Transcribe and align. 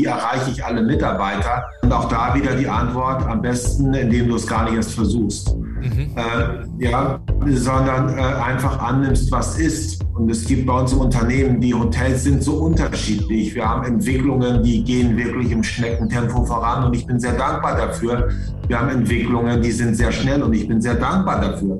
Wie 0.00 0.06
erreiche 0.06 0.50
ich 0.50 0.64
alle 0.64 0.82
Mitarbeiter? 0.82 1.66
Und 1.82 1.92
auch 1.92 2.08
da 2.08 2.34
wieder 2.34 2.54
die 2.56 2.66
Antwort, 2.66 3.22
am 3.26 3.42
besten, 3.42 3.92
indem 3.92 4.28
du 4.28 4.36
es 4.36 4.46
gar 4.46 4.64
nicht 4.64 4.76
erst 4.76 4.94
versuchst. 4.94 5.54
Mhm. 5.54 6.16
Äh, 6.16 6.86
ja, 6.86 7.20
sondern 7.48 8.16
äh, 8.16 8.22
einfach 8.22 8.78
annimmst, 8.78 9.30
was 9.30 9.58
ist. 9.58 10.02
Und 10.14 10.30
es 10.30 10.46
gibt 10.46 10.66
bei 10.66 10.80
uns 10.80 10.94
im 10.94 11.00
Unternehmen, 11.00 11.60
die 11.60 11.74
Hotels 11.74 12.24
sind 12.24 12.42
so 12.42 12.54
unterschiedlich. 12.54 13.54
Wir 13.54 13.68
haben 13.68 13.84
Entwicklungen, 13.84 14.62
die 14.62 14.82
gehen 14.82 15.18
wirklich 15.18 15.50
im 15.50 15.62
Schneckentempo 15.62 16.46
voran 16.46 16.84
und 16.84 16.96
ich 16.96 17.06
bin 17.06 17.20
sehr 17.20 17.34
dankbar 17.34 17.76
dafür. 17.76 18.30
Wir 18.68 18.80
haben 18.80 18.88
Entwicklungen, 18.88 19.60
die 19.60 19.72
sind 19.72 19.96
sehr 19.96 20.12
schnell 20.12 20.42
und 20.42 20.54
ich 20.54 20.66
bin 20.66 20.80
sehr 20.80 20.94
dankbar 20.94 21.42
dafür. 21.42 21.78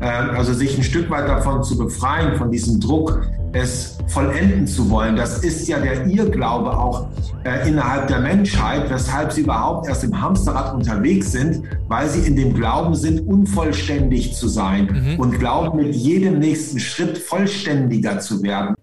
Äh, 0.00 0.06
also 0.36 0.52
sich 0.52 0.76
ein 0.76 0.84
Stück 0.84 1.08
weit 1.08 1.28
davon 1.28 1.62
zu 1.62 1.78
befreien, 1.78 2.36
von 2.36 2.50
diesem 2.50 2.78
Druck, 2.78 3.22
es 3.54 3.96
vollenden 4.08 4.66
zu 4.66 4.90
wollen. 4.90 5.16
Das 5.16 5.38
ist 5.38 5.66
ja 5.68 5.78
der 5.78 6.06
Irrglaube 6.06 6.76
auch 6.76 7.06
äh, 7.44 7.68
innerhalb 7.68 8.08
der 8.08 8.20
Menschheit, 8.20 8.90
weshalb 8.90 9.32
sie 9.32 9.42
überhaupt 9.42 9.88
erst 9.88 10.04
im 10.04 10.20
Hamsterrad 10.20 10.74
unterwegs 10.74 11.32
sind, 11.32 11.62
weil 11.88 12.08
sie 12.08 12.26
in 12.26 12.36
dem 12.36 12.54
Glauben 12.54 12.94
sind, 12.94 13.20
unvollständig 13.20 14.34
zu 14.34 14.48
sein 14.48 14.86
mhm. 14.86 15.20
und 15.20 15.38
glauben, 15.38 15.78
mit 15.78 15.94
jedem 15.94 16.38
nächsten 16.40 16.78
Schritt 16.78 17.16
vollständiger 17.16 18.18
zu 18.18 18.42
werden. 18.42 18.74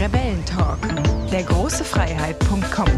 Rebellentalk, 0.00 0.78
der 1.30 1.44
große 1.44 1.84
Freiheit.com. 1.84 2.88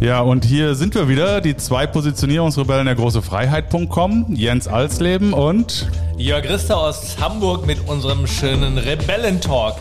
Ja, 0.00 0.20
und 0.20 0.44
hier 0.44 0.76
sind 0.76 0.94
wir 0.94 1.08
wieder, 1.08 1.40
die 1.40 1.56
zwei 1.56 1.88
Positionierungsrebellen 1.88 2.86
der 2.86 2.94
große 2.94 3.20
Freiheit.com, 3.20 4.26
Jens 4.28 4.68
Alsleben 4.68 5.32
und 5.32 5.90
Jörg 6.16 6.48
Rister 6.48 6.78
aus 6.78 7.18
Hamburg 7.18 7.66
mit 7.66 7.88
unserem 7.88 8.28
schönen 8.28 8.78
Rebellentalk. 8.78 9.74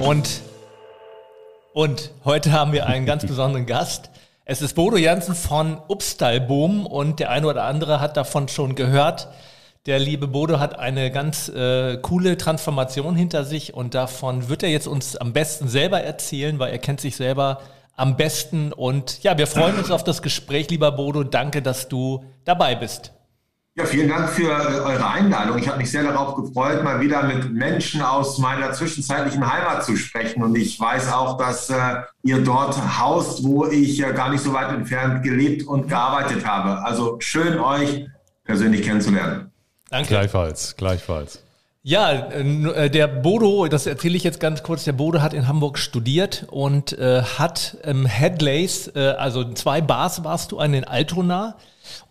Und, 0.00 0.42
und 1.72 2.10
heute 2.26 2.52
haben 2.52 2.74
wir 2.74 2.86
einen 2.86 3.06
ganz 3.06 3.24
besonderen 3.24 3.64
Gast. 3.64 4.10
Es 4.44 4.60
ist 4.60 4.74
Bodo 4.74 4.98
Jansen 4.98 5.34
von 5.34 5.78
Upstalboom 5.88 6.84
und 6.84 7.18
der 7.18 7.30
eine 7.30 7.46
oder 7.46 7.64
andere 7.64 8.00
hat 8.00 8.18
davon 8.18 8.48
schon 8.48 8.74
gehört. 8.74 9.28
Der 9.86 9.98
liebe 9.98 10.28
Bodo 10.28 10.60
hat 10.60 10.78
eine 10.78 11.10
ganz 11.10 11.48
äh, 11.48 11.96
coole 12.02 12.36
Transformation 12.36 13.16
hinter 13.16 13.44
sich 13.44 13.72
und 13.72 13.94
davon 13.94 14.50
wird 14.50 14.62
er 14.62 14.68
jetzt 14.68 14.86
uns 14.86 15.16
am 15.16 15.32
besten 15.32 15.68
selber 15.68 16.02
erzählen, 16.02 16.58
weil 16.58 16.70
er 16.70 16.78
kennt 16.78 17.00
sich 17.00 17.16
selber 17.16 17.60
am 17.96 18.16
besten. 18.16 18.72
Und 18.72 19.22
ja, 19.22 19.36
wir 19.38 19.46
freuen 19.46 19.76
uns 19.76 19.90
auf 19.90 20.04
das 20.04 20.22
Gespräch, 20.22 20.70
lieber 20.70 20.92
Bodo. 20.92 21.24
Danke, 21.24 21.62
dass 21.62 21.88
du 21.88 22.24
dabei 22.44 22.74
bist. 22.74 23.12
Ja, 23.76 23.84
vielen 23.84 24.08
Dank 24.08 24.30
für 24.30 24.50
eure 24.50 25.10
Einladung. 25.10 25.58
Ich 25.58 25.66
habe 25.66 25.78
mich 25.78 25.90
sehr 25.90 26.04
darauf 26.04 26.36
gefreut, 26.36 26.84
mal 26.84 27.00
wieder 27.00 27.24
mit 27.24 27.52
Menschen 27.52 28.02
aus 28.02 28.38
meiner 28.38 28.72
zwischenzeitlichen 28.72 29.52
Heimat 29.52 29.84
zu 29.84 29.96
sprechen. 29.96 30.44
Und 30.44 30.54
ich 30.56 30.78
weiß 30.78 31.12
auch, 31.12 31.36
dass 31.38 31.70
äh, 31.70 31.96
ihr 32.22 32.38
dort 32.44 32.76
haust, 33.00 33.42
wo 33.42 33.66
ich 33.66 34.00
äh, 34.00 34.12
gar 34.12 34.30
nicht 34.30 34.44
so 34.44 34.52
weit 34.52 34.72
entfernt 34.72 35.24
gelebt 35.24 35.66
und 35.66 35.88
gearbeitet 35.88 36.46
habe. 36.46 36.84
Also 36.84 37.16
schön, 37.18 37.58
euch 37.58 38.06
persönlich 38.44 38.82
kennenzulernen. 38.82 39.50
Danke. 39.90 40.08
Gleichfalls, 40.08 40.76
gleichfalls. 40.76 41.43
Ja, 41.86 42.30
äh, 42.30 42.88
der 42.88 43.06
Bodo, 43.06 43.68
das 43.68 43.84
erzähle 43.84 44.16
ich 44.16 44.24
jetzt 44.24 44.40
ganz 44.40 44.62
kurz, 44.62 44.84
der 44.84 44.94
Bodo 44.94 45.20
hat 45.20 45.34
in 45.34 45.46
Hamburg 45.46 45.78
studiert 45.78 46.46
und 46.50 46.96
äh, 46.98 47.20
hat 47.20 47.76
ähm, 47.84 48.06
Headlays, 48.06 48.90
äh, 48.96 49.08
also 49.18 49.52
zwei 49.52 49.82
Bars 49.82 50.24
warst 50.24 50.52
du, 50.52 50.58
einen 50.58 50.72
in 50.72 50.84
Altona 50.84 51.56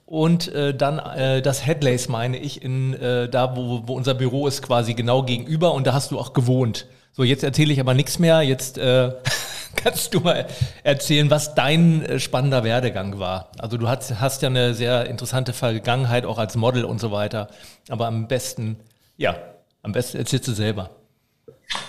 und 0.05 0.47
äh, 0.53 0.75
dann 0.75 0.99
äh, 0.99 1.41
das 1.41 1.66
Headlays 1.66 2.07
meine 2.07 2.38
ich, 2.38 2.61
in 2.61 2.94
äh, 2.94 3.27
da 3.27 3.57
wo, 3.57 3.81
wo 3.88 3.95
unser 3.95 4.13
Büro 4.13 4.45
ist 4.45 4.61
quasi 4.61 4.94
genau 4.94 5.23
gegenüber 5.23 5.73
und 5.73 5.88
da 5.88 5.94
hast 5.94 6.11
du 6.11 6.19
auch 6.19 6.33
gewohnt. 6.33 6.85
So, 7.11 7.23
jetzt 7.23 7.44
erzähle 7.44 7.73
ich 7.73 7.79
aber 7.79 7.95
nichts 7.95 8.19
mehr, 8.19 8.44
jetzt 8.44 8.77
äh, 8.77 9.11
kannst 9.75 10.13
du 10.13 10.19
mal 10.19 10.45
erzählen, 10.83 11.31
was 11.31 11.55
dein 11.55 12.05
äh, 12.05 12.19
spannender 12.19 12.63
Werdegang 12.63 13.17
war. 13.17 13.49
Also 13.57 13.77
du 13.77 13.89
hast, 13.89 14.21
hast 14.21 14.44
ja 14.44 14.49
eine 14.49 14.75
sehr 14.75 15.07
interessante 15.07 15.51
Vergangenheit 15.51 16.27
auch 16.27 16.38
als 16.38 16.55
Model 16.55 16.85
und 16.85 17.00
so 17.00 17.12
weiter, 17.12 17.47
aber 17.89 18.06
am 18.06 18.28
besten, 18.28 18.78
ja, 19.17 19.35
am 19.83 19.91
besten 19.91 20.17
erzählst 20.17 20.47
du 20.47 20.53
selber. 20.53 20.89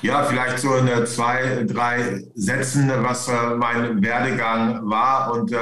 Ja, 0.02 0.24
vielleicht 0.24 0.58
so 0.58 0.74
in 0.76 1.06
zwei, 1.06 1.64
drei 1.66 2.22
Sätzen, 2.34 2.90
was 2.98 3.28
äh, 3.28 3.54
mein 3.56 4.02
Werdegang 4.02 4.88
war 4.88 5.32
und 5.32 5.52
äh, 5.52 5.58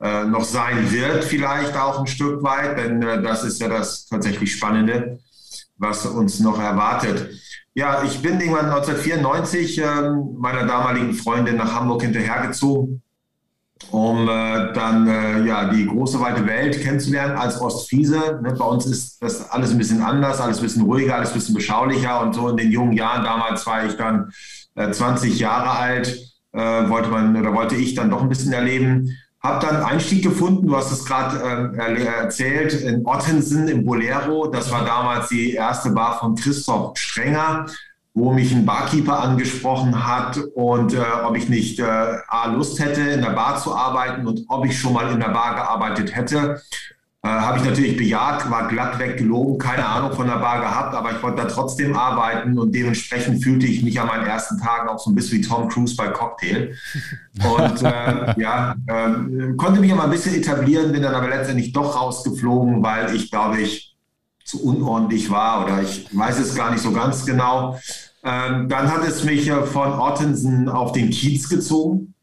äh, 0.00 0.24
noch 0.24 0.44
sein 0.44 0.90
wird, 0.90 1.24
vielleicht 1.24 1.76
auch 1.76 2.00
ein 2.00 2.06
Stück 2.06 2.42
weit, 2.42 2.78
denn 2.78 3.02
äh, 3.02 3.22
das 3.22 3.44
ist 3.44 3.60
ja 3.60 3.68
das 3.68 4.06
tatsächlich 4.06 4.52
Spannende, 4.52 5.18
was 5.76 6.06
uns 6.06 6.40
noch 6.40 6.60
erwartet. 6.60 7.30
Ja, 7.74 8.02
ich 8.02 8.20
bin 8.22 8.40
irgendwann 8.40 8.66
1994 8.66 9.78
ähm, 9.78 10.36
meiner 10.38 10.66
damaligen 10.66 11.14
Freundin 11.14 11.56
nach 11.56 11.74
Hamburg 11.74 12.02
hinterhergezogen 12.02 13.02
um 13.90 14.28
äh, 14.28 14.72
dann 14.72 15.06
äh, 15.06 15.46
ja, 15.46 15.70
die 15.70 15.86
große 15.86 16.20
weite 16.20 16.46
Welt 16.46 16.80
kennenzulernen 16.80 17.36
als 17.36 17.60
Ostfriese. 17.60 18.40
Ne? 18.42 18.54
Bei 18.58 18.64
uns 18.64 18.86
ist 18.86 19.22
das 19.22 19.50
alles 19.50 19.70
ein 19.70 19.78
bisschen 19.78 20.02
anders, 20.02 20.40
alles 20.40 20.58
ein 20.58 20.64
bisschen 20.64 20.82
ruhiger, 20.82 21.16
alles 21.16 21.30
ein 21.30 21.34
bisschen 21.34 21.54
beschaulicher. 21.54 22.20
Und 22.20 22.34
so 22.34 22.48
in 22.48 22.56
den 22.56 22.70
jungen 22.70 22.92
Jahren, 22.92 23.24
damals 23.24 23.66
war 23.66 23.84
ich 23.84 23.94
dann 23.94 24.30
äh, 24.74 24.90
20 24.90 25.38
Jahre 25.38 25.70
alt, 25.70 26.18
äh, 26.52 26.88
wollte 26.88 27.08
man 27.08 27.36
oder 27.36 27.54
wollte 27.54 27.76
ich 27.76 27.94
dann 27.94 28.10
doch 28.10 28.22
ein 28.22 28.28
bisschen 28.28 28.52
erleben. 28.52 29.16
Hab 29.40 29.60
dann 29.60 29.82
Einstieg 29.82 30.24
gefunden, 30.24 30.66
du 30.66 30.76
hast 30.76 30.90
es 30.90 31.04
gerade 31.04 31.76
äh, 31.78 32.04
erzählt, 32.04 32.74
in 32.74 33.06
Ottensen 33.06 33.68
im 33.68 33.84
Bolero. 33.84 34.48
Das 34.48 34.70
war 34.72 34.84
damals 34.84 35.28
die 35.28 35.52
erste 35.52 35.90
Bar 35.90 36.18
von 36.18 36.34
Christoph 36.34 36.98
Strenger 36.98 37.66
wo 38.18 38.32
mich 38.32 38.52
ein 38.52 38.66
Barkeeper 38.66 39.20
angesprochen 39.20 40.06
hat 40.06 40.38
und 40.54 40.92
äh, 40.94 40.98
ob 41.24 41.36
ich 41.36 41.48
nicht 41.48 41.78
äh, 41.78 41.84
A, 42.28 42.46
Lust 42.46 42.80
hätte, 42.80 43.00
in 43.00 43.22
der 43.22 43.30
Bar 43.30 43.58
zu 43.58 43.74
arbeiten 43.74 44.26
und 44.26 44.44
ob 44.48 44.66
ich 44.66 44.78
schon 44.78 44.92
mal 44.92 45.10
in 45.12 45.20
der 45.20 45.28
Bar 45.28 45.54
gearbeitet 45.54 46.14
hätte. 46.14 46.60
Äh, 47.22 47.28
Habe 47.28 47.58
ich 47.58 47.64
natürlich 47.64 47.96
bejaht, 47.96 48.48
war 48.48 48.68
glatt 48.68 48.98
weggelogen, 48.98 49.58
keine 49.58 49.84
Ahnung 49.84 50.12
von 50.12 50.28
der 50.28 50.36
Bar 50.36 50.60
gehabt, 50.60 50.94
aber 50.94 51.10
ich 51.10 51.22
wollte 51.22 51.42
da 51.42 51.48
trotzdem 51.48 51.96
arbeiten 51.96 52.58
und 52.58 52.72
dementsprechend 52.72 53.42
fühlte 53.42 53.66
ich 53.66 53.82
mich 53.82 54.00
an 54.00 54.06
meinen 54.06 54.24
ersten 54.24 54.58
Tagen 54.58 54.88
auch 54.88 55.00
so 55.00 55.10
ein 55.10 55.16
bisschen 55.16 55.38
wie 55.38 55.42
Tom 55.42 55.68
Cruise 55.68 55.96
bei 55.96 56.08
Cocktail. 56.08 56.74
Und 57.44 57.82
äh, 57.82 58.34
ja, 58.40 58.76
äh, 58.86 59.54
konnte 59.56 59.80
mich 59.80 59.92
aber 59.92 60.04
ein 60.04 60.10
bisschen 60.10 60.36
etablieren, 60.36 60.92
bin 60.92 61.02
dann 61.02 61.14
aber 61.14 61.28
letztendlich 61.28 61.72
doch 61.72 62.00
rausgeflogen, 62.00 62.82
weil 62.82 63.14
ich 63.14 63.30
glaube 63.30 63.60
ich 63.60 63.96
zu 64.44 64.64
unordentlich 64.64 65.28
war 65.28 65.64
oder 65.64 65.82
ich 65.82 66.08
weiß 66.16 66.38
es 66.38 66.54
gar 66.54 66.70
nicht 66.70 66.82
so 66.82 66.92
ganz 66.92 67.26
genau. 67.26 67.78
Ähm, 68.24 68.68
dann 68.68 68.92
hat 68.92 69.06
es 69.06 69.24
mich 69.24 69.50
von 69.50 69.92
Ottensen 69.92 70.68
auf 70.68 70.92
den 70.92 71.10
Kiez 71.10 71.48
gezogen. 71.48 72.14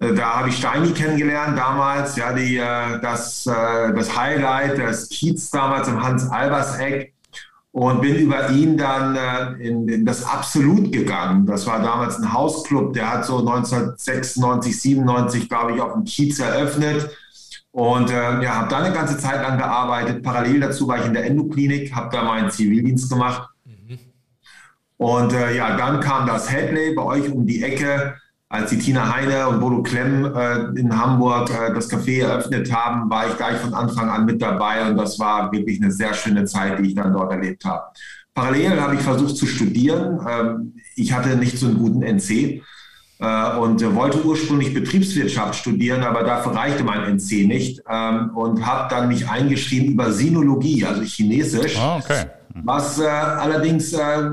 Äh, 0.00 0.14
da 0.14 0.38
habe 0.38 0.48
ich 0.48 0.56
Steini 0.56 0.92
kennengelernt 0.92 1.58
damals, 1.58 2.16
ja, 2.16 2.32
die, 2.32 2.56
äh, 2.56 3.00
das, 3.00 3.46
äh, 3.46 3.92
das 3.94 4.16
Highlight 4.16 4.78
des 4.78 5.08
Kiez 5.08 5.50
damals 5.50 5.88
im 5.88 6.02
Hans-Albers-Eck 6.02 7.14
und 7.72 8.00
bin 8.00 8.16
über 8.16 8.50
ihn 8.50 8.76
dann 8.76 9.60
in, 9.60 9.88
in, 9.88 10.06
das 10.06 10.24
Absolut 10.24 10.90
gegangen. 10.90 11.46
Das 11.46 11.66
war 11.66 11.80
damals 11.82 12.18
ein 12.18 12.32
Hausclub, 12.32 12.92
der 12.94 13.12
hat 13.12 13.26
so 13.26 13.38
1996, 13.38 14.80
97, 14.80 15.48
glaube 15.48 15.74
ich, 15.74 15.80
auf 15.80 15.92
dem 15.92 16.04
Kiez 16.04 16.38
eröffnet. 16.38 17.10
Und 17.70 18.10
äh, 18.10 18.42
ja, 18.42 18.54
habe 18.54 18.68
da 18.68 18.78
eine 18.78 18.94
ganze 18.94 19.18
Zeit 19.18 19.42
lang 19.42 19.58
gearbeitet. 19.58 20.22
Parallel 20.22 20.60
dazu 20.60 20.88
war 20.88 20.98
ich 20.98 21.06
in 21.06 21.12
der 21.12 21.26
Endoklinik, 21.26 21.94
habe 21.94 22.08
da 22.10 22.24
meinen 22.24 22.50
Zivildienst 22.50 23.10
gemacht 23.10 23.48
und 24.98 25.32
äh, 25.32 25.56
ja, 25.56 25.76
dann 25.76 26.00
kam 26.00 26.26
das 26.26 26.50
Headley 26.52 26.92
bei 26.92 27.02
euch 27.02 27.30
um 27.30 27.46
die 27.46 27.62
Ecke, 27.62 28.14
als 28.50 28.70
die 28.70 28.78
Tina 28.78 29.14
Heine 29.14 29.46
und 29.48 29.60
Bodo 29.60 29.82
Klemm 29.82 30.24
äh, 30.24 30.78
in 30.78 30.96
Hamburg 30.96 31.50
äh, 31.50 31.72
das 31.72 31.90
Café 31.90 32.22
eröffnet 32.22 32.72
haben, 32.72 33.08
war 33.08 33.28
ich 33.28 33.36
gleich 33.36 33.58
von 33.58 33.74
Anfang 33.74 34.08
an 34.08 34.24
mit 34.24 34.42
dabei 34.42 34.88
und 34.88 34.96
das 34.96 35.18
war 35.18 35.52
wirklich 35.52 35.80
eine 35.80 35.92
sehr 35.92 36.14
schöne 36.14 36.46
Zeit, 36.46 36.78
die 36.78 36.88
ich 36.88 36.94
dann 36.94 37.12
dort 37.12 37.30
erlebt 37.30 37.64
habe. 37.64 37.84
Parallel 38.34 38.80
habe 38.80 38.94
ich 38.96 39.00
versucht 39.00 39.36
zu 39.36 39.46
studieren. 39.46 40.18
Ähm, 40.28 40.74
ich 40.96 41.12
hatte 41.12 41.36
nicht 41.36 41.58
so 41.58 41.66
einen 41.66 41.78
guten 41.78 42.02
NC 42.02 42.62
äh, 43.20 43.56
und 43.58 43.94
wollte 43.94 44.24
ursprünglich 44.24 44.74
Betriebswirtschaft 44.74 45.54
studieren, 45.54 46.02
aber 46.02 46.24
dafür 46.24 46.56
reichte 46.56 46.82
mein 46.82 47.02
NC 47.02 47.46
nicht 47.46 47.82
ähm, 47.88 48.30
und 48.34 48.66
habe 48.66 48.92
dann 48.92 49.06
mich 49.08 49.28
eingeschrieben 49.28 49.92
über 49.92 50.10
Sinologie, 50.10 50.84
also 50.84 51.02
Chinesisch. 51.02 51.76
Oh, 51.78 51.98
okay 52.02 52.24
was 52.64 52.98
äh, 52.98 53.06
allerdings 53.06 53.92
äh, 53.92 54.30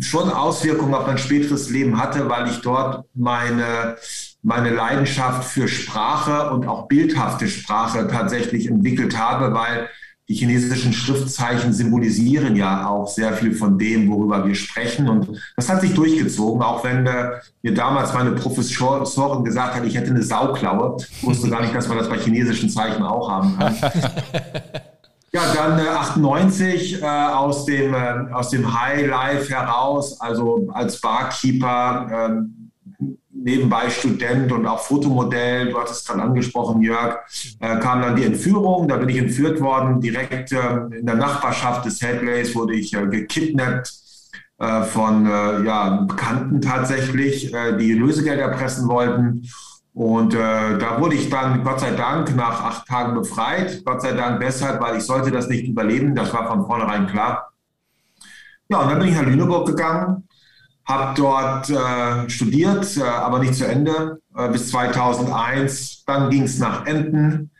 schon 0.00 0.30
Auswirkungen 0.30 0.94
auf 0.94 1.06
mein 1.06 1.18
späteres 1.18 1.70
Leben 1.70 1.98
hatte, 1.98 2.28
weil 2.28 2.48
ich 2.48 2.60
dort 2.60 3.04
meine, 3.14 3.96
meine 4.42 4.70
Leidenschaft 4.70 5.44
für 5.44 5.68
Sprache 5.68 6.50
und 6.52 6.66
auch 6.66 6.88
bildhafte 6.88 7.48
Sprache 7.48 8.08
tatsächlich 8.08 8.68
entwickelt 8.68 9.18
habe, 9.18 9.54
weil 9.54 9.88
die 10.28 10.34
chinesischen 10.34 10.92
Schriftzeichen 10.92 11.72
symbolisieren 11.72 12.56
ja 12.56 12.86
auch 12.86 13.08
sehr 13.08 13.34
viel 13.34 13.54
von 13.54 13.78
dem, 13.78 14.08
worüber 14.10 14.46
wir 14.46 14.54
sprechen. 14.54 15.08
Und 15.08 15.28
das 15.56 15.68
hat 15.68 15.80
sich 15.80 15.94
durchgezogen, 15.94 16.62
auch 16.62 16.84
wenn 16.84 17.06
äh, 17.06 17.40
mir 17.62 17.74
damals 17.74 18.14
meine 18.14 18.32
Professorin 18.32 19.44
gesagt 19.44 19.74
hat, 19.74 19.84
ich 19.84 19.96
hätte 19.96 20.10
eine 20.10 20.22
Sauklaue. 20.22 20.96
Ich 21.10 21.22
wusste 21.24 21.50
gar 21.50 21.60
nicht, 21.60 21.74
dass 21.74 21.88
man 21.88 21.98
das 21.98 22.08
bei 22.08 22.18
chinesischen 22.18 22.70
Zeichen 22.70 23.02
auch 23.02 23.30
haben 23.30 23.58
kann. 23.58 23.76
Ja, 25.34 25.54
dann 25.54 25.78
äh, 25.78 25.88
98 25.88 27.00
äh, 27.00 27.06
aus, 27.06 27.64
dem, 27.64 27.94
äh, 27.94 28.32
aus 28.32 28.50
dem 28.50 28.78
High 28.78 29.06
Life 29.06 29.48
heraus, 29.50 30.20
also 30.20 30.68
als 30.74 31.00
Barkeeper, 31.00 32.06
ähm, 32.12 32.70
nebenbei 33.30 33.88
Student 33.88 34.52
und 34.52 34.66
auch 34.66 34.80
Fotomodell, 34.80 35.70
du 35.70 35.80
hattest 35.80 36.02
es 36.02 36.06
gerade 36.06 36.22
angesprochen, 36.22 36.82
Jörg, 36.82 37.18
äh, 37.60 37.78
kam 37.78 38.02
dann 38.02 38.14
die 38.14 38.24
Entführung. 38.24 38.86
Da 38.88 38.96
bin 38.96 39.08
ich 39.08 39.16
entführt 39.16 39.60
worden. 39.60 40.02
Direkt 40.02 40.52
äh, 40.52 40.98
in 40.98 41.06
der 41.06 41.16
Nachbarschaft 41.16 41.86
des 41.86 42.02
Headlays 42.02 42.54
wurde 42.54 42.74
ich 42.74 42.92
äh, 42.92 43.06
gekidnappt 43.06 43.90
äh, 44.58 44.82
von 44.82 45.26
ja, 45.26 46.04
Bekannten 46.06 46.60
tatsächlich, 46.60 47.52
die 47.80 47.94
Lösegeld 47.94 48.38
erpressen 48.38 48.86
wollten. 48.86 49.48
Und 49.94 50.32
da 50.32 51.00
wurde 51.00 51.16
ich 51.16 51.28
dann 51.28 51.62
Gott 51.64 51.80
sei 51.80 51.90
Dank 51.90 52.34
nach 52.34 52.64
acht 52.64 52.86
Tagen 52.86 53.14
befreit. 53.14 53.84
Gott 53.84 54.00
sei 54.00 54.12
Dank 54.12 54.40
deshalb, 54.40 54.80
weil 54.80 54.96
ich 54.96 55.04
sollte 55.04 55.30
das 55.30 55.48
nicht 55.48 55.68
überleben. 55.68 56.14
Das 56.14 56.32
war 56.32 56.48
von 56.48 56.64
vornherein 56.64 57.06
klar. 57.08 57.52
Ja, 58.70 58.78
und 58.78 58.90
dann 58.90 58.98
bin 58.98 59.08
ich 59.08 59.14
nach 59.14 59.26
Lüneburg 59.26 59.66
gegangen 59.66 60.26
habe 60.84 61.14
dort 61.16 61.70
äh, 61.70 62.28
studiert, 62.28 62.96
äh, 62.96 63.02
aber 63.02 63.38
nicht 63.38 63.54
zu 63.54 63.66
Ende, 63.66 64.20
äh, 64.36 64.48
bis 64.48 64.70
2001. 64.70 66.04
Dann 66.06 66.30
ging 66.30 66.42
es 66.42 66.58
nach 66.58 66.86
Emden 66.86 67.50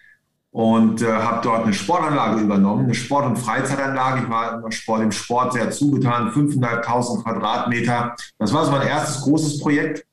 und 0.51 1.03
äh, 1.03 1.13
habe 1.13 1.41
dort 1.43 1.65
eine 1.65 1.73
Sportanlage 1.73 2.41
übernommen, 2.41 2.85
eine 2.85 2.95
Sport- 2.95 3.27
und 3.27 3.37
Freizeitanlage. 3.37 4.23
Ich 4.25 4.31
war 4.31 4.63
im 4.65 4.71
Sport, 4.71 5.03
im 5.03 5.13
Sport 5.13 5.53
sehr 5.55 5.71
zugetan, 5.71 6.31
5.500 6.31 7.23
Quadratmeter. 7.23 8.15
Das 8.39 8.53
war 8.53 8.65
so 8.65 8.73
mein 8.73 8.87
erstes 8.87 9.23
großes 9.23 9.61
Projekt. 9.61 10.05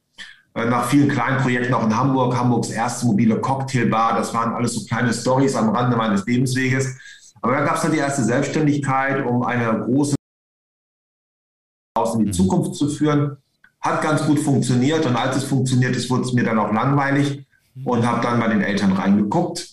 Äh, 0.60 0.70
nach 0.70 0.86
vielen 0.86 1.10
kleinen 1.10 1.38
Projekten 1.42 1.74
auch 1.74 1.86
in 1.86 1.96
Hamburg, 1.96 2.36
Hamburgs 2.36 2.70
erste 2.70 3.06
mobile 3.06 3.40
Cocktailbar. 3.40 4.16
Das 4.16 4.34
waren 4.34 4.54
alles 4.54 4.76
so 4.76 4.86
kleine 4.86 5.14
Stories 5.14 5.56
am 5.56 5.70
Rande 5.70 5.96
meines 5.96 6.26
Lebensweges. 6.26 6.98
Aber 7.42 7.54
da 7.54 7.64
gab 7.64 7.76
es 7.76 7.82
dann 7.82 7.92
die 7.92 7.98
erste 7.98 8.24
Selbstständigkeit, 8.24 9.26
um 9.26 9.44
eine 9.44 9.80
große 9.86 10.16
in 12.14 12.20
die 12.20 12.26
mhm. 12.28 12.34
Zukunft 12.34 12.76
zu 12.76 12.90
führen. 12.90 13.38
Hat 13.82 14.02
ganz 14.02 14.26
gut 14.26 14.40
funktioniert 14.40 15.06
und 15.06 15.16
als 15.16 15.38
es 15.38 15.44
funktioniert 15.46 15.96
ist, 15.96 16.10
wurde 16.10 16.24
es 16.24 16.34
mir 16.34 16.44
dann 16.44 16.60
auch 16.60 16.72
langweilig 16.72 17.46
und 17.86 18.06
habe 18.06 18.22
dann 18.22 18.40
bei 18.40 18.48
den 18.48 18.62
Eltern 18.62 18.94
reingeguckt. 18.94 19.70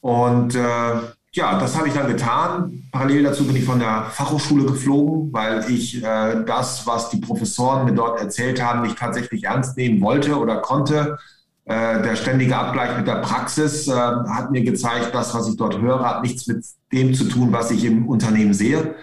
Und 0.00 0.54
äh, 0.54 1.00
ja, 1.32 1.58
das 1.58 1.76
habe 1.76 1.88
ich 1.88 1.94
dann 1.94 2.08
getan. 2.08 2.88
Parallel 2.90 3.24
dazu 3.24 3.46
bin 3.46 3.56
ich 3.56 3.64
von 3.64 3.78
der 3.78 4.06
Fachhochschule 4.10 4.64
geflogen, 4.64 5.32
weil 5.32 5.70
ich 5.70 6.02
äh, 6.02 6.44
das, 6.44 6.86
was 6.86 7.10
die 7.10 7.18
Professoren 7.18 7.84
mir 7.84 7.94
dort 7.94 8.20
erzählt 8.20 8.62
haben, 8.62 8.82
nicht 8.82 8.98
tatsächlich 8.98 9.44
ernst 9.44 9.76
nehmen 9.76 10.00
wollte 10.00 10.36
oder 10.38 10.56
konnte. 10.56 11.18
Äh, 11.64 12.02
der 12.02 12.16
ständige 12.16 12.56
Abgleich 12.56 12.96
mit 12.96 13.06
der 13.06 13.16
Praxis 13.16 13.88
äh, 13.88 13.92
hat 13.92 14.50
mir 14.50 14.62
gezeigt, 14.62 15.14
das, 15.14 15.34
was 15.34 15.48
ich 15.48 15.56
dort 15.56 15.78
höre, 15.78 16.00
hat 16.00 16.22
nichts 16.22 16.46
mit 16.46 16.64
dem 16.92 17.14
zu 17.14 17.24
tun, 17.24 17.52
was 17.52 17.70
ich 17.70 17.84
im 17.84 18.08
Unternehmen 18.08 18.54
sehe 18.54 18.94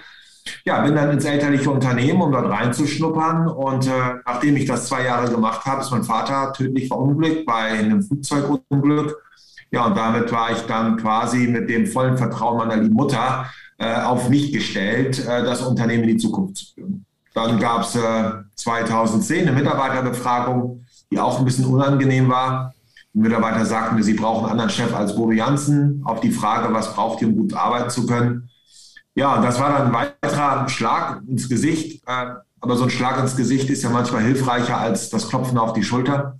ja, 0.63 0.81
bin 0.81 0.95
dann 0.95 1.11
ins 1.11 1.25
elterliche 1.25 1.69
Unternehmen, 1.69 2.21
um 2.21 2.31
dort 2.31 2.49
reinzuschnuppern. 2.49 3.47
Und 3.47 3.87
äh, 3.87 4.15
nachdem 4.25 4.55
ich 4.57 4.65
das 4.65 4.87
zwei 4.87 5.03
Jahre 5.03 5.29
gemacht 5.31 5.65
habe, 5.65 5.81
ist 5.81 5.91
mein 5.91 6.03
Vater 6.03 6.53
tödlich 6.53 6.87
verunglückt 6.87 7.45
bei 7.45 7.71
einem 7.71 8.01
Flugzeugunglück. 8.01 9.15
Ja, 9.71 9.85
und 9.85 9.97
damit 9.97 10.31
war 10.31 10.51
ich 10.51 10.59
dann 10.61 10.97
quasi 10.97 11.47
mit 11.47 11.69
dem 11.69 11.87
vollen 11.87 12.17
Vertrauen 12.17 12.57
meiner 12.57 12.77
lieben 12.77 12.95
Mutter 12.95 13.49
äh, 13.77 14.01
auf 14.01 14.29
mich 14.29 14.53
gestellt, 14.53 15.19
äh, 15.25 15.43
das 15.43 15.61
Unternehmen 15.61 16.03
in 16.03 16.09
die 16.09 16.17
Zukunft 16.17 16.57
zu 16.57 16.73
führen. 16.73 17.05
Dann 17.33 17.59
gab 17.59 17.81
es 17.81 17.97
2010 18.55 19.41
eine 19.41 19.51
Mitarbeiterbefragung, 19.51 20.85
die 21.11 21.19
auch 21.19 21.37
ein 21.37 21.43
bisschen 21.43 21.65
unangenehm 21.65 22.29
war. 22.29 22.73
Die 23.13 23.19
Mitarbeiter 23.19 23.65
sagten 23.65 23.95
mir, 23.95 24.03
sie 24.03 24.13
brauchen 24.13 24.43
einen 24.43 24.51
anderen 24.51 24.69
Chef 24.69 24.95
als 24.95 25.13
Bodo 25.13 25.33
Jansen. 25.33 26.01
Auf 26.05 26.21
die 26.21 26.31
Frage, 26.31 26.73
was 26.73 26.93
braucht 26.93 27.21
ihr, 27.21 27.27
um 27.27 27.35
gut 27.35 27.53
arbeiten 27.53 27.89
zu 27.89 28.05
können, 28.05 28.49
ja, 29.15 29.41
das 29.41 29.59
war 29.59 29.71
dann 29.71 29.87
ein 29.87 29.93
weiterer 30.21 30.67
Schlag 30.67 31.21
ins 31.27 31.47
Gesicht. 31.47 32.03
Äh, 32.05 32.35
aber 32.59 32.75
so 32.75 32.83
ein 32.83 32.89
Schlag 32.89 33.19
ins 33.19 33.35
Gesicht 33.37 33.69
ist 33.69 33.83
ja 33.83 33.89
manchmal 33.89 34.23
hilfreicher 34.23 34.77
als 34.77 35.09
das 35.09 35.29
Klopfen 35.29 35.57
auf 35.57 35.73
die 35.73 35.83
Schulter. 35.83 36.39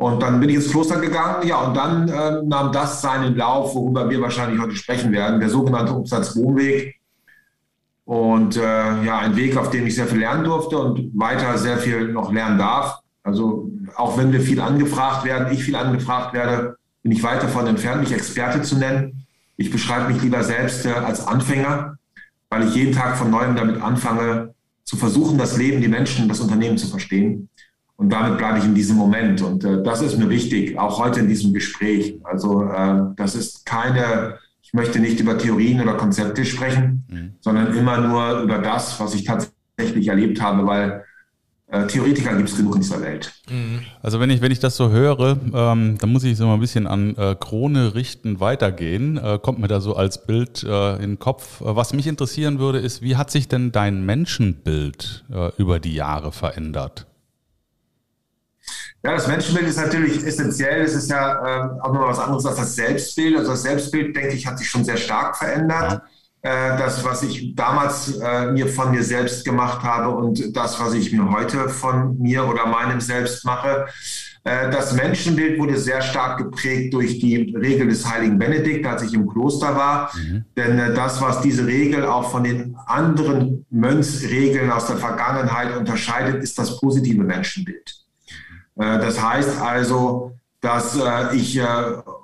Und 0.00 0.22
dann 0.22 0.40
bin 0.40 0.48
ich 0.48 0.56
ins 0.56 0.70
Kloster 0.70 0.98
gegangen, 0.98 1.46
ja, 1.46 1.58
und 1.58 1.76
dann 1.76 2.08
äh, 2.08 2.42
nahm 2.42 2.72
das 2.72 3.02
seinen 3.02 3.36
Lauf, 3.36 3.74
worüber 3.74 4.08
wir 4.08 4.18
wahrscheinlich 4.22 4.58
heute 4.58 4.74
sprechen 4.74 5.12
werden, 5.12 5.40
der 5.40 5.50
sogenannte 5.50 5.92
Umsatzwohnweg. 5.92 6.98
Und 8.06 8.56
äh, 8.56 9.04
ja, 9.04 9.18
ein 9.18 9.36
Weg, 9.36 9.58
auf 9.58 9.68
dem 9.68 9.86
ich 9.86 9.94
sehr 9.94 10.06
viel 10.06 10.20
lernen 10.20 10.44
durfte 10.44 10.78
und 10.78 11.10
weiter 11.12 11.58
sehr 11.58 11.76
viel 11.76 12.08
noch 12.08 12.32
lernen 12.32 12.56
darf. 12.56 13.00
Also 13.24 13.70
auch 13.94 14.16
wenn 14.16 14.32
wir 14.32 14.40
viel 14.40 14.62
angefragt 14.62 15.26
werden, 15.26 15.52
ich 15.52 15.64
viel 15.64 15.76
angefragt 15.76 16.32
werde, 16.32 16.78
bin 17.02 17.12
ich 17.12 17.22
weit 17.22 17.42
davon 17.42 17.66
entfernt, 17.66 18.00
mich 18.00 18.14
Experte 18.14 18.62
zu 18.62 18.78
nennen. 18.78 19.26
Ich 19.58 19.70
beschreibe 19.70 20.10
mich 20.10 20.22
lieber 20.22 20.42
selbst 20.42 20.86
äh, 20.86 20.92
als 20.92 21.26
Anfänger, 21.26 21.98
weil 22.48 22.66
ich 22.66 22.74
jeden 22.74 22.94
Tag 22.94 23.18
von 23.18 23.30
neuem 23.30 23.54
damit 23.54 23.82
anfange, 23.82 24.54
zu 24.82 24.96
versuchen, 24.96 25.36
das 25.36 25.58
Leben, 25.58 25.82
die 25.82 25.88
Menschen, 25.88 26.26
das 26.26 26.40
Unternehmen 26.40 26.78
zu 26.78 26.86
verstehen. 26.86 27.49
Und 28.00 28.08
damit 28.08 28.38
bleibe 28.38 28.56
ich 28.56 28.64
in 28.64 28.74
diesem 28.74 28.96
Moment. 28.96 29.42
Und 29.42 29.62
äh, 29.62 29.82
das 29.82 30.00
ist 30.00 30.16
mir 30.16 30.30
wichtig, 30.30 30.78
auch 30.78 30.98
heute 30.98 31.20
in 31.20 31.28
diesem 31.28 31.52
Gespräch. 31.52 32.18
Also 32.24 32.64
äh, 32.64 33.02
das 33.14 33.34
ist 33.34 33.66
keine, 33.66 34.38
ich 34.62 34.72
möchte 34.72 35.00
nicht 35.00 35.20
über 35.20 35.36
Theorien 35.36 35.82
oder 35.82 35.92
Konzepte 35.98 36.46
sprechen, 36.46 37.04
mhm. 37.08 37.34
sondern 37.40 37.76
immer 37.76 37.98
nur 37.98 38.40
über 38.40 38.56
das, 38.56 38.98
was 38.98 39.14
ich 39.14 39.24
tatsächlich 39.24 40.08
erlebt 40.08 40.40
habe, 40.40 40.66
weil 40.66 41.04
äh, 41.66 41.86
Theoretiker 41.88 42.34
gibt 42.36 42.48
es 42.48 42.56
genug 42.56 42.76
in 42.76 42.80
dieser 42.80 43.02
Welt. 43.02 43.34
Mhm. 43.50 43.80
Also 44.00 44.18
wenn 44.18 44.30
ich, 44.30 44.40
wenn 44.40 44.50
ich 44.50 44.60
das 44.60 44.78
so 44.78 44.88
höre, 44.88 45.36
ähm, 45.52 45.98
dann 46.00 46.10
muss 46.10 46.24
ich 46.24 46.38
so 46.38 46.46
mal 46.46 46.54
ein 46.54 46.60
bisschen 46.60 46.86
an 46.86 47.14
äh, 47.18 47.36
Krone 47.38 47.94
richten 47.94 48.40
weitergehen. 48.40 49.18
Äh, 49.18 49.38
kommt 49.42 49.58
mir 49.58 49.68
da 49.68 49.82
so 49.82 49.94
als 49.94 50.24
Bild 50.24 50.62
äh, 50.62 50.94
in 50.94 51.02
den 51.02 51.18
Kopf. 51.18 51.60
Äh, 51.60 51.76
was 51.76 51.92
mich 51.92 52.06
interessieren 52.06 52.58
würde, 52.60 52.78
ist, 52.78 53.02
wie 53.02 53.16
hat 53.16 53.30
sich 53.30 53.46
denn 53.46 53.72
dein 53.72 54.06
Menschenbild 54.06 55.26
äh, 55.30 55.50
über 55.58 55.78
die 55.80 55.92
Jahre 55.92 56.32
verändert? 56.32 57.04
Ja, 59.02 59.12
das 59.12 59.26
Menschenbild 59.26 59.66
ist 59.66 59.78
natürlich 59.78 60.24
essentiell. 60.26 60.82
Es 60.82 60.94
ist 60.94 61.10
ja 61.10 61.64
ähm, 61.64 61.80
auch 61.80 61.92
nochmal 61.92 62.10
was 62.10 62.18
anderes 62.18 62.44
als 62.44 62.56
das 62.56 62.74
Selbstbild. 62.74 63.36
Also 63.36 63.52
das 63.52 63.62
Selbstbild, 63.62 64.14
denke 64.14 64.34
ich, 64.34 64.46
hat 64.46 64.58
sich 64.58 64.68
schon 64.68 64.84
sehr 64.84 64.98
stark 64.98 65.36
verändert. 65.36 65.92
Ja 65.92 66.02
äh, 66.42 66.78
das, 66.78 67.04
was 67.04 67.22
ich 67.22 67.54
damals 67.54 68.16
äh, 68.16 68.50
mir 68.52 68.66
von 68.66 68.92
mir 68.92 69.02
selbst 69.02 69.44
gemacht 69.44 69.82
habe 69.82 70.08
und 70.14 70.56
das, 70.56 70.80
was 70.80 70.94
ich 70.94 71.12
mir 71.12 71.30
heute 71.30 71.68
von 71.68 72.18
mir 72.18 72.46
oder 72.46 72.66
meinem 72.66 73.00
Selbst 73.00 73.44
mache. 73.44 73.86
Äh, 74.44 74.70
das 74.70 74.94
Menschenbild 74.94 75.58
wurde 75.58 75.76
sehr 75.76 76.00
stark 76.00 76.38
geprägt 76.38 76.94
durch 76.94 77.18
die 77.18 77.54
Regel 77.54 77.88
des 77.88 78.10
heiligen 78.10 78.38
Benedikt, 78.38 78.86
als 78.86 79.02
ich 79.02 79.12
im 79.12 79.28
Kloster 79.28 79.76
war. 79.76 80.10
Mhm. 80.16 80.44
Denn 80.56 80.78
äh, 80.78 80.94
das, 80.94 81.20
was 81.20 81.42
diese 81.42 81.66
Regel 81.66 82.06
auch 82.06 82.30
von 82.30 82.44
den 82.44 82.74
anderen 82.86 83.66
Mönchsregeln 83.68 84.70
aus 84.72 84.86
der 84.86 84.96
Vergangenheit 84.96 85.76
unterscheidet, 85.76 86.42
ist 86.42 86.58
das 86.58 86.80
positive 86.80 87.22
Menschenbild. 87.22 87.99
Äh, 88.80 88.98
das 88.98 89.22
heißt 89.22 89.60
also, 89.60 90.32
dass 90.60 90.96
äh, 90.96 91.36
ich, 91.36 91.58
äh, 91.58 91.64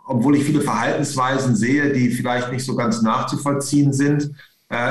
obwohl 0.07 0.37
ich 0.37 0.45
viele 0.45 0.63
Verhaltensweisen 0.63 1.55
sehe, 1.55 1.93
die 1.93 2.11
vielleicht 2.11 2.51
nicht 2.51 2.65
so 2.65 2.75
ganz 2.75 3.03
nachzuvollziehen 3.03 3.93
sind, 3.93 4.33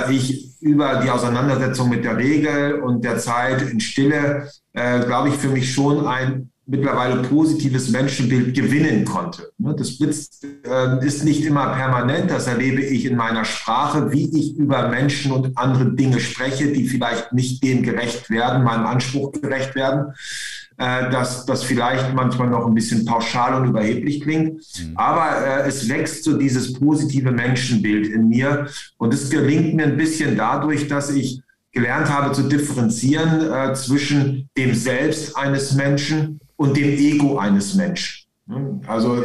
ich 0.10 0.62
über 0.62 1.02
die 1.04 1.10
Auseinandersetzung 1.10 1.90
mit 1.90 2.06
der 2.06 2.16
Regel 2.16 2.80
und 2.80 3.04
der 3.04 3.18
Zeit 3.18 3.62
in 3.62 3.82
Stille, 3.82 4.50
glaube 4.72 5.28
ich, 5.28 5.36
für 5.36 5.50
mich 5.50 5.74
schon 5.74 6.08
ein 6.08 6.50
mittlerweile 6.66 7.22
positives 7.24 7.90
Menschenbild 7.90 8.56
gewinnen 8.56 9.04
konnte. 9.04 9.52
Ne, 9.58 9.76
das 9.78 10.00
äh, 10.00 11.06
ist 11.06 11.26
nicht 11.26 11.44
immer 11.44 11.74
permanent, 11.74 12.32
das 12.32 12.48
erlebe 12.48 12.82
ich 12.82 13.06
in 13.06 13.18
meiner 13.18 13.44
Sprache, 13.44 14.14
wie 14.14 14.30
ich 14.34 14.56
über 14.56 14.88
Menschen 14.88 15.34
und 15.34 15.58
andere 15.58 15.94
Dinge 15.94 16.22
spreche, 16.22 16.72
die 16.72 16.88
vielleicht 16.88 17.34
nicht 17.34 17.62
dem 17.62 17.84
gerecht 17.84 18.30
werden, 18.30 18.64
meinem 18.64 18.86
Anspruch 18.86 19.34
gerecht 19.34 19.76
werden 19.76 20.14
äh, 20.78 21.10
dass 21.10 21.46
das 21.46 21.64
vielleicht 21.64 22.14
manchmal 22.14 22.50
noch 22.50 22.68
ein 22.68 22.74
bisschen 22.74 23.06
pauschal 23.06 23.62
und 23.62 23.70
überheblich 23.70 24.22
klingt. 24.22 24.56
Mhm. 24.56 24.92
Aber 24.96 25.46
äh, 25.46 25.68
es 25.68 25.88
wächst 25.88 26.24
so 26.24 26.38
dieses 26.38 26.74
positive 26.74 27.32
Menschenbild 27.32 28.08
in 28.08 28.28
mir. 28.28 28.68
Und 28.98 29.14
es 29.14 29.30
gelingt 29.30 29.76
mir 29.76 29.86
ein 29.86 29.98
bisschen 29.98 30.36
dadurch, 30.36 30.88
dass 30.88 31.10
ich 31.10 31.42
gelernt 31.72 32.10
habe 32.10 32.34
zu 32.34 32.44
differenzieren 32.44 33.52
äh, 33.52 33.74
zwischen 33.74 34.50
dem 34.58 34.74
Selbst 34.76 35.38
eines 35.38 35.74
Menschen 35.74 36.40
und 36.56 36.76
dem 36.78 36.98
Ego 36.98 37.38
eines 37.38 37.76
Menschen. 37.76 38.26
Also 38.88 39.24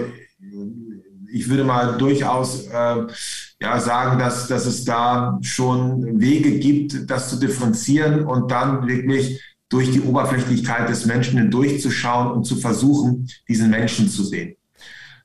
ich 1.32 1.48
würde 1.48 1.64
mal 1.64 1.96
durchaus 1.96 2.66
äh, 2.66 3.06
ja, 3.60 3.80
sagen, 3.80 4.18
dass, 4.18 4.48
dass 4.48 4.66
es 4.66 4.84
da 4.84 5.38
schon 5.42 6.20
Wege 6.20 6.58
gibt, 6.58 7.10
das 7.10 7.30
zu 7.30 7.36
differenzieren 7.36 8.24
und 8.24 8.50
dann 8.50 8.86
wirklich 8.88 9.40
durch 9.70 9.90
die 9.92 10.02
Oberflächlichkeit 10.02 10.88
des 10.88 11.06
Menschen 11.06 11.38
hindurchzuschauen 11.38 12.32
und 12.32 12.44
zu 12.44 12.56
versuchen, 12.56 13.28
diesen 13.48 13.70
Menschen 13.70 14.08
zu 14.10 14.24
sehen. 14.24 14.56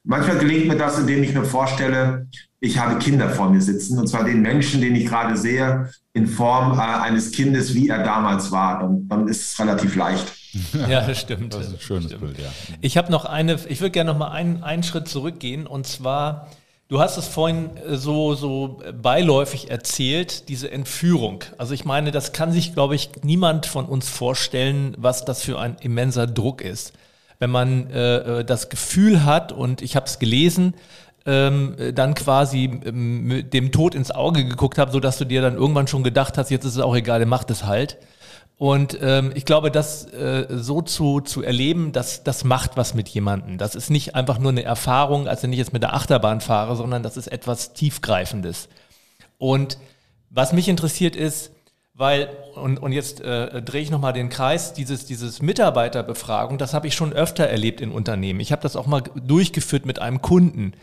Manchmal 0.04 0.38
gelingt 0.38 0.68
mir 0.68 0.78
das, 0.78 1.00
indem 1.00 1.24
ich 1.24 1.34
mir 1.34 1.44
vorstelle, 1.44 2.28
ich 2.60 2.78
habe 2.78 3.00
Kinder 3.00 3.30
vor 3.30 3.50
mir 3.50 3.62
sitzen, 3.62 3.98
und 3.98 4.08
zwar 4.08 4.24
den 4.24 4.42
Menschen, 4.42 4.80
den 4.82 4.96
ich 4.96 5.08
gerade 5.08 5.36
sehe, 5.36 5.90
in 6.14 6.28
Form 6.28 6.78
äh, 6.78 6.82
eines 6.82 7.32
Kindes, 7.32 7.74
wie 7.74 7.90
er 7.90 8.04
damals 8.04 8.52
war. 8.52 8.80
Dann, 8.80 9.08
dann 9.08 9.28
ist 9.28 9.42
es 9.42 9.60
relativ 9.60 9.96
leicht. 9.96 10.32
Ja, 10.88 11.06
das 11.06 11.20
stimmt. 11.20 11.54
Das 11.54 11.68
ist 11.68 11.74
ein 11.74 11.80
schönes 11.82 12.06
stimmt. 12.06 12.22
Bild, 12.22 12.40
ja. 12.40 12.50
Ich 12.80 12.96
habe 12.96 13.12
noch 13.12 13.26
eine, 13.26 13.60
ich 13.68 13.82
würde 13.82 13.92
gerne 13.92 14.12
noch 14.12 14.18
mal 14.18 14.30
einen, 14.30 14.64
einen 14.64 14.84
Schritt 14.84 15.10
zurückgehen 15.10 15.68
und 15.68 15.86
zwar 15.86 16.50
Du 16.88 17.00
hast 17.00 17.18
es 17.18 17.28
vorhin 17.28 17.76
äh, 17.78 17.98
so, 17.98 18.36
so 18.36 18.80
beiläufig 19.02 19.72
erzählt, 19.72 20.50
diese 20.50 20.72
Entführung. 20.72 21.44
Also 21.58 21.74
ich 21.74 21.84
meine, 21.84 22.12
das 22.12 22.32
kann 22.32 22.52
sich, 22.52 22.74
glaube 22.74 22.94
ich, 22.94 23.10
niemand 23.24 23.66
von 23.66 23.86
uns 23.86 24.08
vorstellen, 24.08 24.96
was 25.00 25.26
das 25.26 25.42
für 25.42 25.60
ein 25.60 25.78
immenser 25.82 26.28
Druck 26.28 26.62
ist. 26.62 26.94
Wenn 27.40 27.50
man 27.50 27.90
äh, 27.90 28.40
äh 28.40 28.46
das 28.46 28.70
Gefühl 28.70 29.26
hat, 29.26 29.52
und 29.52 29.82
ich 29.82 29.96
habe 29.96 30.06
es 30.06 30.20
gelesen, 30.20 30.76
ähm, 31.26 31.76
dann 31.96 32.14
quasi 32.14 32.66
ähm, 32.86 33.50
dem 33.52 33.72
Tod 33.72 33.96
ins 33.96 34.12
Auge 34.12 34.46
geguckt 34.46 34.78
habe, 34.78 34.92
sodass 34.92 35.18
du 35.18 35.26
dir 35.26 35.42
dann 35.42 35.56
irgendwann 35.56 35.88
schon 35.88 36.04
gedacht 36.04 36.38
hast, 36.38 36.52
jetzt 36.52 36.66
ist 36.66 36.76
es 36.76 36.82
auch 36.82 36.96
egal, 36.96 37.18
der 37.20 37.28
macht 37.28 37.50
es 37.50 37.66
halt. 37.66 37.98
Und 38.58 38.98
ähm, 39.02 39.32
ich 39.36 39.44
glaube, 39.44 39.70
das 39.70 40.06
äh, 40.14 40.48
so 40.50 40.82
zu, 40.82 41.20
zu 41.20 41.44
erleben, 41.44 41.92
das, 41.92 42.24
das 42.24 42.46
macht 42.46 42.78
was 42.78 42.94
mit 42.94 43.10
jemandem. 43.10 43.58
Das 43.58 43.76
ist 43.76 43.90
nicht 43.90 44.16
einfach 44.16 44.40
nur 44.40 44.52
eine 44.52 44.64
Erfahrung, 44.64 45.28
als 45.28 45.44
wenn 45.44 45.52
ich 45.52 45.60
jetzt 45.60 45.74
mit 45.74 45.84
der 45.84 45.94
Achterbahn 45.94 46.40
fahre, 46.40 46.76
sondern 46.78 47.04
das 47.04 47.18
ist 47.18 47.28
etwas 47.28 47.74
Tiefgreifendes. 47.74 48.70
Und 49.38 49.78
was 50.30 50.54
mich 50.54 50.70
interessiert 50.70 51.18
ist, 51.18 51.52
weil, 51.94 52.30
und, 52.56 52.78
und 52.78 52.92
jetzt 52.92 53.22
äh, 53.22 53.62
drehe 53.62 53.82
ich 53.82 53.90
nochmal 53.90 54.14
den 54.14 54.30
Kreis, 54.30 54.74
dieses, 54.74 55.06
dieses 55.06 55.42
Mitarbeiterbefragung, 55.42 56.58
das 56.58 56.74
habe 56.74 56.88
ich 56.88 56.96
schon 56.96 57.14
öfter 57.14 57.46
erlebt 57.46 57.80
in 57.80 57.92
Unternehmen. 57.92 58.42
Ich 58.42 58.52
habe 58.52 58.62
das 58.62 58.76
auch 58.76 58.86
mal 58.86 59.02
durchgeführt 59.16 59.86
mit 59.86 60.00
einem 60.00 60.22
Kunden. 60.22 60.74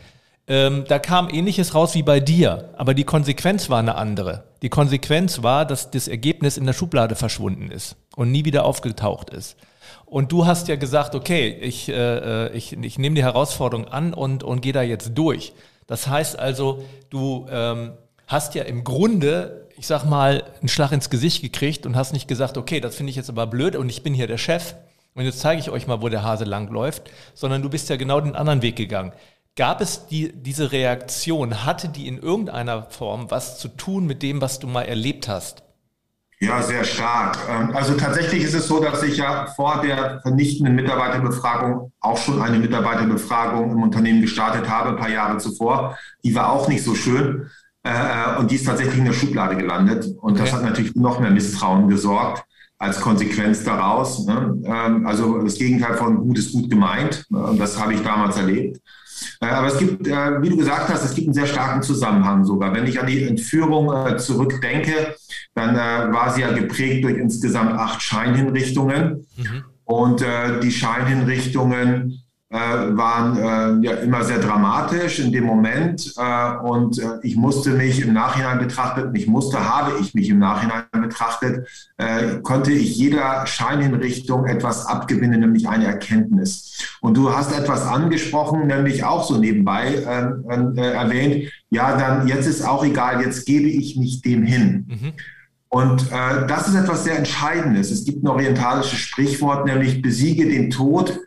Ähm, 0.47 0.85
da 0.87 0.99
kam 0.99 1.29
ähnliches 1.29 1.73
raus 1.75 1.93
wie 1.95 2.03
bei 2.03 2.19
dir, 2.19 2.73
aber 2.77 2.93
die 2.93 3.03
Konsequenz 3.03 3.69
war 3.69 3.79
eine 3.79 3.95
andere. 3.95 4.43
Die 4.63 4.69
Konsequenz 4.69 5.43
war, 5.43 5.65
dass 5.65 5.91
das 5.91 6.07
Ergebnis 6.07 6.55
in 6.55 6.65
der 6.65 6.71
Schublade 6.71 7.15
verschwunden 7.15 7.69
ist 7.69 7.97
und 8.15 8.31
nie 8.31 8.45
wieder 8.45 8.63
aufgetaucht 8.63 9.29
ist. 9.29 9.57
Und 10.05 10.31
du 10.31 10.45
hast 10.45 10.69
ja 10.69 10.77
gesagt, 10.77 11.15
okay, 11.15 11.49
ich, 11.49 11.89
äh, 11.89 12.45
äh 12.45 12.53
ich, 12.53 12.71
ich 12.71 12.97
nehme 12.97 13.15
die 13.15 13.23
Herausforderung 13.23 13.89
an 13.89 14.13
und, 14.13 14.41
und 14.41 14.61
gehe 14.61 14.71
da 14.71 14.81
jetzt 14.81 15.11
durch. 15.15 15.51
Das 15.85 16.07
heißt 16.07 16.39
also, 16.39 16.85
du 17.09 17.45
ähm, 17.49 17.91
hast 18.27 18.55
ja 18.55 18.63
im 18.63 18.85
Grunde, 18.85 19.67
ich 19.75 19.85
sag 19.85 20.05
mal, 20.05 20.45
einen 20.61 20.69
Schlag 20.69 20.93
ins 20.93 21.09
Gesicht 21.09 21.41
gekriegt 21.41 21.85
und 21.85 21.97
hast 21.97 22.13
nicht 22.13 22.29
gesagt, 22.29 22.57
okay, 22.57 22.79
das 22.79 22.95
finde 22.95 23.09
ich 23.09 23.17
jetzt 23.17 23.29
aber 23.29 23.47
blöd 23.47 23.75
und 23.75 23.89
ich 23.89 24.01
bin 24.01 24.13
hier 24.13 24.27
der 24.27 24.37
Chef 24.37 24.75
und 25.13 25.25
jetzt 25.25 25.41
zeige 25.41 25.59
ich 25.59 25.69
euch 25.71 25.87
mal, 25.87 26.01
wo 26.01 26.07
der 26.07 26.23
Hase 26.23 26.45
lang 26.45 26.71
läuft, 26.71 27.11
sondern 27.33 27.61
du 27.61 27.69
bist 27.69 27.89
ja 27.89 27.97
genau 27.97 28.21
den 28.21 28.35
anderen 28.35 28.61
Weg 28.61 28.77
gegangen. 28.77 29.11
Gab 29.55 29.81
es 29.81 30.07
die, 30.07 30.33
diese 30.33 30.71
Reaktion? 30.71 31.63
Hatte 31.63 31.87
die 31.87 32.07
in 32.07 32.17
irgendeiner 32.17 32.83
Form 32.83 33.29
was 33.29 33.59
zu 33.59 33.67
tun 33.67 34.07
mit 34.07 34.23
dem, 34.23 34.41
was 34.41 34.57
du 34.57 34.65
mal 34.65 34.81
erlebt 34.81 35.27
hast? 35.27 35.63
Ja, 36.39 36.61
sehr 36.61 36.83
stark. 36.83 37.37
Ähm, 37.49 37.75
also 37.75 37.93
tatsächlich 37.93 38.43
ist 38.43 38.55
es 38.55 38.67
so, 38.67 38.81
dass 38.81 39.03
ich 39.03 39.17
ja 39.17 39.45
vor 39.55 39.81
der 39.81 40.21
vernichtenden 40.21 40.75
Mitarbeiterbefragung 40.75 41.93
auch 42.01 42.17
schon 42.17 42.41
eine 42.41 42.57
Mitarbeiterbefragung 42.57 43.71
im 43.71 43.83
Unternehmen 43.83 44.21
gestartet 44.21 44.67
habe, 44.67 44.89
ein 44.89 44.97
paar 44.97 45.11
Jahre 45.11 45.37
zuvor. 45.37 45.97
Die 46.23 46.33
war 46.33 46.51
auch 46.51 46.67
nicht 46.67 46.83
so 46.83 46.95
schön. 46.95 47.47
Äh, 47.83 48.39
und 48.39 48.49
die 48.49 48.55
ist 48.55 48.65
tatsächlich 48.65 48.97
in 48.97 49.05
der 49.05 49.13
Schublade 49.13 49.55
gelandet. 49.55 50.05
Und 50.19 50.33
okay. 50.33 50.41
das 50.41 50.53
hat 50.53 50.63
natürlich 50.63 50.95
noch 50.95 51.19
mehr 51.19 51.31
Misstrauen 51.31 51.87
gesorgt 51.89 52.43
als 52.79 52.99
Konsequenz 52.99 53.63
daraus. 53.63 54.25
Ne? 54.25 54.61
Ähm, 54.65 55.05
also 55.05 55.43
das 55.43 55.55
Gegenteil 55.55 55.93
von 55.93 56.17
gut 56.17 56.39
ist 56.39 56.53
gut 56.53 56.69
gemeint. 56.71 57.25
Und 57.29 57.59
das 57.59 57.79
habe 57.79 57.93
ich 57.93 58.01
damals 58.01 58.35
erlebt. 58.37 58.79
Äh, 59.41 59.45
aber 59.45 59.67
es 59.67 59.77
gibt, 59.77 60.07
äh, 60.07 60.41
wie 60.41 60.49
du 60.49 60.57
gesagt 60.57 60.89
hast, 60.89 61.03
es 61.03 61.13
gibt 61.13 61.27
einen 61.27 61.33
sehr 61.33 61.47
starken 61.47 61.81
Zusammenhang 61.81 62.45
sogar. 62.45 62.73
Wenn 62.73 62.87
ich 62.87 62.99
an 62.99 63.07
die 63.07 63.23
Entführung 63.23 63.93
äh, 63.93 64.17
zurückdenke, 64.17 65.15
dann 65.55 65.75
war 65.75 66.33
sie 66.33 66.41
ja 66.41 66.51
geprägt 66.51 67.03
durch 67.03 67.15
insgesamt 67.15 67.73
acht 67.73 68.01
Scheinhinrichtungen. 68.01 69.27
Mhm. 69.37 69.63
Und 69.85 70.25
die 70.63 70.71
Scheinhinrichtungen 70.71 72.22
waren 72.57 73.83
äh, 73.83 73.87
ja 73.87 73.93
immer 73.95 74.23
sehr 74.23 74.39
dramatisch 74.39 75.19
in 75.19 75.31
dem 75.31 75.45
Moment. 75.45 76.13
Äh, 76.17 76.57
und 76.57 76.99
äh, 76.99 77.19
ich 77.23 77.35
musste 77.35 77.71
mich 77.71 78.01
im 78.01 78.13
Nachhinein 78.13 78.59
betrachtet, 78.59 79.11
nicht 79.11 79.27
musste, 79.27 79.59
habe 79.59 79.93
ich 79.99 80.13
mich 80.13 80.29
im 80.29 80.39
Nachhinein 80.39 80.83
betrachtet, 80.91 81.67
äh, 81.97 82.39
konnte 82.43 82.71
ich 82.71 82.95
jeder 82.95 83.47
Scheinhinrichtung 83.47 84.45
etwas 84.45 84.85
abgewinnen, 84.85 85.39
nämlich 85.39 85.67
eine 85.67 85.87
Erkenntnis. 85.87 86.77
Und 87.01 87.17
du 87.17 87.33
hast 87.33 87.57
etwas 87.57 87.87
angesprochen, 87.87 88.67
nämlich 88.67 89.03
auch 89.03 89.23
so 89.23 89.37
nebenbei 89.37 89.95
äh, 89.95 90.79
erwähnt, 90.79 91.51
ja, 91.71 91.97
dann 91.97 92.27
jetzt 92.27 92.45
ist 92.45 92.63
auch 92.63 92.85
egal, 92.85 93.21
jetzt 93.21 93.45
gebe 93.47 93.67
ich 93.67 93.97
mich 93.97 94.21
dem 94.21 94.43
hin. 94.43 94.85
Mhm. 94.87 95.13
Und 95.69 96.03
äh, 96.11 96.45
das 96.45 96.67
ist 96.67 96.75
etwas 96.75 97.03
sehr 97.03 97.17
Entscheidendes. 97.17 97.89
Es 97.89 98.05
gibt 98.05 98.23
ein 98.23 98.27
orientalisches 98.27 98.99
Sprichwort, 98.99 99.65
nämlich 99.65 100.03
besiege 100.03 100.47
den 100.47 100.69
Tod, 100.69 101.19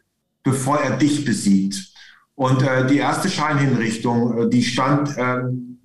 bevor 0.47 0.79
er 0.79 0.97
dich 0.97 1.25
besiegt. 1.25 1.93
Und 2.37 2.63
äh, 2.63 2.87
die 2.87 2.99
erste 2.99 3.29
Scheinhinrichtung, 3.29 4.39
äh, 4.39 4.49
die 4.49 4.63
stand 4.63 5.19
äh, 5.19 5.39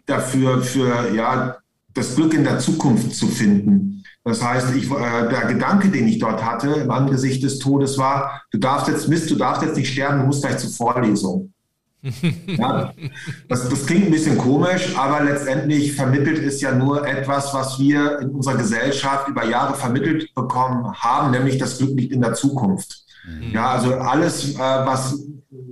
dafür, 0.06 0.62
für 0.62 1.13
ja, 1.15 1.58
das 1.94 2.15
Glück 2.15 2.34
in 2.36 2.44
der 2.44 2.60
Zukunft 2.60 3.15
zu 3.15 3.27
finden. 3.27 4.03
Das 4.24 4.44
heißt, 4.44 4.75
ich, 4.75 4.86
äh, 4.91 5.30
der 5.30 5.46
Gedanke, 5.48 5.89
den 5.89 6.08
ich 6.08 6.20
dort 6.20 6.46
hatte 6.46 6.70
im 6.70 6.91
Angesicht 6.91 7.41
des 7.44 7.58
Todes 7.58 7.98
war, 7.98 8.44
du 8.51 8.60
darfst 8.60 8.88
jetzt 8.88 9.08
Mist, 9.08 9.32
du 9.32 9.36
darfst 9.36 9.63
jetzt 9.63 9.75
nicht 9.75 9.91
sterben, 9.91 10.20
du 10.20 10.25
musst 10.27 10.44
gleich 10.44 10.60
zur 10.60 10.70
Vorlesung. 10.70 11.51
ja, 12.48 12.94
das, 13.48 13.70
das 13.70 13.86
klingt 13.86 14.06
ein 14.06 14.12
bisschen 14.12 14.38
komisch, 14.38 14.96
aber 14.96 15.24
letztendlich 15.24 15.94
vermittelt 15.94 16.39
es 16.39 16.62
ja 16.62 16.74
nur 16.74 17.08
etwas, 17.08 17.53
was 17.53 17.80
wir 17.80 18.20
in 18.20 18.30
unserer 18.30 18.58
Gesellschaft 18.58 19.27
über 19.27 19.46
Jahre 19.46 19.75
vermittelt 19.75 20.34
bekommen 20.36 20.94
haben, 20.94 21.32
nämlich 21.32 21.58
das 21.58 21.77
Glück 21.77 21.96
liegt 21.96 22.12
in 22.12 22.22
der 22.22 22.34
Zukunft. 22.34 23.00
Mhm. 23.25 23.51
Ja, 23.51 23.72
also 23.72 23.96
alles, 23.96 24.56
äh, 24.56 24.60
was 24.60 25.18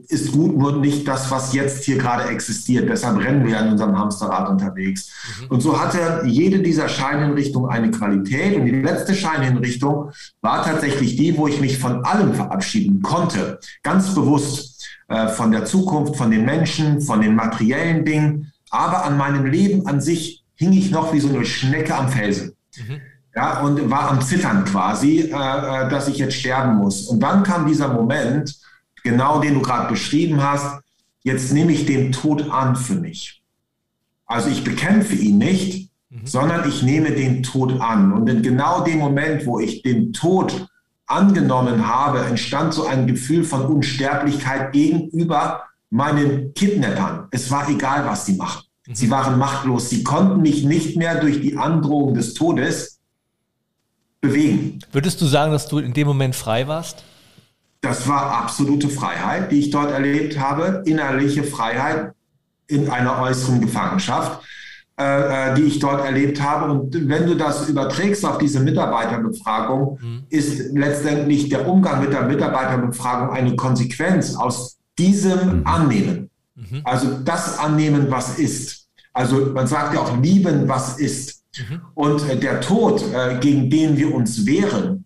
ist 0.10 0.32
gut, 0.32 0.58
nur 0.58 0.78
nicht 0.78 1.08
das, 1.08 1.30
was 1.30 1.54
jetzt 1.54 1.86
hier 1.86 1.98
gerade 1.98 2.30
existiert. 2.30 2.90
Deshalb 2.90 3.20
rennen 3.20 3.46
wir 3.46 3.60
in 3.60 3.70
unserem 3.70 3.98
Hamsterrad 3.98 4.50
unterwegs. 4.50 5.12
Mhm. 5.42 5.48
Und 5.50 5.62
so 5.62 5.80
hatte 5.80 6.24
jede 6.26 6.60
dieser 6.60 6.90
Scheinhinrichtungen 6.90 7.70
eine 7.70 7.92
Qualität. 7.92 8.56
Und 8.56 8.66
die 8.66 8.82
letzte 8.82 9.14
Scheinhinrichtung 9.14 10.12
war 10.42 10.64
tatsächlich 10.64 11.16
die, 11.16 11.38
wo 11.38 11.48
ich 11.48 11.62
mich 11.62 11.78
von 11.78 12.04
allem 12.04 12.34
verabschieden 12.34 13.02
konnte. 13.02 13.60
Ganz 13.84 14.14
bewusst 14.16 14.84
äh, 15.08 15.28
von 15.28 15.52
der 15.52 15.66
Zukunft, 15.66 16.16
von 16.16 16.32
den 16.32 16.44
Menschen, 16.44 17.02
von 17.02 17.22
den 17.22 17.36
materiellen 17.36 18.04
Dingen. 18.04 18.52
Aber 18.72 19.06
an 19.06 19.18
meinem 19.18 19.46
Leben 19.46 19.86
an 19.86 20.02
sich 20.02 20.44
hing 20.56 20.74
ich 20.74 20.92
noch 20.92 21.14
wie 21.14 21.20
so 21.20 21.30
eine 21.30 21.46
Schnecke 21.46 21.96
am 21.96 22.10
Felsen. 22.10 22.54
Mhm 22.78 23.02
ja, 23.36 23.62
und 23.62 23.90
war 23.90 24.12
am 24.12 24.22
Zittern 24.22 24.66
quasi, 24.66 25.20
äh, 25.20 25.26
äh, 25.32 25.90
dass 25.90 26.08
ich 26.08 26.18
jetzt 26.18 26.36
sterben 26.36 26.78
muss. 26.78 27.08
Und 27.08 27.20
dann 27.20 27.44
kam 27.44 27.68
dieser 27.68 27.88
Moment, 27.88 28.56
genau 29.04 29.40
den 29.40 29.56
du 29.56 29.62
gerade 29.62 29.90
beschrieben 29.90 30.42
hast, 30.42 30.82
jetzt 31.24 31.54
nehme 31.54 31.72
ich 31.72 31.86
den 31.86 32.12
Tod 32.12 32.50
an 32.50 32.76
für 32.76 32.96
mich. 32.96 33.42
Also 34.26 34.50
ich 34.50 34.64
bekämpfe 34.64 35.16
ihn 35.16 35.38
nicht, 35.38 35.92
mhm. 36.10 36.26
sondern 36.26 36.68
ich 36.68 36.82
nehme 36.84 37.12
den 37.12 37.44
Tod 37.44 37.80
an. 37.82 38.14
Und 38.14 38.28
in 38.30 38.42
genau 38.42 38.82
dem 38.82 38.98
Moment, 38.98 39.46
wo 39.46 39.60
ich 39.60 39.82
den 39.84 40.14
Tod 40.14 40.68
angenommen 41.06 41.88
habe, 41.88 42.20
entstand 42.26 42.74
so 42.74 42.86
ein 42.86 43.08
Gefühl 43.08 43.44
von 43.44 43.66
Unsterblichkeit 43.66 44.72
gegenüber 44.72 45.64
meinen 45.90 46.54
Kidnappern. 46.54 47.28
Es 47.32 47.50
war 47.50 47.68
egal, 47.70 48.06
was 48.06 48.26
sie 48.26 48.34
machen. 48.34 48.64
Mhm. 48.88 48.96
Sie 48.96 49.10
waren 49.10 49.38
machtlos. 49.38 49.90
Sie 49.90 50.04
konnten 50.04 50.42
mich 50.42 50.64
nicht 50.64 50.98
mehr 50.98 51.20
durch 51.20 51.42
die 51.42 51.58
Androhung 51.58 52.14
des 52.14 52.34
Todes 52.34 52.99
bewegen. 54.22 54.80
Würdest 54.92 55.22
du 55.22 55.26
sagen, 55.26 55.52
dass 55.52 55.68
du 55.68 55.80
in 55.80 55.94
dem 55.94 56.08
Moment 56.08 56.36
frei 56.36 56.68
warst? 56.68 57.04
Das 57.82 58.08
war 58.08 58.44
absolute 58.44 58.90
Freiheit, 58.90 59.52
die 59.52 59.60
ich 59.60 59.70
dort 59.70 59.92
erlebt 59.92 60.38
habe, 60.38 60.84
innerliche 60.86 61.44
Freiheit 61.44 62.14
in 62.68 62.90
einer 62.90 63.22
äußeren 63.22 63.62
Gefangenschaft, 63.62 64.42
äh, 65.00 65.52
äh, 65.52 65.56
die 65.56 65.64
ich 65.64 65.80
dort 65.80 66.04
erlebt 66.04 66.42
habe. 66.42 66.72
Und 66.72 67.08
wenn 67.08 67.26
du 67.26 67.36
das 67.36 67.70
überträgst 67.70 68.26
auf 68.26 68.38
diese 68.38 68.60
Mitarbeiterbefragung, 68.60 69.98
mhm. 70.02 70.24
ist 70.30 70.74
letztendlich 70.74 71.48
der 71.48 71.68
Umgang 71.68 72.02
mit 72.02 72.12
der 72.12 72.24
Mitarbeiterbefragung 72.24 73.30
eine 73.30 73.56
Konsequenz 73.56 74.36
aus 74.36 74.78
diesem 74.98 75.60
mhm. 75.60 75.68
Annehmen. 75.68 76.30
Mhm. 76.56 76.82
Also 76.84 77.20
das 77.24 77.58
Annehmen, 77.58 78.12
was 78.12 78.38
ist. 78.38 78.88
Also 79.14 79.52
man 79.54 79.68
sagt 79.68 79.94
ja 79.94 80.02
auch 80.02 80.18
lieben, 80.18 80.68
was 80.68 81.00
ist. 81.00 81.39
Mhm. 81.58 81.82
Und 81.96 82.30
äh, 82.30 82.38
der 82.38 82.62
Tod, 82.62 83.04
äh, 83.14 83.40
gegen 83.40 83.70
den 83.70 83.98
wir 83.98 84.14
uns 84.14 84.46
wehren, 84.46 85.06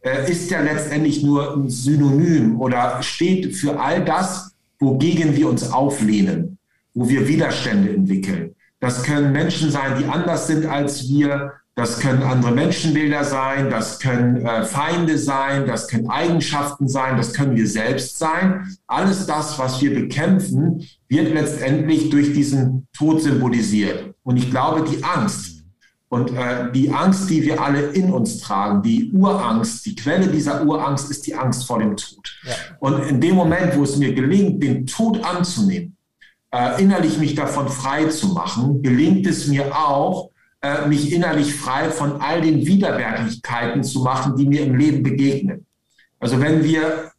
äh, 0.00 0.30
ist 0.30 0.50
ja 0.50 0.60
letztendlich 0.60 1.22
nur 1.22 1.56
ein 1.56 1.68
Synonym 1.68 2.60
oder 2.60 3.02
steht 3.02 3.56
für 3.56 3.78
all 3.80 4.04
das, 4.04 4.52
wogegen 4.78 5.36
wir 5.36 5.48
uns 5.48 5.70
auflehnen, 5.72 6.58
wo 6.94 7.08
wir 7.08 7.26
Widerstände 7.28 7.94
entwickeln. 7.94 8.54
Das 8.80 9.02
können 9.02 9.32
Menschen 9.32 9.70
sein, 9.70 9.98
die 9.98 10.04
anders 10.04 10.46
sind 10.46 10.66
als 10.66 11.08
wir. 11.08 11.52
Das 11.78 12.00
können 12.00 12.22
andere 12.22 12.52
Menschenbilder 12.52 13.22
sein, 13.22 13.68
das 13.68 13.98
können 13.98 14.46
äh, 14.46 14.64
Feinde 14.64 15.18
sein, 15.18 15.66
das 15.66 15.88
können 15.88 16.08
Eigenschaften 16.08 16.88
sein, 16.88 17.18
das 17.18 17.34
können 17.34 17.54
wir 17.54 17.68
selbst 17.68 18.18
sein. 18.18 18.66
Alles 18.86 19.26
das, 19.26 19.58
was 19.58 19.82
wir 19.82 19.94
bekämpfen, 19.94 20.88
wird 21.08 21.34
letztendlich 21.34 22.08
durch 22.08 22.32
diesen 22.32 22.88
Tod 22.96 23.20
symbolisiert. 23.20 24.14
Und 24.22 24.38
ich 24.38 24.50
glaube, 24.50 24.88
die 24.88 25.04
Angst, 25.04 25.55
und 26.08 26.30
äh, 26.32 26.70
die 26.72 26.90
Angst, 26.90 27.28
die 27.30 27.42
wir 27.42 27.60
alle 27.60 27.88
in 27.88 28.12
uns 28.12 28.38
tragen, 28.38 28.82
die 28.82 29.10
Urangst, 29.12 29.84
die 29.86 29.96
Quelle 29.96 30.28
dieser 30.28 30.64
Urangst 30.64 31.10
ist 31.10 31.26
die 31.26 31.34
Angst 31.34 31.66
vor 31.66 31.80
dem 31.80 31.96
Tod. 31.96 32.38
Ja. 32.44 32.54
Und 32.78 33.02
in 33.08 33.20
dem 33.20 33.34
Moment, 33.34 33.76
wo 33.76 33.82
es 33.82 33.96
mir 33.96 34.14
gelingt, 34.14 34.62
den 34.62 34.86
Tod 34.86 35.24
anzunehmen, 35.24 35.96
äh, 36.52 36.80
innerlich 36.80 37.18
mich 37.18 37.34
davon 37.34 37.68
frei 37.68 38.06
zu 38.06 38.28
machen, 38.28 38.82
gelingt 38.82 39.26
es 39.26 39.48
mir 39.48 39.76
auch, 39.76 40.30
äh, 40.62 40.86
mich 40.86 41.12
innerlich 41.12 41.54
frei 41.54 41.90
von 41.90 42.20
all 42.20 42.40
den 42.40 42.64
Widerwärtigkeiten 42.64 43.82
zu 43.82 44.00
machen, 44.00 44.36
die 44.36 44.46
mir 44.46 44.62
im 44.62 44.76
Leben 44.76 45.02
begegnen. 45.02 45.66
Also 46.20 46.40
wenn 46.40 46.62
wir 46.62 47.10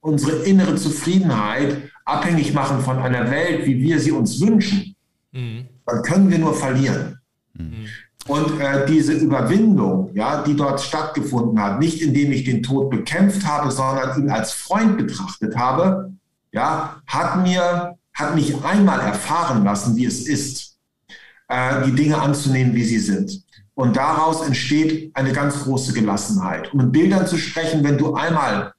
unsere 0.00 0.44
innere 0.44 0.76
Zufriedenheit 0.76 1.90
abhängig 2.06 2.54
machen 2.54 2.80
von 2.80 2.98
einer 2.98 3.30
Welt, 3.30 3.66
wie 3.66 3.80
wir 3.80 4.00
sie 4.00 4.12
uns 4.12 4.40
wünschen, 4.40 4.96
mhm. 5.32 5.66
dann 5.84 6.02
können 6.02 6.30
wir 6.30 6.38
nur 6.38 6.54
verlieren. 6.54 7.18
Mhm. 7.54 7.86
Und 8.26 8.58
äh, 8.58 8.86
diese 8.86 9.12
Überwindung, 9.12 10.10
ja, 10.14 10.42
die 10.42 10.56
dort 10.56 10.80
stattgefunden 10.80 11.60
hat, 11.60 11.78
nicht 11.78 12.00
indem 12.00 12.32
ich 12.32 12.44
den 12.44 12.62
Tod 12.62 12.90
bekämpft 12.90 13.46
habe, 13.46 13.70
sondern 13.70 14.18
ihn 14.18 14.30
als 14.30 14.52
Freund 14.52 14.96
betrachtet 14.96 15.56
habe, 15.56 16.12
ja, 16.52 17.02
hat 17.06 17.42
mir, 17.42 17.96
hat 18.14 18.34
mich 18.34 18.64
einmal 18.64 19.00
erfahren 19.00 19.64
lassen, 19.64 19.96
wie 19.96 20.06
es 20.06 20.26
ist, 20.26 20.78
äh, 21.48 21.84
die 21.84 21.92
Dinge 21.92 22.20
anzunehmen, 22.20 22.74
wie 22.74 22.84
sie 22.84 22.98
sind. 22.98 23.44
Und 23.74 23.96
daraus 23.96 24.46
entsteht 24.46 25.14
eine 25.14 25.32
ganz 25.32 25.64
große 25.64 25.92
Gelassenheit. 25.92 26.72
Um 26.72 26.80
in 26.80 26.92
Bildern 26.92 27.26
zu 27.26 27.36
sprechen, 27.36 27.82
wenn 27.84 27.98
du 27.98 28.14
einmal 28.14 28.72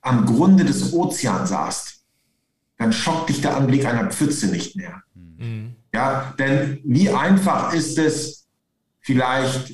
am 0.00 0.24
Grunde 0.24 0.64
des 0.64 0.92
Ozeans 0.92 1.50
saßt, 1.50 2.04
dann 2.78 2.92
schockt 2.92 3.28
dich 3.28 3.40
der 3.40 3.56
Anblick 3.56 3.84
einer 3.84 4.08
Pfütze 4.10 4.46
nicht 4.46 4.76
mehr. 4.76 5.02
Mhm. 5.14 5.74
Ja, 5.92 6.32
denn 6.38 6.78
wie 6.84 7.10
einfach 7.10 7.72
ist 7.74 7.98
es, 7.98 8.37
vielleicht 9.08 9.72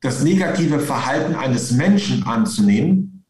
das 0.00 0.22
negative 0.22 0.80
Verhalten 0.80 1.34
eines 1.34 1.72
Menschen 1.72 2.22
anzunehmen, 2.22 3.26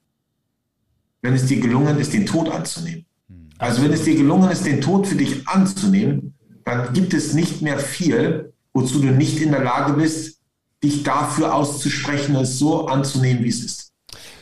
wenn 1.23 1.35
es 1.35 1.47
dir 1.47 1.59
gelungen 1.59 1.99
ist, 1.99 2.13
den 2.13 2.25
Tod 2.25 2.49
anzunehmen. 2.49 3.05
Mhm. 3.27 3.49
Also 3.59 3.83
wenn 3.83 3.93
es 3.93 4.05
dir 4.05 4.15
gelungen 4.15 4.49
ist, 4.49 4.65
den 4.65 4.81
Tod 4.81 5.09
für 5.09 5.17
dich 5.17 5.49
anzunehmen, 5.49 6.35
dann 6.65 6.93
gibt 6.93 7.15
es 7.15 7.35
nicht 7.35 7.63
mehr 7.63 7.81
viel, 7.81 8.53
wozu 8.73 9.01
du 9.01 9.09
nicht 9.09 9.41
in 9.41 9.51
der 9.51 9.65
Lage 9.65 9.95
bist, 9.95 10.39
dich 10.85 11.03
dafür 11.03 11.53
auszusprechen, 11.53 12.37
es 12.37 12.61
so 12.61 12.87
anzunehmen, 12.87 13.43
wie 13.43 13.49
es 13.49 13.65
ist. 13.65 13.93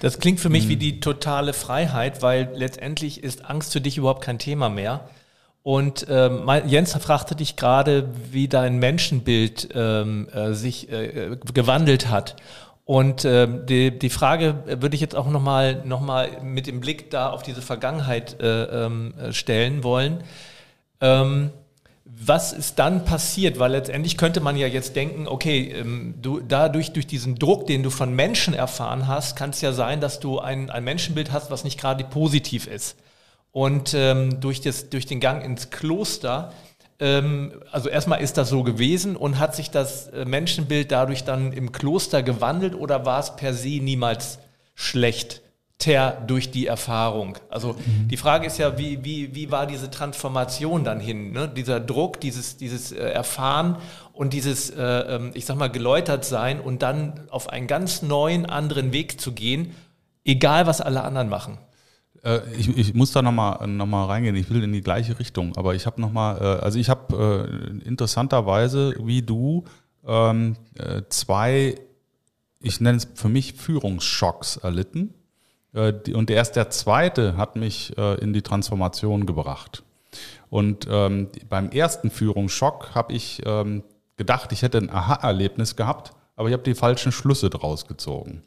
Das 0.01 0.19
klingt 0.19 0.41
für 0.41 0.51
mich 0.51 0.67
mhm. 0.67 0.69
wie 0.69 0.77
die 0.77 1.01
totale 1.01 1.55
Freiheit, 1.55 2.21
weil 2.21 2.51
letztendlich 2.55 3.25
ist 3.25 3.47
Angst 3.47 3.73
für 3.73 3.81
dich 3.81 3.97
überhaupt 3.97 4.23
kein 4.23 4.39
Thema 4.39 4.69
mehr. 4.69 5.09
Und 5.63 6.07
ähm, 6.09 6.49
Jens 6.67 6.95
fragte 6.95 7.35
dich 7.35 7.57
gerade, 7.57 8.09
wie 8.31 8.49
dein 8.49 8.79
Menschenbild 8.79 9.69
ähm, 9.75 10.29
äh, 10.33 10.55
sich 10.55 10.91
äh, 10.91 11.37
gewandelt 11.53 12.09
hat. 12.09 12.37
Und 12.85 13.27
ähm, 13.27 13.67
die, 13.67 13.99
die 13.99 14.09
Frage 14.09 14.65
würde 14.81 14.95
ich 14.95 15.03
jetzt 15.03 15.15
auch 15.15 15.29
nochmal 15.29 15.83
noch 15.85 16.01
mal 16.01 16.41
mit 16.43 16.67
dem 16.67 16.81
Blick 16.81 17.11
da 17.11 17.29
auf 17.29 17.43
diese 17.43 17.61
Vergangenheit 17.61 18.41
äh, 18.41 18.87
ähm, 18.87 19.13
stellen 19.31 19.85
wollen. 19.85 20.25
Ähm, 21.03 21.51
was 22.05 22.55
ist 22.55 22.79
dann 22.79 23.05
passiert? 23.05 23.59
Weil 23.59 23.73
letztendlich 23.73 24.17
könnte 24.17 24.41
man 24.41 24.57
ja 24.57 24.67
jetzt 24.67 24.97
denken, 24.97 25.29
okay, 25.29 25.71
ähm, 25.73 26.15
du 26.23 26.41
dadurch 26.41 26.93
durch 26.93 27.07
diesen 27.07 27.35
Druck, 27.35 27.67
den 27.67 27.83
du 27.83 27.91
von 27.91 28.15
Menschen 28.15 28.55
erfahren 28.55 29.07
hast, 29.07 29.37
kann 29.37 29.51
es 29.51 29.61
ja 29.61 29.73
sein, 29.73 30.01
dass 30.01 30.19
du 30.19 30.39
ein, 30.39 30.71
ein 30.71 30.83
Menschenbild 30.83 31.31
hast, 31.31 31.51
was 31.51 31.65
nicht 31.65 31.79
gerade 31.79 32.05
positiv 32.05 32.67
ist. 32.67 32.97
Und 33.59 33.93
ähm, 33.93 34.39
durch, 34.39 34.61
das, 34.61 34.89
durch 34.89 35.05
den 35.05 35.19
Gang 35.19 35.45
ins 35.45 35.71
Kloster, 35.71 36.53
ähm, 37.01 37.61
also 37.73 37.89
erstmal 37.89 38.21
ist 38.21 38.37
das 38.37 38.51
so 38.51 38.63
gewesen 38.63 39.17
und 39.17 39.41
hat 39.41 39.57
sich 39.57 39.73
das 39.73 40.07
äh, 40.11 40.25
Menschenbild 40.25 40.93
dadurch 40.93 41.25
dann 41.25 41.53
im 41.53 41.73
Kloster 41.73 42.23
gewandelt 42.23 42.77
oder 42.77 43.05
war 43.05 43.19
es 43.19 43.35
per 43.35 43.53
se 43.55 43.81
niemals 43.81 44.39
schlecht? 44.77 45.43
Ter 45.77 46.23
durch 46.25 46.53
die 46.53 46.69
Erfahrung. 46.69 47.37
Also 47.51 47.73
mhm. 47.73 48.07
die 48.07 48.17
Frage 48.17 48.47
ist 48.47 48.59
ja, 48.59 48.79
wie, 48.79 49.05
wie, 49.05 49.35
wie 49.35 49.51
war 49.51 49.67
diese 49.67 49.91
Transformation 49.91 50.85
dann 50.85 51.01
hin? 51.01 51.33
Ne? 51.33 51.49
Dieser 51.49 51.81
Druck, 51.81 52.21
dieses, 52.21 52.59
dieses 52.59 52.93
äh, 52.93 52.99
Erfahren 52.99 53.79
und 54.13 54.35
dieses, 54.35 54.71
äh, 54.71 54.85
ähm, 54.85 55.33
ich 55.35 55.47
sag 55.47 55.57
mal, 55.57 55.69
geläutert 55.69 56.25
sein 56.25 56.61
und 56.61 56.83
dann 56.83 57.27
auf 57.31 57.49
einen 57.49 57.67
ganz 57.67 58.03
neuen, 58.03 58.47
anderen 58.47 58.93
Weg 58.93 59.21
zu 59.21 59.33
gehen, 59.33 59.75
egal 60.25 60.69
was 60.69 60.81
alle 60.81 61.03
anderen 61.03 61.29
machen. 61.29 61.59
Äh, 62.25 62.41
ich, 62.57 62.77
ich, 62.77 62.95
muss 62.95 63.13
da 63.13 63.23
nochmal 63.23 63.67
noch 63.67 63.87
mal 63.87 64.07
reingehen. 64.07 64.37
Ich 64.37 64.51
will 64.51 64.63
in 64.63 64.73
die 64.73 64.81
gleiche 64.81 65.19
Richtung. 65.19 65.57
Aber 65.57 65.75
ich 65.75 65.87
habe 65.87 66.01
nochmal, 66.01 66.39
äh, 66.39 66.65
also 66.65 66.79
ich 66.79 66.89
habe 66.89 67.49
äh, 67.83 67.87
interessanterweise, 67.87 68.95
wie 69.03 69.23
du, 69.23 69.65
ähm, 70.07 70.57
äh, 70.75 71.03
zwei, 71.09 71.77
ich 72.61 72.81
nenne 72.81 72.99
es 72.99 73.09
für 73.15 73.29
mich 73.29 73.55
Führungsschocks 73.55 74.57
erlitten 74.59 75.15
und 75.73 76.31
erst 76.31 76.57
der 76.57 76.71
zweite 76.71 77.37
hat 77.37 77.55
mich 77.55 77.97
in 77.97 78.33
die 78.33 78.41
Transformation 78.41 79.27
gebracht. 79.27 79.85
Und 80.49 80.89
ähm, 80.91 81.29
beim 81.49 81.71
ersten 81.71 82.11
Führungsschock 82.11 82.95
habe 82.95 83.13
ich 83.13 83.43
ähm, 83.45 83.85
gedacht, 84.17 84.51
ich 84.53 84.63
hätte 84.63 84.79
ein 84.79 84.91
Aha-Erlebnis 84.91 85.77
gehabt, 85.77 86.13
aber 86.37 86.49
ich 86.49 86.55
habe 86.55 86.63
die 86.63 86.75
falschen 86.75 87.13
Schlüsse 87.13 87.51
draus 87.51 87.87
gezogen. 87.87 88.43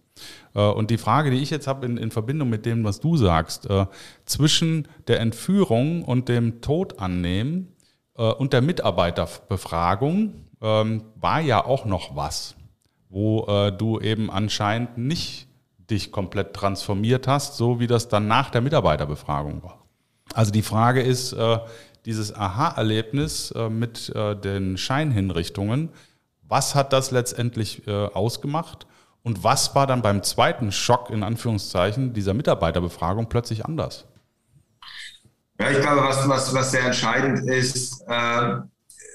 Äh, 0.53 0.61
und 0.61 0.89
die 0.89 0.97
Frage, 0.97 1.31
die 1.31 1.37
ich 1.37 1.49
jetzt 1.49 1.67
habe 1.67 1.85
in, 1.85 1.97
in, 1.97 2.11
Verbindung 2.11 2.49
mit 2.49 2.65
dem, 2.65 2.83
was 2.83 2.99
du 2.99 3.17
sagst, 3.17 3.69
äh, 3.69 3.85
zwischen 4.25 4.87
der 5.07 5.19
Entführung 5.19 6.03
und 6.03 6.29
dem 6.29 6.61
Tod 6.61 6.99
annehmen 6.99 7.73
äh, 8.17 8.23
und 8.23 8.53
der 8.53 8.61
Mitarbeiterbefragung 8.61 10.45
ähm, 10.61 11.03
war 11.15 11.39
ja 11.39 11.65
auch 11.65 11.85
noch 11.85 12.15
was, 12.15 12.55
wo 13.09 13.45
du 13.77 13.99
eben 13.99 14.31
anscheinend 14.31 14.97
nicht 14.97 15.49
dich 15.89 16.13
komplett 16.13 16.53
transformiert 16.53 17.27
hast, 17.27 17.57
so 17.57 17.81
wie 17.81 17.87
das 17.87 18.07
dann 18.07 18.29
nach 18.29 18.51
der 18.51 18.61
Mitarbeiterbefragung 18.61 19.61
war. 19.63 19.85
Also 20.33 20.53
die 20.53 20.61
Frage 20.61 21.01
ist, 21.01 21.35
dieses 22.05 22.33
Aha-Erlebnis 22.33 23.53
mit 23.69 24.13
den 24.15 24.77
Scheinhinrichtungen, 24.77 25.89
was 26.43 26.73
hat 26.73 26.93
das 26.93 27.11
letztendlich 27.11 27.85
ausgemacht? 27.89 28.87
Und 29.23 29.43
was 29.43 29.75
war 29.75 29.85
dann 29.87 30.01
beim 30.01 30.23
zweiten 30.23 30.71
Schock 30.71 31.09
in 31.09 31.23
Anführungszeichen 31.23 32.13
dieser 32.13 32.33
Mitarbeiterbefragung 32.33 33.29
plötzlich 33.29 33.65
anders? 33.65 34.05
Ja, 35.59 35.69
ich 35.69 35.79
glaube, 35.79 36.01
was, 36.01 36.27
was, 36.27 36.53
was 36.55 36.71
sehr 36.71 36.85
entscheidend 36.85 37.47
ist, 37.47 38.03
äh, 38.07 38.55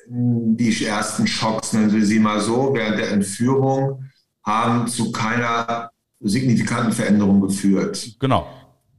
die 0.09 0.85
ersten 0.85 1.27
Schocks, 1.27 1.73
nennen 1.73 1.93
wir 1.93 2.07
sie 2.07 2.21
mal 2.21 2.41
so, 2.41 2.73
während 2.73 2.99
der 2.99 3.11
Entführung 3.11 4.05
haben 4.45 4.87
zu 4.87 5.11
keiner 5.11 5.91
signifikanten 6.21 6.93
Veränderungen 6.93 7.41
geführt. 7.41 8.17
Genau. 8.21 8.47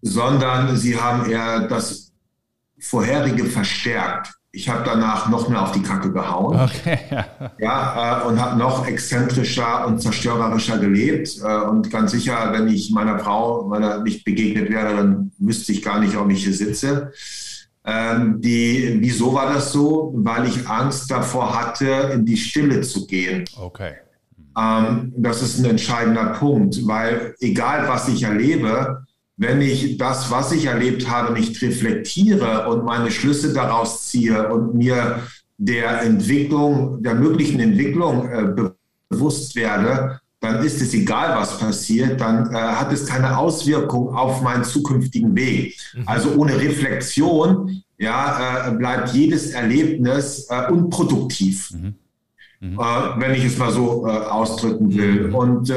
Sondern 0.01 0.75
sie 0.75 0.99
haben 0.99 1.29
eher 1.29 1.67
das 1.67 2.11
vorherige 2.79 3.45
verstärkt. 3.45 4.36
Ich 4.57 4.67
habe 4.67 4.81
danach 4.83 5.29
noch 5.29 5.49
mehr 5.49 5.61
auf 5.61 5.71
die 5.71 5.83
Kacke 5.83 6.11
gehauen. 6.11 6.59
Okay, 6.59 6.97
ja. 7.11 7.25
ja 7.59 8.23
äh, 8.23 8.27
und 8.27 8.41
habe 8.41 8.57
noch 8.57 8.87
exzentrischer 8.87 9.85
und 9.85 10.01
zerstörerischer 10.01 10.79
gelebt. 10.79 11.29
Äh, 11.43 11.57
und 11.69 11.91
ganz 11.91 12.13
sicher, 12.13 12.51
wenn 12.53 12.67
ich 12.67 12.89
meiner 12.89 13.19
Frau 13.19 13.67
meiner 13.67 14.01
nicht 14.01 14.25
begegnet 14.25 14.71
wäre, 14.71 14.95
dann 14.95 15.31
wüsste 15.37 15.73
ich 15.73 15.83
gar 15.83 15.99
nicht, 15.99 16.17
ob 16.17 16.31
ich 16.31 16.43
hier 16.43 16.55
sitze. 16.55 17.11
Ähm, 17.85 18.41
die, 18.41 18.97
wieso 18.99 19.31
war 19.31 19.53
das 19.53 19.71
so? 19.71 20.11
Weil 20.15 20.47
ich 20.47 20.67
Angst 20.67 21.11
davor 21.11 21.55
hatte, 21.55 22.11
in 22.15 22.25
die 22.25 22.37
Stille 22.37 22.81
zu 22.81 23.05
gehen. 23.05 23.45
Okay. 23.61 23.93
Ähm, 24.57 25.13
das 25.17 25.43
ist 25.43 25.59
ein 25.59 25.65
entscheidender 25.65 26.33
Punkt, 26.33 26.79
weil 26.87 27.35
egal 27.41 27.87
was 27.87 28.07
ich 28.07 28.23
erlebe, 28.23 29.05
wenn 29.37 29.61
ich 29.61 29.97
das, 29.97 30.31
was 30.31 30.51
ich 30.51 30.65
erlebt 30.65 31.09
habe, 31.09 31.33
nicht 31.33 31.61
reflektiere 31.61 32.67
und 32.67 32.85
meine 32.85 33.11
Schlüsse 33.11 33.53
daraus 33.53 34.07
ziehe 34.09 34.51
und 34.51 34.75
mir 34.75 35.21
der 35.57 36.01
Entwicklung, 36.01 37.01
der 37.01 37.15
möglichen 37.15 37.59
Entwicklung 37.59 38.29
äh, 38.29 38.71
bewusst 39.09 39.55
werde, 39.55 40.19
dann 40.39 40.63
ist 40.63 40.81
es 40.81 40.93
egal, 40.93 41.39
was 41.39 41.57
passiert, 41.57 42.19
dann 42.21 42.53
äh, 42.53 42.57
hat 42.57 42.91
es 42.91 43.05
keine 43.05 43.37
Auswirkung 43.37 44.13
auf 44.13 44.41
meinen 44.41 44.63
zukünftigen 44.63 45.35
Weg. 45.35 45.75
Mhm. 45.95 46.03
Also 46.05 46.35
ohne 46.35 46.59
Reflexion 46.59 47.81
ja, 47.97 48.67
äh, 48.67 48.71
bleibt 48.71 49.09
jedes 49.13 49.51
Erlebnis 49.51 50.47
äh, 50.49 50.71
unproduktiv. 50.71 51.71
Mhm 51.71 51.95
mhm. 52.59 52.79
äh, 52.79 53.19
wenn 53.19 53.35
ich 53.35 53.45
es 53.45 53.57
mal 53.57 53.71
so 53.71 54.07
äh, 54.07 54.11
ausdrücken 54.11 54.95
will. 54.95 55.27
Mhm. 55.27 55.35
Und 55.35 55.73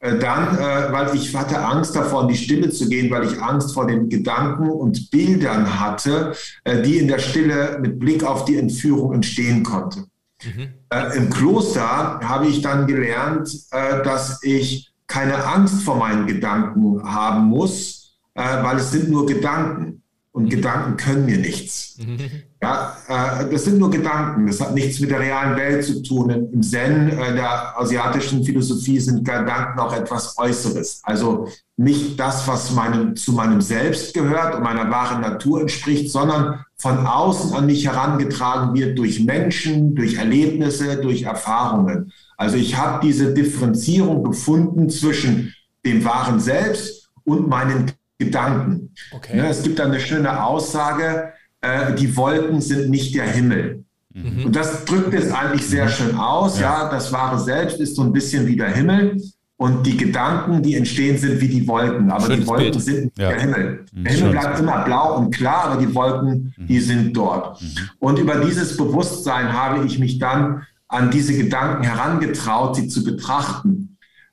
dann, 0.00 0.56
äh, 0.56 0.92
weil 0.92 1.14
ich 1.14 1.34
hatte 1.36 1.62
Angst 1.62 1.94
davor, 1.94 2.22
in 2.22 2.28
die 2.28 2.36
Stille 2.36 2.70
zu 2.70 2.88
gehen, 2.88 3.10
weil 3.10 3.24
ich 3.24 3.40
Angst 3.40 3.74
vor 3.74 3.86
den 3.86 4.08
Gedanken 4.08 4.70
und 4.70 5.10
Bildern 5.10 5.78
hatte, 5.78 6.32
äh, 6.64 6.80
die 6.82 6.98
in 6.98 7.08
der 7.08 7.18
Stille 7.18 7.78
mit 7.80 7.98
Blick 7.98 8.24
auf 8.24 8.46
die 8.46 8.56
Entführung 8.56 9.12
entstehen 9.12 9.62
konnte. 9.62 10.06
Mhm. 10.42 10.68
Äh, 10.88 11.16
Im 11.16 11.28
Kloster 11.28 12.20
habe 12.20 12.46
ich 12.46 12.62
dann 12.62 12.86
gelernt, 12.86 13.54
äh, 13.72 14.02
dass 14.02 14.42
ich 14.42 14.90
keine 15.06 15.44
Angst 15.44 15.82
vor 15.82 15.96
meinen 15.96 16.26
Gedanken 16.26 17.02
haben 17.04 17.44
muss, 17.46 18.16
äh, 18.34 18.62
weil 18.62 18.78
es 18.78 18.90
sind 18.92 19.10
nur 19.10 19.26
Gedanken 19.26 19.99
und 20.40 20.46
mhm. 20.46 20.50
Gedanken 20.50 20.96
können 20.96 21.26
mir 21.26 21.38
nichts. 21.38 21.98
Mhm. 21.98 22.18
Ja, 22.62 22.96
äh, 23.08 23.50
das 23.50 23.64
sind 23.64 23.78
nur 23.78 23.90
Gedanken. 23.90 24.46
Das 24.46 24.60
hat 24.60 24.74
nichts 24.74 25.00
mit 25.00 25.10
der 25.10 25.20
realen 25.20 25.56
Welt 25.56 25.84
zu 25.84 26.02
tun. 26.02 26.30
Im 26.30 26.62
Zen 26.62 27.10
äh, 27.10 27.34
der 27.34 27.78
asiatischen 27.78 28.42
Philosophie 28.42 28.98
sind 28.98 29.24
Gedanken 29.24 29.78
auch 29.78 29.94
etwas 29.94 30.36
Äußeres. 30.38 31.00
Also 31.02 31.48
nicht 31.76 32.18
das, 32.18 32.48
was 32.48 32.72
meinem, 32.72 33.16
zu 33.16 33.32
meinem 33.32 33.60
Selbst 33.60 34.14
gehört 34.14 34.54
und 34.54 34.62
meiner 34.62 34.90
wahren 34.90 35.20
Natur 35.20 35.60
entspricht, 35.60 36.10
sondern 36.10 36.64
von 36.76 37.06
außen 37.06 37.54
an 37.54 37.66
mich 37.66 37.86
herangetragen 37.86 38.74
wird 38.74 38.98
durch 38.98 39.20
Menschen, 39.20 39.94
durch 39.94 40.16
Erlebnisse, 40.16 40.96
durch 40.96 41.24
Erfahrungen. 41.24 42.12
Also 42.38 42.56
ich 42.56 42.78
habe 42.78 43.06
diese 43.06 43.34
Differenzierung 43.34 44.24
gefunden 44.24 44.88
zwischen 44.88 45.54
dem 45.84 46.04
wahren 46.04 46.40
Selbst 46.40 47.10
und 47.24 47.48
meinen 47.48 47.92
Gedanken. 48.20 48.94
Okay. 49.12 49.38
Ja, 49.38 49.46
es 49.46 49.62
gibt 49.62 49.78
da 49.78 49.86
eine 49.86 49.98
schöne 49.98 50.44
Aussage, 50.44 51.32
äh, 51.62 51.94
die 51.94 52.16
Wolken 52.16 52.60
sind 52.60 52.90
nicht 52.90 53.14
der 53.14 53.24
Himmel. 53.24 53.84
Mhm. 54.12 54.46
Und 54.46 54.56
das 54.56 54.84
drückt 54.84 55.14
es 55.14 55.32
eigentlich 55.32 55.66
sehr 55.66 55.86
mhm. 55.86 55.90
schön 55.90 56.16
aus. 56.16 56.60
Ja. 56.60 56.84
ja, 56.84 56.90
das 56.90 57.12
wahre 57.12 57.40
Selbst 57.40 57.80
ist 57.80 57.96
so 57.96 58.02
ein 58.02 58.12
bisschen 58.12 58.46
wie 58.46 58.56
der 58.56 58.70
Himmel. 58.70 59.20
Und 59.56 59.86
die 59.86 59.96
Gedanken, 59.96 60.62
die 60.62 60.74
entstehen, 60.74 61.18
sind 61.18 61.40
wie 61.40 61.48
die 61.48 61.66
Wolken. 61.68 62.10
Aber 62.10 62.26
Schönes 62.26 62.40
die 62.40 62.46
Wolken 62.46 62.70
Bild. 62.70 62.82
sind 62.82 63.18
ja. 63.18 63.28
der 63.30 63.40
Himmel. 63.40 63.84
Mhm. 63.92 64.04
Der 64.04 64.12
Himmel 64.12 64.30
bleibt 64.32 64.58
immer 64.58 64.84
blau 64.84 65.18
und 65.18 65.34
klar, 65.34 65.64
aber 65.64 65.80
die 65.80 65.94
Wolken, 65.94 66.54
mhm. 66.56 66.66
die 66.66 66.80
sind 66.80 67.16
dort. 67.16 67.60
Mhm. 67.60 67.68
Und 67.98 68.18
über 68.18 68.36
dieses 68.36 68.76
Bewusstsein 68.76 69.52
habe 69.52 69.84
ich 69.86 69.98
mich 69.98 70.18
dann 70.18 70.62
an 70.88 71.10
diese 71.10 71.36
Gedanken 71.36 71.84
herangetraut, 71.84 72.76
sie 72.76 72.88
zu 72.88 73.04
betrachten. 73.04 73.89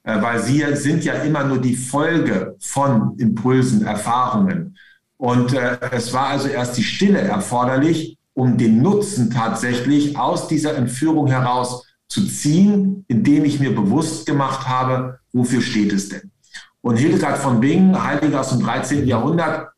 Äh, 0.07 0.21
weil 0.21 0.41
sie 0.41 0.63
sind 0.75 1.03
ja 1.03 1.15
immer 1.15 1.43
nur 1.43 1.59
die 1.59 1.75
Folge 1.75 2.55
von 2.61 3.17
Impulsen, 3.17 3.85
Erfahrungen. 3.85 4.77
Und 5.17 5.53
äh, 5.53 5.77
es 5.91 6.13
war 6.13 6.27
also 6.27 6.47
erst 6.47 6.77
die 6.77 6.83
Stille 6.83 7.19
erforderlich, 7.19 8.17
um 8.33 8.57
den 8.57 8.81
Nutzen 8.81 9.31
tatsächlich 9.31 10.17
aus 10.17 10.47
dieser 10.47 10.77
Entführung 10.77 11.27
heraus 11.27 11.85
zu 12.07 12.25
ziehen, 12.25 13.03
indem 13.09 13.43
ich 13.43 13.59
mir 13.59 13.75
bewusst 13.75 14.25
gemacht 14.25 14.69
habe, 14.69 15.19
wofür 15.33 15.61
steht 15.61 15.91
es 15.91 16.07
denn? 16.07 16.31
Und 16.79 16.95
Hildegard 16.95 17.37
von 17.39 17.59
Bingen, 17.59 18.01
Heilige 18.01 18.39
aus 18.39 18.51
dem 18.51 18.61
13. 18.61 19.05
Jahrhundert, 19.07 19.71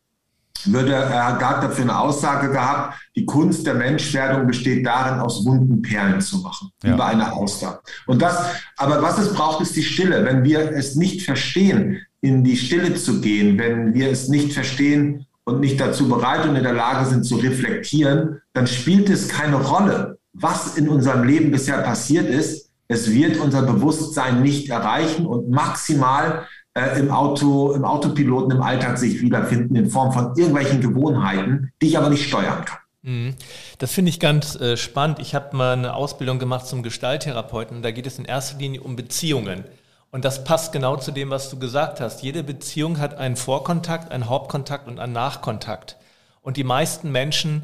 würde, 0.66 0.92
er 0.92 1.26
hat 1.26 1.62
dafür 1.62 1.84
eine 1.84 1.98
Aussage 1.98 2.50
gehabt, 2.50 2.98
die 3.16 3.24
Kunst 3.24 3.66
der 3.66 3.74
Menschwerdung 3.74 4.46
besteht 4.46 4.86
darin, 4.86 5.20
aus 5.20 5.44
wunden 5.44 5.82
Perlen 5.82 6.20
zu 6.20 6.38
machen, 6.38 6.70
ja. 6.82 6.94
über 6.94 7.06
eine 7.06 7.32
Auster. 7.32 7.80
Und 8.06 8.22
das, 8.22 8.36
aber 8.76 9.02
was 9.02 9.18
es 9.18 9.32
braucht, 9.32 9.60
ist 9.60 9.76
die 9.76 9.82
Stille. 9.82 10.24
Wenn 10.24 10.44
wir 10.44 10.72
es 10.72 10.96
nicht 10.96 11.22
verstehen, 11.22 12.00
in 12.20 12.44
die 12.44 12.56
Stille 12.56 12.94
zu 12.94 13.20
gehen, 13.20 13.58
wenn 13.58 13.94
wir 13.94 14.10
es 14.10 14.28
nicht 14.28 14.52
verstehen 14.52 15.26
und 15.44 15.60
nicht 15.60 15.80
dazu 15.80 16.08
bereit 16.08 16.46
und 16.46 16.56
in 16.56 16.62
der 16.62 16.74
Lage 16.74 17.08
sind 17.08 17.24
zu 17.24 17.36
reflektieren, 17.36 18.40
dann 18.52 18.66
spielt 18.66 19.08
es 19.08 19.28
keine 19.28 19.56
Rolle, 19.56 20.18
was 20.32 20.76
in 20.76 20.88
unserem 20.88 21.24
Leben 21.24 21.50
bisher 21.50 21.78
passiert 21.78 22.28
ist. 22.28 22.70
Es 22.88 23.12
wird 23.12 23.38
unser 23.38 23.62
Bewusstsein 23.62 24.42
nicht 24.42 24.68
erreichen 24.68 25.26
und 25.26 25.48
maximal 25.48 26.46
äh, 26.74 26.98
im 26.98 27.10
Auto, 27.10 27.72
im 27.72 27.84
Autopiloten 27.84 28.52
im 28.52 28.62
Alltag 28.62 28.98
sich 28.98 29.20
wiederfinden 29.20 29.74
in 29.76 29.90
Form 29.90 30.12
von 30.12 30.36
irgendwelchen 30.36 30.80
Gewohnheiten, 30.80 31.72
die 31.82 31.88
ich 31.88 31.98
aber 31.98 32.10
nicht 32.10 32.28
steuern 32.28 32.64
kann. 32.64 32.78
Mhm. 33.02 33.34
Das 33.78 33.92
finde 33.92 34.10
ich 34.10 34.20
ganz 34.20 34.56
äh, 34.56 34.76
spannend. 34.76 35.18
Ich 35.18 35.34
habe 35.34 35.56
mal 35.56 35.72
eine 35.72 35.94
Ausbildung 35.94 36.38
gemacht 36.38 36.66
zum 36.66 36.82
Gestalttherapeuten 36.82 37.82
da 37.82 37.90
geht 37.90 38.06
es 38.06 38.18
in 38.18 38.24
erster 38.24 38.58
Linie 38.58 38.82
um 38.82 38.96
Beziehungen. 38.96 39.64
Und 40.12 40.24
das 40.24 40.44
passt 40.44 40.72
genau 40.72 40.96
zu 40.96 41.12
dem, 41.12 41.30
was 41.30 41.50
du 41.50 41.58
gesagt 41.58 42.00
hast. 42.00 42.22
Jede 42.22 42.42
Beziehung 42.42 42.98
hat 42.98 43.16
einen 43.16 43.36
Vorkontakt, 43.36 44.10
einen 44.10 44.28
Hauptkontakt 44.28 44.88
und 44.88 44.98
einen 44.98 45.12
Nachkontakt. 45.12 45.96
Und 46.42 46.56
die 46.56 46.64
meisten 46.64 47.12
Menschen, 47.12 47.62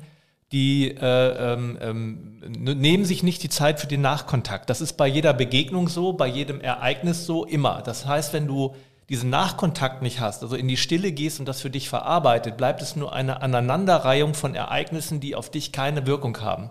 die 0.52 0.90
äh, 0.90 1.52
ähm, 1.52 1.76
ähm, 1.80 2.40
nehmen 2.56 3.04
sich 3.04 3.24
nicht 3.24 3.42
die 3.42 3.48
Zeit 3.48 3.80
für 3.80 3.88
den 3.88 4.00
Nachkontakt. 4.00 4.70
Das 4.70 4.80
ist 4.80 4.92
bei 4.92 5.08
jeder 5.08 5.34
Begegnung 5.34 5.88
so, 5.88 6.12
bei 6.12 6.28
jedem 6.28 6.60
Ereignis 6.60 7.26
so, 7.26 7.44
immer. 7.44 7.82
Das 7.84 8.06
heißt, 8.06 8.32
wenn 8.32 8.46
du 8.46 8.76
diesen 9.08 9.30
Nachkontakt 9.30 10.02
nicht 10.02 10.20
hast, 10.20 10.42
also 10.42 10.56
in 10.56 10.68
die 10.68 10.76
Stille 10.76 11.12
gehst 11.12 11.38
und 11.38 11.46
das 11.46 11.60
für 11.60 11.70
dich 11.70 11.88
verarbeitet, 11.88 12.56
bleibt 12.56 12.82
es 12.82 12.96
nur 12.96 13.12
eine 13.12 13.40
Aneinanderreihung 13.40 14.34
von 14.34 14.54
Ereignissen, 14.54 15.20
die 15.20 15.34
auf 15.36 15.50
dich 15.50 15.72
keine 15.72 16.06
Wirkung 16.06 16.40
haben. 16.40 16.70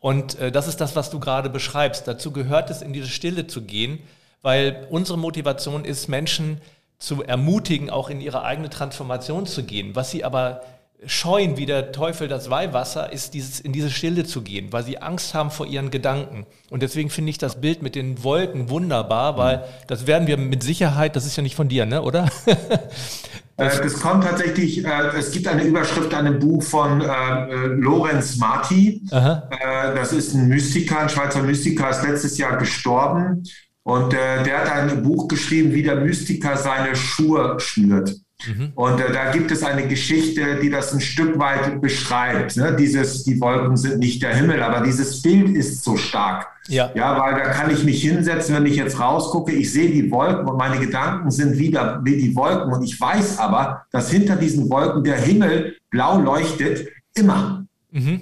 Und 0.00 0.38
äh, 0.38 0.52
das 0.52 0.68
ist 0.68 0.80
das, 0.80 0.96
was 0.96 1.10
du 1.10 1.20
gerade 1.20 1.48
beschreibst. 1.48 2.06
Dazu 2.06 2.32
gehört 2.32 2.70
es, 2.70 2.82
in 2.82 2.92
diese 2.92 3.08
Stille 3.08 3.46
zu 3.46 3.62
gehen, 3.62 4.00
weil 4.42 4.86
unsere 4.90 5.16
Motivation 5.16 5.84
ist, 5.84 6.08
Menschen 6.08 6.60
zu 6.98 7.22
ermutigen, 7.22 7.88
auch 7.88 8.10
in 8.10 8.20
ihre 8.20 8.42
eigene 8.42 8.68
Transformation 8.68 9.46
zu 9.46 9.62
gehen. 9.62 9.94
Was 9.96 10.10
sie 10.10 10.24
aber 10.24 10.62
scheuen 11.06 11.56
wie 11.56 11.66
der 11.66 11.92
Teufel 11.92 12.28
das 12.28 12.50
Weihwasser, 12.50 13.12
ist 13.12 13.34
dieses, 13.34 13.60
in 13.60 13.72
diese 13.72 13.90
Stille 13.90 14.24
zu 14.24 14.42
gehen, 14.42 14.72
weil 14.72 14.84
sie 14.84 14.98
Angst 14.98 15.34
haben 15.34 15.50
vor 15.50 15.66
ihren 15.66 15.90
Gedanken. 15.90 16.46
Und 16.70 16.82
deswegen 16.82 17.10
finde 17.10 17.30
ich 17.30 17.38
das 17.38 17.60
Bild 17.60 17.82
mit 17.82 17.94
den 17.94 18.22
Wolken 18.22 18.70
wunderbar, 18.70 19.36
weil 19.36 19.58
mhm. 19.58 19.62
das 19.88 20.06
werden 20.06 20.28
wir 20.28 20.36
mit 20.36 20.62
Sicherheit, 20.62 21.16
das 21.16 21.26
ist 21.26 21.36
ja 21.36 21.42
nicht 21.42 21.56
von 21.56 21.68
dir, 21.68 21.86
ne, 21.86 22.02
oder? 22.02 22.28
das, 23.56 23.78
äh, 23.78 23.82
das 23.82 24.00
kommt 24.00 24.24
tatsächlich, 24.24 24.84
äh, 24.84 25.08
es 25.18 25.32
gibt 25.32 25.48
eine 25.48 25.64
Überschrift 25.64 26.14
an 26.14 26.26
einem 26.26 26.38
Buch 26.38 26.62
von 26.62 27.00
äh, 27.00 27.04
äh 27.04 27.66
Lorenz 27.66 28.36
Marti. 28.36 29.02
Äh, 29.10 29.40
das 29.94 30.12
ist 30.12 30.34
ein 30.34 30.48
Mystiker, 30.48 31.00
ein 31.00 31.08
Schweizer 31.08 31.42
Mystiker, 31.42 31.90
ist 31.90 32.02
letztes 32.02 32.38
Jahr 32.38 32.56
gestorben. 32.56 33.42
Und 33.84 34.14
äh, 34.14 34.44
der 34.44 34.60
hat 34.60 34.70
ein 34.70 35.02
Buch 35.02 35.26
geschrieben, 35.26 35.72
wie 35.72 35.82
der 35.82 35.96
Mystiker 35.96 36.56
seine 36.56 36.94
Schuhe 36.94 37.58
schnürt. 37.58 38.14
Mhm. 38.46 38.72
Und 38.74 39.00
äh, 39.00 39.12
da 39.12 39.30
gibt 39.30 39.50
es 39.50 39.62
eine 39.62 39.86
Geschichte, 39.86 40.58
die 40.60 40.70
das 40.70 40.92
ein 40.92 41.00
Stück 41.00 41.38
weit 41.38 41.80
beschreibt. 41.80 42.56
Ne? 42.56 42.74
Dieses, 42.78 43.24
die 43.24 43.40
Wolken 43.40 43.76
sind 43.76 43.98
nicht 43.98 44.22
der 44.22 44.34
Himmel, 44.34 44.62
aber 44.62 44.84
dieses 44.84 45.22
Bild 45.22 45.50
ist 45.56 45.84
so 45.84 45.96
stark. 45.96 46.48
Ja. 46.68 46.90
ja, 46.94 47.18
weil 47.20 47.34
da 47.34 47.48
kann 47.50 47.70
ich 47.70 47.82
mich 47.82 48.02
hinsetzen, 48.02 48.54
wenn 48.54 48.66
ich 48.66 48.76
jetzt 48.76 49.00
rausgucke, 49.00 49.52
ich 49.52 49.72
sehe 49.72 49.90
die 49.90 50.10
Wolken 50.10 50.46
und 50.46 50.56
meine 50.56 50.78
Gedanken 50.78 51.30
sind 51.30 51.58
wieder 51.58 52.00
wie 52.04 52.16
die 52.16 52.36
Wolken 52.36 52.72
und 52.72 52.84
ich 52.84 53.00
weiß 53.00 53.38
aber, 53.38 53.84
dass 53.90 54.10
hinter 54.10 54.36
diesen 54.36 54.70
Wolken 54.70 55.02
der 55.02 55.16
Himmel 55.16 55.76
blau 55.90 56.20
leuchtet, 56.20 56.88
immer. 57.14 57.64
Mhm. 57.90 58.20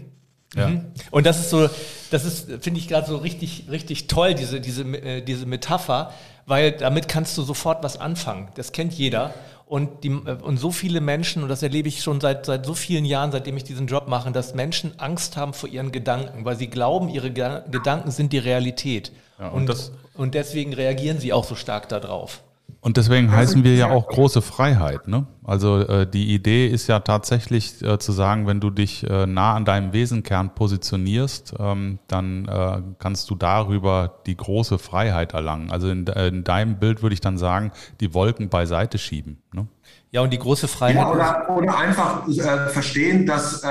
Ja. 0.55 0.69
Mhm. 0.69 0.87
Und 1.11 1.27
das 1.27 1.41
ist 1.41 1.51
so, 1.51 1.69
das 2.11 2.25
ist, 2.25 2.47
finde 2.63 2.81
ich 2.81 2.89
gerade 2.89 3.07
so 3.07 3.17
richtig, 3.19 3.67
richtig 3.71 4.07
toll, 4.07 4.35
diese, 4.35 4.61
diese, 4.61 4.83
äh, 4.83 5.23
diese 5.23 5.47
Metapher, 5.47 6.13
weil 6.47 6.73
damit 6.73 7.09
kannst 7.09 7.39
du 7.39 7.43
sofort 7.43 7.85
was 7.85 8.01
anfangen. 8.01 8.49
Das 8.57 8.73
kennt 8.73 8.93
jeder. 8.93 9.35
Und, 9.71 10.03
die, 10.03 10.09
äh, 10.09 10.33
und 10.43 10.57
so 10.57 10.73
viele 10.73 11.01
Menschen, 11.01 11.45
und 11.45 11.49
das 11.49 11.63
erlebe 11.63 11.87
ich 11.87 12.03
schon 12.03 12.21
seit, 12.21 12.45
seit 12.45 12.67
so 12.67 12.75
vielen 12.75 13.05
Jahren, 13.05 13.31
seitdem 13.31 13.57
ich 13.57 13.63
diesen 13.63 13.87
Job 13.87 14.09
mache, 14.09 14.33
dass 14.33 14.53
Menschen 14.53 14.99
Angst 14.99 15.37
haben 15.37 15.55
vor 15.55 15.69
ihren 15.69 15.93
Gedanken, 15.93 16.45
weil 16.45 16.57
sie 16.57 16.67
glauben, 16.67 17.09
ihre 17.09 17.31
Gedanken 17.31 18.11
sind 18.11 18.33
die 18.33 18.39
Realität. 18.39 19.13
Ja, 19.39 19.51
und, 19.51 19.71
und, 19.71 19.93
und 20.15 20.35
deswegen 20.35 20.75
reagieren 20.75 21.21
sie 21.21 21.33
auch 21.33 21.45
so 21.45 21.55
stark 21.55 21.89
darauf. 21.89 22.43
Und 22.81 22.97
deswegen 22.97 23.31
heißen 23.31 23.65
wir 23.65 23.75
ja 23.75 23.91
auch 23.91 24.09
große 24.09 24.43
Freiheit. 24.43 25.09
Ne? 25.09 25.27
Also 25.45 25.81
äh, 25.81 26.07
die 26.07 26.35
Idee 26.35 26.67
ist 26.67 26.87
ja 26.87 27.01
tatsächlich 27.01 27.83
äh, 27.83 27.99
zu 27.99 28.13
sagen, 28.13 28.47
wenn 28.47 28.61
du 28.61 28.71
dich 28.71 29.09
äh, 29.09 29.27
nah 29.27 29.55
an 29.55 29.65
deinem 29.65 29.93
Wesenkern 29.93 30.55
positionierst, 30.55 31.55
ähm, 31.59 31.99
dann 32.09 32.47
äh, 32.47 32.83
kannst 32.99 33.31
du 33.31 33.35
darüber 33.35 34.21
die 34.27 34.37
große 34.37 34.79
Freiheit 34.79 35.33
erlangen. 35.35 35.71
Also 35.71 35.89
in, 35.89 36.07
äh, 36.07 36.29
in, 36.29 36.45
deinem 36.45 36.79
Bild 36.79 37.03
würde 37.03 37.15
ich 37.15 37.21
dann 37.21 37.39
sagen, 37.39 37.73
die 38.01 38.15
Wolken 38.15 38.49
beiseite 38.49 38.99
schieben. 38.99 39.43
Ne? 39.53 39.67
Ja, 40.11 40.23
und 40.23 40.33
die 40.33 40.39
große 40.39 40.69
Freiheit. 40.69 40.97
Ja, 40.97 41.11
oder, 41.11 41.57
oder 41.57 41.79
einfach 41.79 42.29
äh, 42.29 42.69
verstehen, 42.69 43.27
dass, 43.27 43.63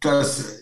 dass 0.00 0.60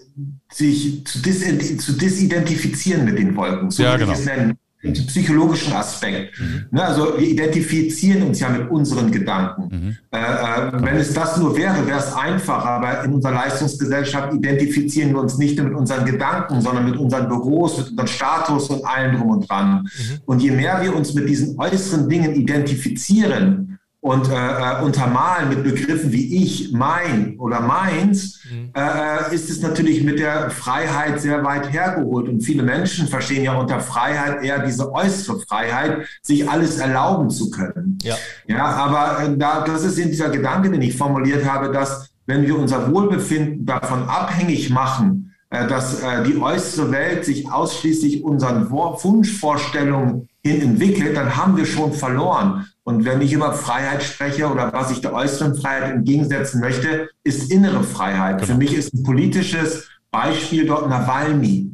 sich 0.51 1.07
zu, 1.07 1.21
dis 1.21 1.79
zu 1.79 1.93
disidentifizieren 1.93 3.05
mit 3.05 3.19
den 3.19 3.37
Wolken, 3.37 3.71
so 3.71 3.83
ja, 3.83 3.97
genau. 3.97 4.13
ich 4.13 4.19
es 4.19 4.25
nennen 4.25 4.59
psychologischen 4.81 5.73
Aspekt. 5.73 6.39
Mhm. 6.39 6.67
Ne, 6.71 6.85
also 6.85 7.19
wir 7.19 7.27
identifizieren 7.27 8.23
uns 8.23 8.39
ja 8.39 8.49
mit 8.49 8.71
unseren 8.71 9.11
Gedanken. 9.11 9.69
Mhm. 9.71 9.97
Äh, 10.13 10.19
äh, 10.19 10.73
wenn 10.73 10.97
es 10.97 11.13
das 11.13 11.37
nur 11.37 11.57
wäre, 11.57 11.85
wäre 11.87 11.99
es 11.99 12.13
einfach. 12.13 12.65
Aber 12.65 13.05
in 13.05 13.15
unserer 13.15 13.33
Leistungsgesellschaft 13.33 14.33
identifizieren 14.35 15.11
wir 15.11 15.21
uns 15.21 15.37
nicht 15.37 15.59
nur 15.59 15.67
mit 15.67 15.77
unseren 15.77 16.05
Gedanken, 16.05 16.61
sondern 16.61 16.85
mit 16.85 16.97
unseren 16.97 17.29
Büros, 17.29 17.79
mit 17.79 17.91
unserem 17.91 18.07
Status 18.07 18.71
und 18.71 18.85
allem 18.85 19.17
drum 19.17 19.31
und 19.31 19.51
dran. 19.51 19.83
Mhm. 19.83 20.19
Und 20.27 20.43
je 20.43 20.53
mehr 20.53 20.81
wir 20.81 20.95
uns 20.95 21.13
mit 21.13 21.29
diesen 21.29 21.59
äußeren 21.59 22.09
Dingen 22.09 22.35
identifizieren, 22.35 23.68
und 24.01 24.29
äh, 24.29 24.33
äh, 24.33 24.83
untermalen 24.83 25.49
mit 25.49 25.65
Begriffen 25.65 26.13
wie 26.13 26.43
ich, 26.43 26.73
mein 26.73 27.37
oder 27.39 27.61
meins, 27.61 28.41
mhm. 28.49 28.71
äh, 28.75 29.35
ist 29.35 29.51
es 29.51 29.61
natürlich 29.61 30.05
mit 30.05 30.21
der 30.21 30.51
Freiheit 30.51 31.21
sehr 31.21 31.43
weit 31.45 31.73
hergeholt. 31.73 32.29
Und 32.29 32.43
viele 32.43 32.63
Menschen 32.63 33.09
verstehen 33.09 33.43
ja 33.43 33.59
unter 33.59 33.81
Freiheit 33.81 34.45
eher 34.45 34.61
diese 34.61 34.93
äußere 34.93 35.41
Freiheit, 35.41 36.07
sich 36.23 36.49
alles 36.49 36.79
erlauben 36.79 37.29
zu 37.29 37.51
können. 37.51 37.99
Ja, 38.03 38.17
ja 38.47 38.67
aber 38.67 39.25
äh, 39.25 39.37
da, 39.37 39.63
das 39.63 39.83
ist 39.83 39.99
in 39.99 40.09
dieser 40.09 40.29
Gedanke, 40.29 40.71
den 40.71 40.83
ich 40.83 40.97
formuliert 40.97 41.45
habe, 41.45 41.73
dass 41.73 42.09
wenn 42.27 42.47
wir 42.47 42.57
unser 42.57 42.93
Wohlbefinden 42.93 43.67
davon 43.67 44.09
abhängig 44.09 44.71
machen, 44.71 45.25
äh, 45.25 45.28
dass 45.51 46.03
äh, 46.03 46.25
die 46.25 46.41
äußere 46.41 46.91
Welt 46.91 47.25
sich 47.25 47.51
ausschließlich 47.51 48.23
unseren 48.23 48.71
Wunschvorstellungen 48.71 50.29
hin 50.43 50.61
entwickelt, 50.61 51.17
dann 51.17 51.37
haben 51.37 51.57
wir 51.57 51.65
schon 51.65 51.93
verloren. 51.93 52.67
Und 52.85 53.05
wenn 53.05 53.21
ich 53.21 53.33
über 53.33 53.53
Freiheit 53.53 54.03
spreche 54.03 54.47
oder 54.51 54.73
was 54.73 54.91
ich 54.91 55.01
der 55.01 55.13
äußeren 55.13 55.55
Freiheit 55.55 55.95
entgegensetzen 55.95 56.61
möchte, 56.61 57.09
ist 57.25 57.51
innere 57.51 57.83
Freiheit. 57.83 58.41
Genau. 58.41 58.53
Für 58.53 58.59
mich 58.59 58.75
ist 58.75 58.95
ein 58.95 59.03
politisches 59.03 59.89
Beispiel 60.11 60.67
dort 60.67 60.89
Nawalny. 60.89 61.71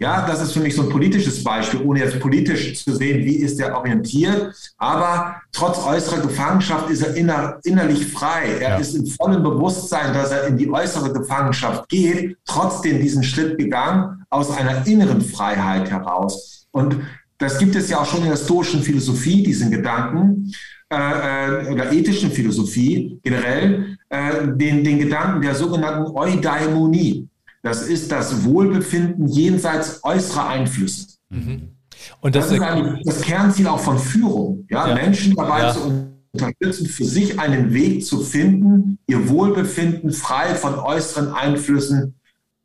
Ja, 0.00 0.24
das 0.24 0.40
ist 0.40 0.52
für 0.52 0.60
mich 0.60 0.76
so 0.76 0.82
ein 0.82 0.90
politisches 0.90 1.42
Beispiel, 1.42 1.80
ohne 1.82 1.98
jetzt 1.98 2.20
politisch 2.20 2.84
zu 2.84 2.94
sehen, 2.94 3.24
wie 3.24 3.34
ist 3.34 3.58
er 3.58 3.76
orientiert. 3.76 4.54
Aber 4.76 5.42
trotz 5.50 5.84
äußerer 5.84 6.20
Gefangenschaft 6.20 6.88
ist 6.88 7.02
er 7.02 7.16
inner, 7.16 7.58
innerlich 7.64 8.06
frei. 8.06 8.58
Er 8.60 8.70
ja. 8.70 8.76
ist 8.76 8.94
im 8.94 9.06
vollen 9.06 9.42
Bewusstsein, 9.42 10.14
dass 10.14 10.30
er 10.30 10.46
in 10.46 10.56
die 10.56 10.70
äußere 10.70 11.12
Gefangenschaft 11.12 11.88
geht, 11.88 12.36
trotzdem 12.44 13.00
diesen 13.00 13.24
Schritt 13.24 13.58
gegangen, 13.58 14.24
aus 14.30 14.56
einer 14.56 14.86
inneren 14.86 15.20
Freiheit 15.20 15.90
heraus. 15.90 16.68
Und 16.70 16.96
das 17.38 17.58
gibt 17.58 17.74
es 17.74 17.90
ja 17.90 17.98
auch 17.98 18.06
schon 18.06 18.22
in 18.22 18.28
der 18.28 18.36
stoischen 18.36 18.84
Philosophie, 18.84 19.42
diesen 19.42 19.72
Gedanken, 19.72 20.52
äh, 20.90 21.66
äh 21.66 21.72
oder 21.72 21.92
ethischen 21.92 22.30
Philosophie 22.30 23.18
generell, 23.24 23.98
äh, 24.10 24.46
den, 24.46 24.84
den 24.84 25.00
Gedanken 25.00 25.42
der 25.42 25.56
sogenannten 25.56 26.16
Eudaimonie. 26.16 27.28
Das 27.68 27.82
ist 27.82 28.10
das 28.10 28.44
Wohlbefinden 28.44 29.28
jenseits 29.28 30.02
äußerer 30.02 30.48
Einflüsse. 30.48 31.06
Mhm. 31.28 31.74
Und 32.20 32.34
das, 32.34 32.46
das 32.46 32.54
ist 32.54 32.62
eigentlich 32.62 33.04
das 33.04 33.20
Kernziel 33.20 33.66
auch 33.66 33.80
von 33.80 33.98
Führung, 33.98 34.66
ja? 34.70 34.88
ja. 34.88 34.94
Menschen 34.94 35.34
dabei 35.36 35.60
ja. 35.60 35.74
zu 35.74 36.14
unterstützen, 36.32 36.86
für 36.86 37.04
sich 37.04 37.38
einen 37.38 37.74
Weg 37.74 38.06
zu 38.06 38.20
finden, 38.20 38.98
ihr 39.06 39.28
Wohlbefinden 39.28 40.12
frei 40.12 40.54
von 40.54 40.78
äußeren 40.78 41.32
Einflüssen 41.34 42.14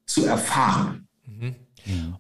zu 0.05 0.25
erfahren. 0.25 1.07
Mhm. 1.25 1.55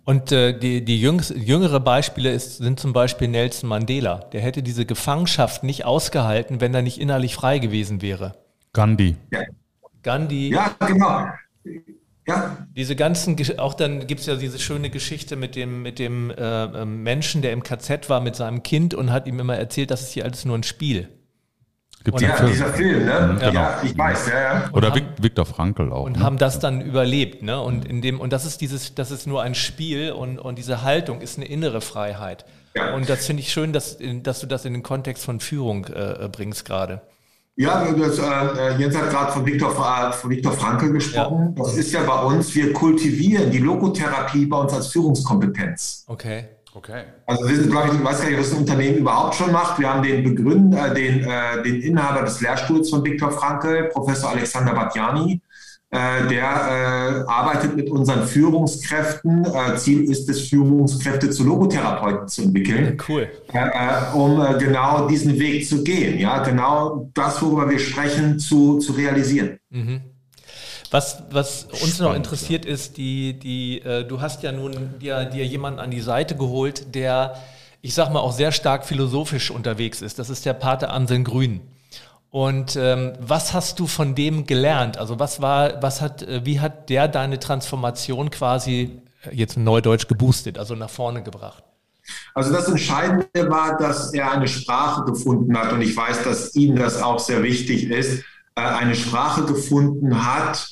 Und 0.03 0.33
äh, 0.33 0.57
die, 0.57 0.83
die 0.83 0.99
jüngst, 0.99 1.31
jüngere 1.31 1.79
Beispiele 1.79 2.33
ist, 2.33 2.57
sind 2.57 2.81
zum 2.81 2.91
Beispiel 2.91 3.29
Nelson 3.29 3.69
Mandela. 3.69 4.17
Der 4.33 4.41
hätte 4.41 4.61
diese 4.61 4.85
Gefangenschaft 4.85 5.63
nicht 5.63 5.85
ausgehalten, 5.85 6.59
wenn 6.59 6.73
er 6.73 6.81
nicht 6.81 6.99
innerlich 6.99 7.35
frei 7.35 7.59
gewesen 7.59 8.01
wäre. 8.01 8.33
Gandhi. 8.73 9.15
Ja. 9.31 9.39
Gandhi. 10.01 10.49
Ja, 10.49 10.75
genau. 10.85 11.27
Ja. 12.27 12.57
Diese 12.75 12.95
ganzen, 12.95 13.37
auch 13.59 13.73
dann 13.73 14.07
gibt 14.07 14.21
es 14.21 14.27
ja 14.27 14.35
diese 14.35 14.59
schöne 14.59 14.89
Geschichte 14.89 15.35
mit 15.35 15.55
dem, 15.55 15.81
mit 15.81 15.99
dem 15.99 16.31
äh, 16.31 16.63
ähm, 16.63 17.03
Menschen, 17.03 17.41
der 17.41 17.51
im 17.51 17.63
KZ 17.63 18.09
war 18.09 18.21
mit 18.21 18.35
seinem 18.35 18.63
Kind 18.63 18.93
und 18.93 19.11
hat 19.11 19.27
ihm 19.27 19.39
immer 19.39 19.57
erzählt, 19.57 19.91
das 19.91 20.01
ist 20.01 20.13
hier 20.13 20.23
alles 20.23 20.45
nur 20.45 20.57
ein 20.57 20.63
Spiel. 20.63 21.09
Gibt's 22.03 22.21
ja, 22.21 22.35
Film. 22.35 22.51
dieser 22.51 22.73
Film, 22.73 23.05
ne? 23.05 23.11
Ja, 23.11 23.49
genau. 23.49 23.53
ja 23.53 23.81
ich 23.83 23.97
weiß, 23.97 24.27
ja, 24.27 24.41
ja. 24.41 24.69
Oder 24.73 24.89
haben, 24.91 25.07
Viktor 25.21 25.45
Frankl 25.45 25.91
auch. 25.91 26.03
Und 26.03 26.17
ne? 26.17 26.23
haben 26.23 26.37
das 26.37 26.59
dann 26.59 26.81
überlebt, 26.81 27.43
ne? 27.43 27.61
Und 27.61 27.85
in 27.85 28.01
dem, 28.01 28.19
und 28.19 28.33
das 28.33 28.45
ist 28.45 28.59
dieses, 28.59 28.93
das 28.93 29.11
ist 29.11 29.25
nur 29.25 29.41
ein 29.41 29.55
Spiel 29.55 30.11
und, 30.11 30.37
und 30.37 30.57
diese 30.57 30.83
Haltung 30.83 31.21
ist 31.21 31.37
eine 31.37 31.47
innere 31.47 31.79
Freiheit. 31.79 32.45
Ja. 32.75 32.93
Und 32.93 33.07
das 33.09 33.25
finde 33.25 33.41
ich 33.41 33.53
schön, 33.53 33.71
dass, 33.71 33.97
dass 33.99 34.41
du 34.41 34.47
das 34.47 34.65
in 34.65 34.73
den 34.73 34.83
Kontext 34.83 35.23
von 35.23 35.39
Führung 35.39 35.85
äh, 35.85 36.27
bringst 36.29 36.65
gerade. 36.65 37.01
Ja, 37.55 37.85
das, 37.91 38.17
äh, 38.17 38.77
Jens 38.79 38.97
hat 38.97 39.11
gerade 39.11 39.31
von 39.31 39.45
Viktor, 39.45 39.71
von 39.71 40.29
Viktor 40.29 40.53
Frankl 40.53 40.91
gesprochen. 40.91 41.53
Ja. 41.55 41.63
Das 41.63 41.77
ist 41.77 41.91
ja 41.91 42.01
bei 42.03 42.23
uns, 42.23 42.53
wir 42.55 42.73
kultivieren 42.73 43.51
die 43.51 43.59
Logotherapie 43.59 44.47
bei 44.47 44.57
uns 44.57 44.73
als 44.73 44.87
Führungskompetenz. 44.87 46.05
Okay. 46.07 46.45
Okay. 46.75 47.03
Also 47.27 47.47
wir 47.47 47.55
sind, 47.55 47.69
glaube 47.69 47.89
ich, 47.89 47.93
ich 47.93 48.03
weiß 48.03 48.21
gar 48.21 48.29
nicht, 48.29 48.39
was 48.39 48.51
ein 48.51 48.57
Unternehmen 48.57 48.97
überhaupt 48.97 49.35
schon 49.35 49.51
macht. 49.51 49.79
Wir 49.79 49.93
haben 49.93 50.01
den 50.01 50.23
Begründer, 50.23 50.89
den, 50.89 51.23
äh, 51.23 51.61
den 51.61 51.81
Inhaber 51.81 52.23
des 52.23 52.41
Lehrstuhls 52.41 52.89
von 52.89 53.05
Viktor 53.05 53.29
Frankl, 53.29 53.89
Professor 53.93 54.31
Alexander 54.31 54.73
Batjani, 54.73 55.33
äh, 55.33 55.39
der 55.93 57.23
äh, 57.27 57.31
arbeitet 57.31 57.75
mit 57.75 57.89
unseren 57.89 58.25
Führungskräften. 58.25 59.45
Äh, 59.45 59.75
Ziel 59.77 60.09
ist 60.09 60.27
es, 60.29 60.49
Führungskräfte 60.49 61.29
zu 61.29 61.43
Logotherapeuten 61.43 62.27
zu 62.27 62.41
entwickeln. 62.43 62.97
Cool. 63.07 63.29
um 64.13 64.43
genau 64.57 65.07
diesen 65.07 65.37
Weg 65.39 65.67
zu 65.67 65.83
gehen. 65.83 66.19
Ja, 66.19 66.43
genau 66.43 67.09
das, 67.13 67.41
worüber 67.41 67.69
wir 67.69 67.79
sprechen, 67.79 68.39
zu, 68.39 68.79
zu 68.79 68.93
realisieren. 68.93 69.59
Mhm. 69.69 70.01
Was, 70.93 71.23
was 71.31 71.63
uns 71.63 71.79
Spannend, 71.79 71.99
noch 72.01 72.15
interessiert 72.15 72.65
ist, 72.65 72.97
die, 72.97 73.33
die, 73.33 73.81
äh, 73.81 74.03
du 74.03 74.21
hast 74.21 74.43
ja 74.43 74.51
nun 74.51 74.99
dir, 74.99 75.25
dir 75.25 75.43
jemanden 75.43 75.79
an 75.79 75.89
die 75.89 76.01
Seite 76.01 76.35
geholt, 76.35 76.93
der, 76.93 77.33
ich 77.81 77.95
sag 77.95 78.13
mal, 78.13 78.19
auch 78.19 78.31
sehr 78.31 78.51
stark 78.51 78.85
philosophisch 78.85 79.49
unterwegs 79.49 80.03
ist. 80.03 80.19
Das 80.19 80.29
ist 80.29 80.45
der 80.45 80.53
Pater 80.53 80.91
Anselm 80.93 81.23
Grün. 81.23 81.61
Und 82.33 82.75
ähm, 82.77 83.13
was 83.19 83.53
hast 83.53 83.79
du 83.79 83.85
von 83.85 84.15
dem 84.15 84.47
gelernt? 84.47 84.97
Also 84.97 85.19
was 85.19 85.39
war, 85.39 85.83
was 85.83 86.01
hat, 86.01 86.23
äh, 86.23 86.43
wie 86.43 86.59
hat 86.59 86.89
der 86.89 87.07
deine 87.07 87.37
Transformation 87.37 88.31
quasi 88.31 89.03
äh, 89.21 89.35
jetzt 89.35 89.55
in 89.55 89.63
Neudeutsch 89.63 90.07
geboostet, 90.07 90.57
also 90.57 90.73
nach 90.73 90.89
vorne 90.89 91.21
gebracht? 91.21 91.63
Also 92.33 92.51
das 92.51 92.67
Entscheidende 92.67 93.27
war, 93.51 93.77
dass 93.77 94.15
er 94.15 94.31
eine 94.31 94.47
Sprache 94.47 95.03
gefunden 95.03 95.55
hat 95.55 95.73
und 95.73 95.83
ich 95.83 95.95
weiß, 95.95 96.23
dass 96.23 96.55
ihm 96.55 96.75
das 96.75 97.03
auch 97.03 97.19
sehr 97.19 97.43
wichtig 97.43 97.91
ist, 97.91 98.23
äh, 98.55 98.61
eine 98.61 98.95
Sprache 98.95 99.43
gefunden 99.43 100.25
hat, 100.25 100.67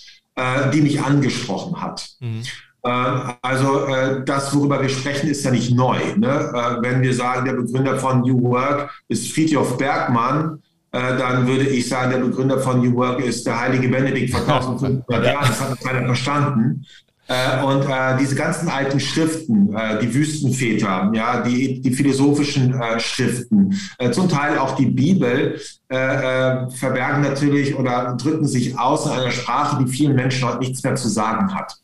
die 0.74 0.82
mich 0.82 1.00
angesprochen 1.02 1.82
hat. 1.82 2.10
Mhm. 2.22 2.42
Also 2.82 3.86
das, 4.26 4.56
worüber 4.56 4.82
wir 4.82 4.88
sprechen, 4.88 5.30
ist 5.30 5.44
ja 5.44 5.52
nicht 5.52 5.76
neu. 5.76 6.00
Ne? 6.16 6.80
wenn 6.82 7.02
wir 7.02 7.14
sagen, 7.14 7.46
der 7.46 7.54
Begründer 7.54 8.00
von 8.00 8.22
New 8.22 8.42
Work 8.44 8.90
ist 9.10 9.32
Friedhof 9.34 9.78
Bergmann, 9.78 10.64
dann 10.92 11.48
würde 11.48 11.68
ich 11.68 11.88
sagen, 11.88 12.12
der 12.12 12.18
Begründer 12.18 12.60
von 12.60 12.82
New 12.82 12.94
Work 12.96 13.22
ist 13.22 13.48
der 13.48 13.60
heilige 13.60 13.88
Benedikt 13.88 14.32
vor 14.32 14.42
1500 14.48 15.26
Jahren. 15.26 15.48
Das 15.48 15.62
hat 15.62 15.80
keiner 15.80 16.06
verstanden. 16.06 16.86
Äh, 17.32 17.64
und 17.64 17.84
äh, 17.84 18.18
diese 18.20 18.36
ganzen 18.36 18.68
alten 18.68 19.00
Schriften, 19.00 19.74
äh, 19.74 20.00
die 20.00 20.14
Wüstenväter, 20.14 21.12
ja, 21.14 21.42
die, 21.42 21.80
die 21.82 21.92
philosophischen 21.92 22.74
äh, 22.74 23.00
Schriften, 23.00 23.80
äh, 24.00 24.12
zum 24.12 24.28
Teil 24.28 24.58
auch 24.58 24.76
die 24.76 24.88
Bibel, 24.88 25.60
verbergen 25.94 27.22
natürlich 27.22 27.78
oder 27.78 28.16
drücken 28.16 28.48
sich 28.48 28.80
aus 28.80 29.08
in 29.08 29.12
einer 29.12 29.30
Sprache, 29.30 29.84
die 29.84 29.92
vielen 29.92 30.16
Menschen 30.16 30.48
heute 30.48 30.60
nichts 30.60 30.82
mehr 30.84 30.96
zu 30.96 31.10
sagen 31.10 31.54
hat. 31.54 31.76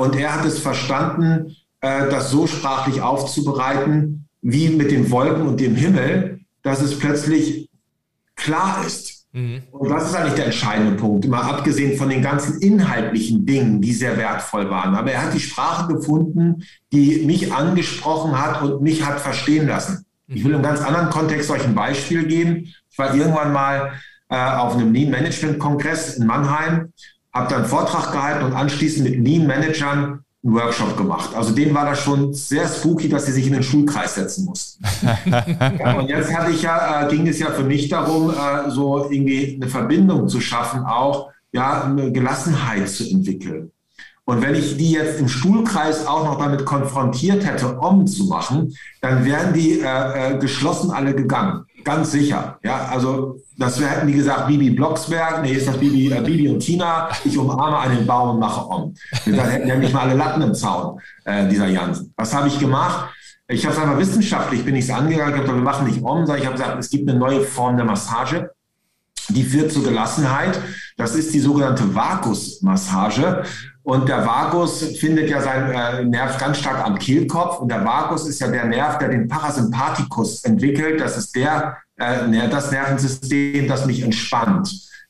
und 0.00 0.14
er 0.14 0.32
hat 0.32 0.44
es 0.44 0.60
verstanden, 0.60 1.56
das 1.80 2.30
so 2.30 2.46
sprachlich 2.46 3.02
aufzubereiten, 3.02 4.28
wie 4.42 4.68
mit 4.68 4.92
den 4.92 5.10
Wolken 5.10 5.48
und 5.48 5.58
dem 5.58 5.74
Himmel, 5.74 6.38
dass 6.62 6.80
es 6.80 6.96
plötzlich 6.96 7.68
klar 8.36 8.84
ist. 8.86 9.26
Mhm. 9.32 9.62
Und 9.70 9.90
das 9.90 10.08
ist 10.08 10.14
eigentlich 10.14 10.34
der 10.34 10.46
entscheidende 10.46 10.96
Punkt, 10.96 11.26
mal 11.26 11.42
abgesehen 11.42 11.98
von 11.98 12.08
den 12.08 12.22
ganzen 12.22 12.60
inhaltlichen 12.60 13.44
Dingen, 13.44 13.80
die 13.80 13.92
sehr 13.92 14.16
wertvoll 14.16 14.70
waren. 14.70 14.94
Aber 14.94 15.10
er 15.10 15.22
hat 15.22 15.34
die 15.34 15.40
Sprache 15.40 15.92
gefunden, 15.92 16.62
die 16.92 17.24
mich 17.26 17.52
angesprochen 17.52 18.40
hat 18.40 18.62
und 18.62 18.82
mich 18.82 19.04
hat 19.04 19.20
verstehen 19.20 19.66
lassen. 19.66 20.06
Ich 20.28 20.44
will 20.44 20.54
im 20.54 20.62
ganz 20.62 20.80
anderen 20.80 21.10
Kontext 21.10 21.50
euch 21.50 21.64
ein 21.64 21.74
Beispiel 21.74 22.26
geben. 22.26 22.74
Ich 22.90 22.98
war 22.98 23.14
irgendwann 23.14 23.52
mal 23.52 23.92
äh, 24.28 24.36
auf 24.36 24.74
einem 24.74 24.92
Lean 24.92 25.10
Management 25.10 25.58
Kongress 25.58 26.16
in 26.16 26.26
Mannheim, 26.26 26.92
habe 27.32 27.48
dann 27.48 27.60
einen 27.60 27.68
Vortrag 27.68 28.10
gehalten 28.10 28.44
und 28.44 28.54
anschließend 28.54 29.08
mit 29.08 29.24
Lean 29.24 29.46
Managern 29.46 30.24
einen 30.46 30.54
Workshop 30.54 30.96
gemacht. 30.96 31.34
Also 31.34 31.52
denen 31.52 31.74
war 31.74 31.86
das 31.86 32.00
schon 32.00 32.32
sehr 32.32 32.68
spooky, 32.68 33.08
dass 33.08 33.26
sie 33.26 33.32
sich 33.32 33.46
in 33.46 33.52
den 33.52 33.62
Schulkreis 33.62 34.14
setzen 34.14 34.44
mussten. 34.44 34.84
ja, 35.78 35.98
und 35.98 36.08
jetzt 36.08 36.32
hatte 36.32 36.52
ich 36.52 36.62
ja, 36.62 37.02
äh, 37.02 37.08
ging 37.08 37.26
es 37.26 37.38
ja 37.38 37.50
für 37.50 37.64
mich 37.64 37.88
darum, 37.88 38.30
äh, 38.30 38.70
so 38.70 39.10
irgendwie 39.10 39.58
eine 39.60 39.68
Verbindung 39.68 40.28
zu 40.28 40.40
schaffen, 40.40 40.84
auch 40.84 41.30
ja, 41.52 41.84
eine 41.84 42.12
Gelassenheit 42.12 42.88
zu 42.88 43.08
entwickeln. 43.08 43.72
Und 44.24 44.42
wenn 44.42 44.56
ich 44.56 44.76
die 44.76 44.92
jetzt 44.92 45.20
im 45.20 45.28
Stuhlkreis 45.28 46.06
auch 46.06 46.24
noch 46.24 46.38
damit 46.38 46.64
konfrontiert 46.64 47.46
hätte, 47.46 47.78
Om 47.80 48.06
zu 48.06 48.24
machen, 48.24 48.74
dann 49.00 49.24
wären 49.24 49.52
die 49.52 49.80
äh, 49.80 50.34
äh 50.34 50.38
geschlossen 50.38 50.90
alle 50.90 51.14
gegangen. 51.14 51.64
Ganz 51.84 52.10
sicher. 52.10 52.58
Ja, 52.64 52.86
also 52.86 53.36
das 53.56 53.80
wär, 53.80 53.88
hätten 53.88 54.06
die 54.06 54.14
gesagt, 54.14 54.48
Bibi 54.48 54.70
Blocksberg, 54.70 55.42
nee, 55.42 55.52
ist 55.52 55.68
das 55.68 55.78
Bibi, 55.78 56.10
äh, 56.12 56.20
Bibi 56.20 56.48
und 56.48 56.60
Tina, 56.60 57.08
ich 57.24 57.38
umarme 57.38 57.78
einen 57.78 58.06
Baum 58.06 58.30
und 58.30 58.40
mache 58.40 58.66
Om. 58.68 58.94
Dann 59.24 59.48
hätten 59.48 59.68
ja 59.68 59.76
nicht 59.76 59.92
mal 59.92 60.02
alle 60.02 60.14
Latten 60.14 60.42
im 60.42 60.54
Zaun, 60.54 61.00
äh, 61.24 61.48
dieser 61.48 61.66
Jansen. 61.68 62.12
Was 62.16 62.34
habe 62.34 62.48
ich 62.48 62.58
gemacht? 62.58 63.10
Ich 63.48 63.64
habe 63.64 63.76
es 63.76 63.80
einfach 63.80 63.98
wissenschaftlich, 63.98 64.64
bin 64.64 64.74
ich 64.74 64.86
es 64.86 64.90
angegangen, 64.90 65.34
ich 65.34 65.40
habe 65.40 65.54
wir 65.54 65.62
machen 65.62 65.86
nicht 65.86 66.02
Om, 66.02 66.26
sondern 66.26 66.38
ich 66.38 66.46
habe 66.46 66.56
gesagt, 66.56 66.78
es 66.78 66.90
gibt 66.90 67.08
eine 67.08 67.18
neue 67.18 67.42
Form 67.42 67.76
der 67.76 67.86
Massage, 67.86 68.50
die 69.28 69.44
führt 69.44 69.72
zur 69.72 69.84
Gelassenheit. 69.84 70.60
Das 70.96 71.14
ist 71.14 71.32
die 71.32 71.40
sogenannte 71.40 71.94
Vagus-Massage. 71.94 73.44
Und 73.86 74.08
der 74.08 74.26
Vagus 74.26 74.82
findet 74.98 75.30
ja 75.30 75.40
seinen 75.40 75.70
äh, 75.70 76.04
Nerv 76.04 76.38
ganz 76.38 76.58
stark 76.58 76.84
am 76.84 76.98
Kehlkopf. 76.98 77.60
Und 77.60 77.70
der 77.70 77.84
Vagus 77.84 78.26
ist 78.26 78.40
ja 78.40 78.48
der 78.48 78.64
Nerv, 78.64 78.98
der 78.98 79.10
den 79.10 79.28
Parasympathikus 79.28 80.42
entwickelt. 80.42 81.00
Das 81.00 81.16
ist 81.16 81.36
der, 81.36 81.76
äh, 81.94 82.48
das 82.50 82.72
Nervensystem, 82.72 83.68
das 83.68 83.86
mich 83.86 84.02
entspannt. 84.02 84.68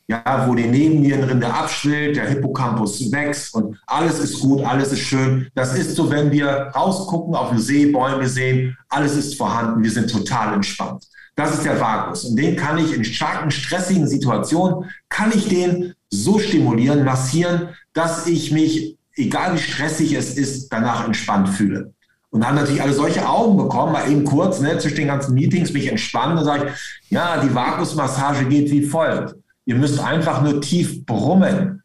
Ja, 0.08 0.44
wo 0.46 0.54
die 0.54 0.66
Nebennierenrinde 0.66 1.52
abschwillt, 1.52 2.16
der 2.16 2.28
Hippocampus 2.28 3.10
wächst 3.10 3.54
und 3.54 3.78
alles 3.86 4.18
ist 4.18 4.40
gut, 4.40 4.62
alles 4.62 4.92
ist 4.92 5.00
schön. 5.00 5.48
Das 5.54 5.74
ist 5.74 5.96
so, 5.96 6.10
wenn 6.10 6.30
wir 6.30 6.70
rausgucken 6.76 7.34
auf 7.34 7.48
den 7.48 7.58
See, 7.58 7.86
Bäume 7.86 8.28
sehen, 8.28 8.76
alles 8.90 9.16
ist 9.16 9.38
vorhanden, 9.38 9.82
wir 9.82 9.90
sind 9.90 10.10
total 10.10 10.52
entspannt. 10.52 11.02
Das 11.34 11.54
ist 11.54 11.64
der 11.64 11.80
Vagus. 11.80 12.24
Und 12.24 12.36
den 12.36 12.56
kann 12.56 12.76
ich 12.78 12.94
in 12.94 13.04
starken, 13.04 13.50
stressigen 13.50 14.06
Situationen, 14.06 14.90
kann 15.08 15.32
ich 15.34 15.48
den 15.48 15.94
so 16.10 16.38
stimulieren, 16.38 17.04
massieren, 17.04 17.70
dass 17.96 18.26
ich 18.26 18.52
mich, 18.52 18.96
egal 19.14 19.54
wie 19.54 19.58
stressig 19.58 20.12
es 20.12 20.36
ist, 20.36 20.70
danach 20.70 21.06
entspannt 21.06 21.48
fühle. 21.48 21.94
Und 22.30 22.46
haben 22.46 22.56
natürlich 22.56 22.82
alle 22.82 22.92
solche 22.92 23.26
Augen 23.26 23.56
bekommen, 23.56 23.92
mal 23.92 24.10
eben 24.10 24.24
kurz, 24.24 24.60
ne, 24.60 24.76
zwischen 24.78 24.96
den 24.96 25.06
ganzen 25.06 25.32
Meetings 25.32 25.72
mich 25.72 25.88
entspannen. 25.88 26.36
Dann 26.36 26.44
sage 26.44 26.66
ich, 26.66 27.10
ja, 27.10 27.38
die 27.38 27.54
Vagusmassage 27.54 28.44
geht 28.44 28.70
wie 28.70 28.82
folgt. 28.82 29.36
Ihr 29.64 29.76
müsst 29.76 29.98
einfach 29.98 30.42
nur 30.42 30.60
tief 30.60 31.06
brummen. 31.06 31.82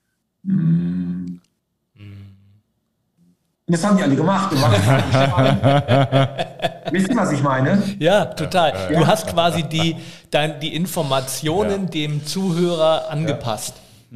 das 3.68 3.86
haben 3.86 3.96
die 3.96 4.04
alle 4.04 4.16
gemacht. 4.16 4.52
Wisst 6.92 7.10
ihr, 7.10 7.16
was 7.16 7.32
ich 7.32 7.42
meine? 7.42 7.82
Ja, 8.00 8.26
total. 8.26 8.74
Du 8.94 9.08
hast 9.08 9.28
quasi 9.28 9.64
die, 9.64 9.96
dein, 10.30 10.60
die 10.60 10.76
Informationen 10.76 11.90
dem 11.90 12.26
Zuhörer 12.26 13.10
angepasst. 13.10 13.76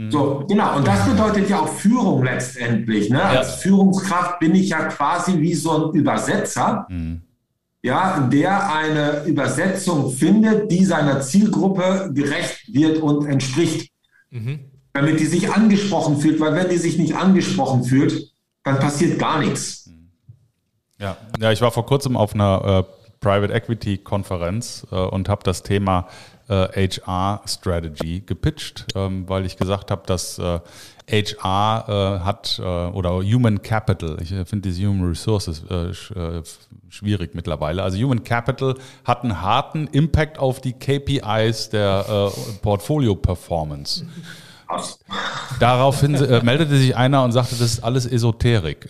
So, 0.10 0.44
genau. 0.48 0.76
Und 0.76 0.86
das 0.86 1.08
bedeutet 1.08 1.50
ja 1.50 1.62
auch 1.62 1.70
Führung 1.70 2.24
letztendlich. 2.24 3.10
Ne? 3.10 3.24
Als 3.24 3.56
Führungskraft 3.56 4.40
bin 4.40 4.54
ich 4.54 4.70
ja 4.70 4.88
quasi 4.88 5.40
wie 5.40 5.54
so 5.54 5.88
ein 5.88 5.94
Übersetzer, 5.94 6.86
ja, 7.82 8.20
der 8.20 8.74
eine 8.74 9.24
Übersetzung 9.26 10.12
findet, 10.12 10.70
die 10.72 10.84
seiner 10.84 11.22
Zielgruppe 11.22 12.12
gerecht 12.14 12.74
wird 12.74 13.02
und 13.02 13.26
entspricht. 13.26 13.92
Damit 14.92 15.20
die 15.20 15.26
sich 15.26 15.52
angesprochen 15.54 16.18
fühlt, 16.18 16.40
weil 16.40 16.56
wenn 16.56 16.70
die 16.70 16.78
sich 16.78 16.98
nicht 16.98 17.16
angesprochen 17.16 17.84
fühlt, 17.84 18.34
dann 18.64 18.80
passiert 18.80 19.18
gar 19.20 19.40
nichts. 19.40 19.90
Ja, 21.00 21.16
ja 21.40 21.52
ich 21.52 21.62
war 21.62 21.72
vor 21.72 21.86
kurzem 21.86 22.18
auf 22.18 22.34
einer 22.34 22.86
äh, 22.90 22.95
Private 23.20 23.54
Equity 23.54 23.98
Konferenz 23.98 24.86
äh, 24.92 24.96
und 24.96 25.30
habe 25.30 25.44
das 25.44 25.64
Thema 25.64 26.08
äh, 26.48 26.88
HR 26.90 27.42
Strategy 27.48 28.22
gepitcht, 28.26 28.86
ähm, 28.96 29.28
weil 29.28 29.46
ich 29.46 29.58
gesagt 29.58 29.92
habe, 29.92 30.04
dass 30.06 30.40
HR 31.10 31.86
äh, 31.88 32.24
hat 32.24 32.60
äh, 32.60 32.64
oder 32.64 33.22
Human 33.22 33.62
Capital, 33.62 34.18
ich 34.22 34.32
äh, 34.32 34.46
finde 34.46 34.70
diese 34.70 34.88
Human 34.88 35.08
Resources 35.08 35.64
sch 35.92 36.14
schwierig 36.90 37.36
mittlerweile. 37.36 37.84
Also 37.84 37.98
Human 37.98 38.24
Capital 38.24 38.76
hat 39.04 39.24
einen 39.24 39.42
harten 39.42 39.88
Impact 39.88 40.40
auf 40.40 40.62
die 40.62 40.72
KPIs 40.72 41.70
der 41.70 42.32
Portfolio 42.62 43.16
Performance. 43.16 44.06
Daraufhin 45.60 46.16
äh, 46.16 46.42
meldete 46.44 46.78
sich 46.78 46.96
einer 46.96 47.24
und 47.24 47.32
sagte, 47.32 47.56
das 47.56 47.74
ist 47.74 47.84
alles 47.84 48.06
Esoterik. 48.06 48.90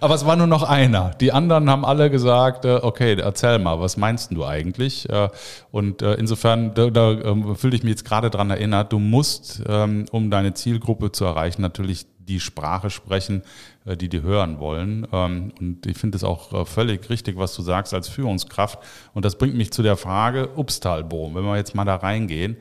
Aber 0.00 0.14
es 0.14 0.24
war 0.24 0.36
nur 0.36 0.46
noch 0.46 0.62
einer. 0.62 1.10
Die 1.20 1.32
anderen 1.32 1.68
haben 1.68 1.84
alle 1.84 2.10
gesagt, 2.10 2.64
äh, 2.64 2.78
okay, 2.82 3.18
erzähl 3.18 3.58
mal, 3.58 3.80
was 3.80 3.96
meinst 3.96 4.30
du 4.32 4.44
eigentlich? 4.44 5.08
Äh, 5.08 5.28
und 5.70 6.02
äh, 6.02 6.14
insofern, 6.14 6.74
da, 6.74 6.90
da 6.90 7.10
ähm, 7.10 7.56
fühle 7.56 7.76
ich 7.76 7.82
mich 7.82 7.90
jetzt 7.90 8.04
gerade 8.04 8.30
dran 8.30 8.50
erinnert, 8.50 8.92
du 8.92 8.98
musst, 8.98 9.62
ähm, 9.68 10.06
um 10.10 10.30
deine 10.30 10.54
Zielgruppe 10.54 11.12
zu 11.12 11.24
erreichen, 11.24 11.62
natürlich 11.62 12.06
die 12.28 12.40
Sprache 12.40 12.90
sprechen, 12.90 13.42
äh, 13.84 13.96
die 13.96 14.08
die 14.08 14.22
hören 14.22 14.60
wollen. 14.60 15.06
Ähm, 15.12 15.52
und 15.58 15.86
ich 15.86 15.96
finde 15.96 16.16
es 16.16 16.24
auch 16.24 16.52
äh, 16.52 16.64
völlig 16.64 17.08
richtig, 17.10 17.36
was 17.36 17.54
du 17.54 17.62
sagst 17.62 17.94
als 17.94 18.08
Führungskraft. 18.08 18.78
Und 19.14 19.24
das 19.24 19.36
bringt 19.36 19.56
mich 19.56 19.72
zu 19.72 19.82
der 19.82 19.96
Frage, 19.96 20.50
Upstalboom, 20.56 21.34
wenn 21.34 21.44
wir 21.44 21.56
jetzt 21.56 21.74
mal 21.74 21.84
da 21.84 21.96
reingehen. 21.96 22.56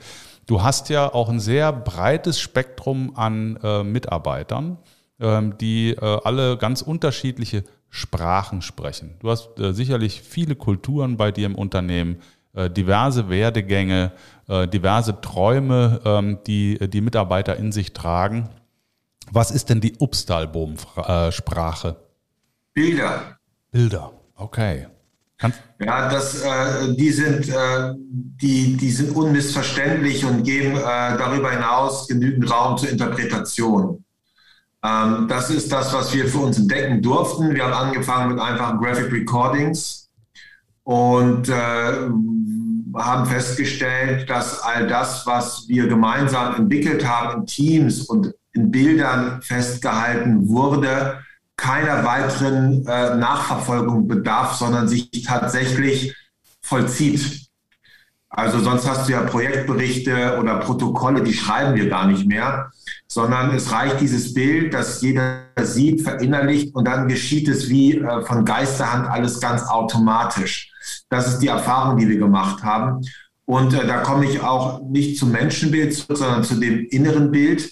Du 0.48 0.64
hast 0.64 0.88
ja 0.90 1.14
auch 1.14 1.28
ein 1.28 1.42
sehr 1.42 1.74
breites 1.74 2.40
Spektrum 2.40 3.12
an 3.16 3.60
äh, 3.62 3.84
Mitarbeitern, 3.84 4.78
ähm, 5.20 5.58
die 5.58 5.90
äh, 5.90 6.20
alle 6.24 6.58
ganz 6.58 6.82
unterschiedliche 6.82 7.66
Sprachen 7.90 8.62
sprechen. 8.62 9.16
Du 9.20 9.30
hast 9.30 9.60
äh, 9.60 9.74
sicherlich 9.74 10.22
viele 10.22 10.56
Kulturen 10.56 11.18
bei 11.18 11.34
dir 11.34 11.48
im 11.48 11.56
Unternehmen, 11.56 12.22
äh, 12.54 12.70
diverse 12.70 13.30
Werdegänge, 13.30 14.14
äh, 14.48 14.70
diverse 14.70 15.20
Träume, 15.20 16.00
ähm, 16.06 16.40
die 16.48 16.78
die 16.80 17.02
Mitarbeiter 17.02 17.58
in 17.58 17.74
sich 17.74 17.92
tragen. 17.92 18.50
Was 19.30 19.52
ist 19.52 19.70
denn 19.70 19.82
die 19.82 19.98
Upstalboom-Sprache? 20.00 21.98
Bilder. 22.74 23.38
Bilder, 23.72 24.14
okay. 24.36 24.88
Kannst 25.38 25.60
ja, 25.80 26.10
das, 26.10 26.41
äh, 26.41 26.95
die, 26.95 27.12
sind, 27.12 27.50
äh, 27.50 27.93
die, 27.95 28.76
die 28.76 28.89
sind 28.89 29.15
unmissverständlich 29.15 30.26
und 30.26 30.43
geben 30.43 30.76
äh, 30.76 30.82
darüber 30.82 31.52
hinaus 31.52 32.08
genügend 32.08 32.52
Raum 32.52 32.78
zur 32.78 32.89
Interpretation. 32.89 34.04
Ähm, 34.84 35.28
das 35.28 35.52
ist 35.52 35.71
das, 35.71 35.93
was 35.93 36.13
wir 36.15 36.28
für 36.28 36.39
uns 36.39 36.58
entdecken 36.58 37.02
durften. 37.02 37.54
Wir 37.54 37.65
haben 37.65 37.89
angefangen 37.89 38.34
mit 38.34 38.39
einfachen 38.39 38.80
Graphic 38.80 39.12
Recordings 39.12 40.10
und 40.84 41.50
äh, 41.50 42.10
haben 42.95 43.26
festgestellt, 43.28 44.28
dass 44.30 44.60
all 44.62 44.88
das, 44.88 45.28
was 45.28 45.67
wir 45.67 45.88
gemeinsam 45.88 46.56
entwickelt 46.56 47.08
haben 47.08 47.41
in 47.41 47.45
Teams 47.45 48.02
und 48.02 48.34
in 48.54 48.71
Bildern 48.71 49.41
festgehalten 49.43 50.47
wurde, 50.50 51.19
keiner 51.58 52.06
weiteren 52.06 52.86
äh, 52.88 53.15
Nachverfolgung 53.15 54.08
bedarf, 54.08 54.54
sondern 54.54 54.88
sich 54.88 55.10
tatsächlich 55.26 56.15
vollzieht. 56.62 57.48
Also 58.30 58.60
sonst 58.60 58.88
hast 58.88 59.08
du 59.08 59.13
ja 59.13 59.24
Projektberichte 59.24 60.38
oder 60.39 60.60
Protokolle, 60.60 61.24
die 61.24 61.34
schreiben 61.34 61.76
wir 61.76 61.89
gar 61.89 62.08
nicht 62.08 62.28
mehr, 62.28 62.72
sondern 63.08 63.56
es 63.56 63.72
reicht 63.72 64.00
dieses 64.02 64.34
Bild, 64.34 64.74
das 64.74 65.02
jeder 65.02 65.46
sieht, 65.60 66.02
verinnerlicht 66.02 66.76
und 66.76 66.86
dann 66.86 67.08
geschieht 67.08 67.48
es 67.48 67.70
wie 67.70 67.98
äh, 67.98 68.22
von 68.24 68.46
Geisterhand 68.46 69.08
alles 69.08 69.39
ganz 69.39 69.63
automatisch. 69.63 70.72
Das 71.10 71.28
ist 71.28 71.39
die 71.39 71.48
Erfahrung, 71.48 71.98
die 71.98 72.08
wir 72.08 72.20
gemacht 72.20 72.63
haben. 72.63 73.02
Und 73.46 73.74
äh, 73.74 73.88
da 73.88 74.00
komme 74.00 74.26
ich 74.26 74.41
auch 74.41 74.82
nicht 74.84 75.17
zum 75.17 75.32
Menschenbild, 75.32 75.93
sondern 75.93 76.43
zu 76.43 76.56
dem 76.56 76.86
inneren 76.89 77.32
Bild. 77.32 77.72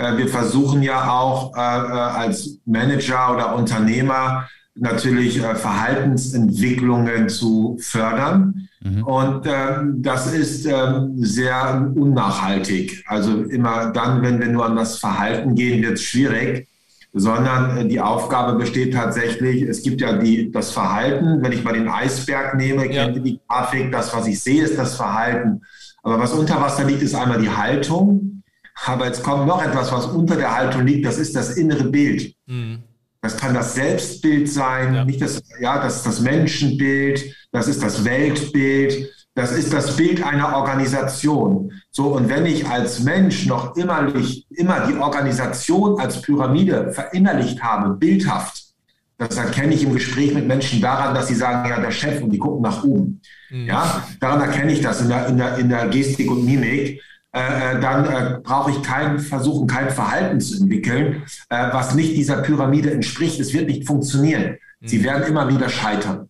Äh, 0.00 0.16
wir 0.16 0.28
versuchen 0.28 0.82
ja 0.82 1.10
auch 1.10 1.54
äh, 1.54 1.60
äh, 1.60 1.62
als 1.62 2.58
Manager 2.64 3.34
oder 3.34 3.54
Unternehmer 3.54 4.48
natürlich 4.74 5.40
Verhaltensentwicklungen 5.40 7.28
zu 7.28 7.76
fördern. 7.80 8.68
Mhm. 8.80 9.02
Und 9.02 9.46
ähm, 9.46 9.96
das 9.98 10.32
ist 10.32 10.64
ähm, 10.64 11.12
sehr 11.16 11.92
unnachhaltig. 11.94 13.04
Also 13.06 13.42
immer 13.42 13.90
dann, 13.90 14.22
wenn 14.22 14.40
wir 14.40 14.46
nur 14.46 14.64
an 14.64 14.76
das 14.76 14.98
Verhalten 14.98 15.54
gehen, 15.54 15.82
wird 15.82 15.94
es 15.94 16.02
schwierig 16.02 16.66
sondern 17.12 17.88
die 17.88 18.00
Aufgabe 18.00 18.56
besteht 18.56 18.94
tatsächlich, 18.94 19.62
es 19.62 19.82
gibt 19.82 20.00
ja 20.00 20.12
die, 20.12 20.52
das 20.52 20.70
Verhalten, 20.70 21.42
wenn 21.42 21.50
ich 21.50 21.64
mal 21.64 21.72
den 21.72 21.88
Eisberg 21.88 22.54
nehme, 22.54 22.86
ja. 22.86 23.04
kennt 23.04 23.16
ihr 23.16 23.22
die 23.22 23.40
Grafik, 23.48 23.90
das, 23.90 24.14
was 24.14 24.28
ich 24.28 24.40
sehe, 24.40 24.62
ist 24.62 24.78
das 24.78 24.94
Verhalten. 24.94 25.62
Aber 26.04 26.20
was 26.20 26.32
unter 26.32 26.60
Wasser 26.60 26.84
liegt, 26.84 27.02
ist 27.02 27.16
einmal 27.16 27.40
die 27.40 27.50
Haltung 27.50 28.39
aber 28.86 29.06
jetzt 29.06 29.22
kommt 29.22 29.46
noch 29.46 29.62
etwas, 29.62 29.92
was 29.92 30.06
unter 30.06 30.36
der 30.36 30.54
Haltung 30.54 30.86
liegt, 30.86 31.06
das 31.06 31.18
ist 31.18 31.36
das 31.36 31.56
innere 31.56 31.84
Bild. 31.84 32.34
Mhm. 32.46 32.78
Das 33.22 33.36
kann 33.36 33.52
das 33.52 33.74
Selbstbild 33.74 34.48
sein, 34.48 34.94
ja. 34.94 35.04
nicht 35.04 35.20
das, 35.20 35.42
ja, 35.60 35.82
das 35.82 35.96
ist 35.96 36.06
das 36.06 36.20
Menschenbild, 36.20 37.34
das 37.52 37.68
ist 37.68 37.82
das 37.82 38.04
Weltbild, 38.04 39.10
das 39.34 39.52
ist 39.52 39.72
das 39.72 39.96
Bild 39.96 40.22
einer 40.24 40.56
Organisation. 40.56 41.72
So, 41.90 42.14
und 42.14 42.28
wenn 42.28 42.46
ich 42.46 42.66
als 42.66 43.00
Mensch 43.00 43.46
noch 43.46 43.76
immerlich, 43.76 44.46
immer 44.50 44.86
die 44.86 44.96
Organisation 44.96 46.00
als 46.00 46.22
Pyramide 46.22 46.92
verinnerlicht 46.92 47.62
habe, 47.62 47.94
bildhaft, 47.94 48.70
das 49.18 49.36
erkenne 49.36 49.74
ich 49.74 49.84
im 49.84 49.92
Gespräch 49.92 50.32
mit 50.32 50.48
Menschen 50.48 50.80
daran, 50.80 51.14
dass 51.14 51.28
sie 51.28 51.34
sagen, 51.34 51.68
ja, 51.68 51.78
der 51.78 51.90
Chef 51.90 52.22
und 52.22 52.30
die 52.30 52.38
gucken 52.38 52.62
nach 52.62 52.82
oben. 52.82 53.20
Mhm. 53.50 53.66
Ja, 53.66 54.02
daran 54.18 54.40
erkenne 54.40 54.72
ich 54.72 54.80
das 54.80 55.02
in 55.02 55.10
der, 55.10 55.26
in 55.26 55.36
der, 55.36 55.58
in 55.58 55.68
der 55.68 55.88
Gestik 55.88 56.30
und 56.30 56.46
Mimik. 56.46 57.02
Äh, 57.32 57.76
äh, 57.76 57.80
dann 57.80 58.06
äh, 58.06 58.40
brauche 58.42 58.72
ich 58.72 58.82
kein 58.82 59.20
versuchen, 59.20 59.68
kein 59.68 59.90
Verhalten 59.90 60.40
zu 60.40 60.60
entwickeln, 60.60 61.22
äh, 61.48 61.68
was 61.72 61.94
nicht 61.94 62.16
dieser 62.16 62.38
Pyramide 62.38 62.90
entspricht. 62.90 63.38
Es 63.38 63.52
wird 63.52 63.68
nicht 63.68 63.86
funktionieren. 63.86 64.56
Mhm. 64.80 64.88
Sie 64.88 65.04
werden 65.04 65.22
immer 65.28 65.48
wieder 65.48 65.68
scheitern. 65.68 66.28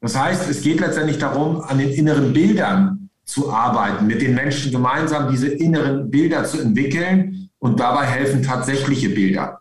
Das 0.00 0.18
heißt, 0.18 0.48
es 0.48 0.62
geht 0.62 0.80
letztendlich 0.80 1.18
darum, 1.18 1.60
an 1.60 1.76
den 1.76 1.90
inneren 1.90 2.32
Bildern 2.32 3.10
zu 3.26 3.52
arbeiten, 3.52 4.06
mit 4.06 4.22
den 4.22 4.34
Menschen 4.34 4.72
gemeinsam 4.72 5.30
diese 5.30 5.48
inneren 5.48 6.10
Bilder 6.10 6.44
zu 6.44 6.58
entwickeln 6.58 7.50
und 7.58 7.78
dabei 7.78 8.06
helfen 8.06 8.42
tatsächliche 8.42 9.10
Bilder. 9.10 9.60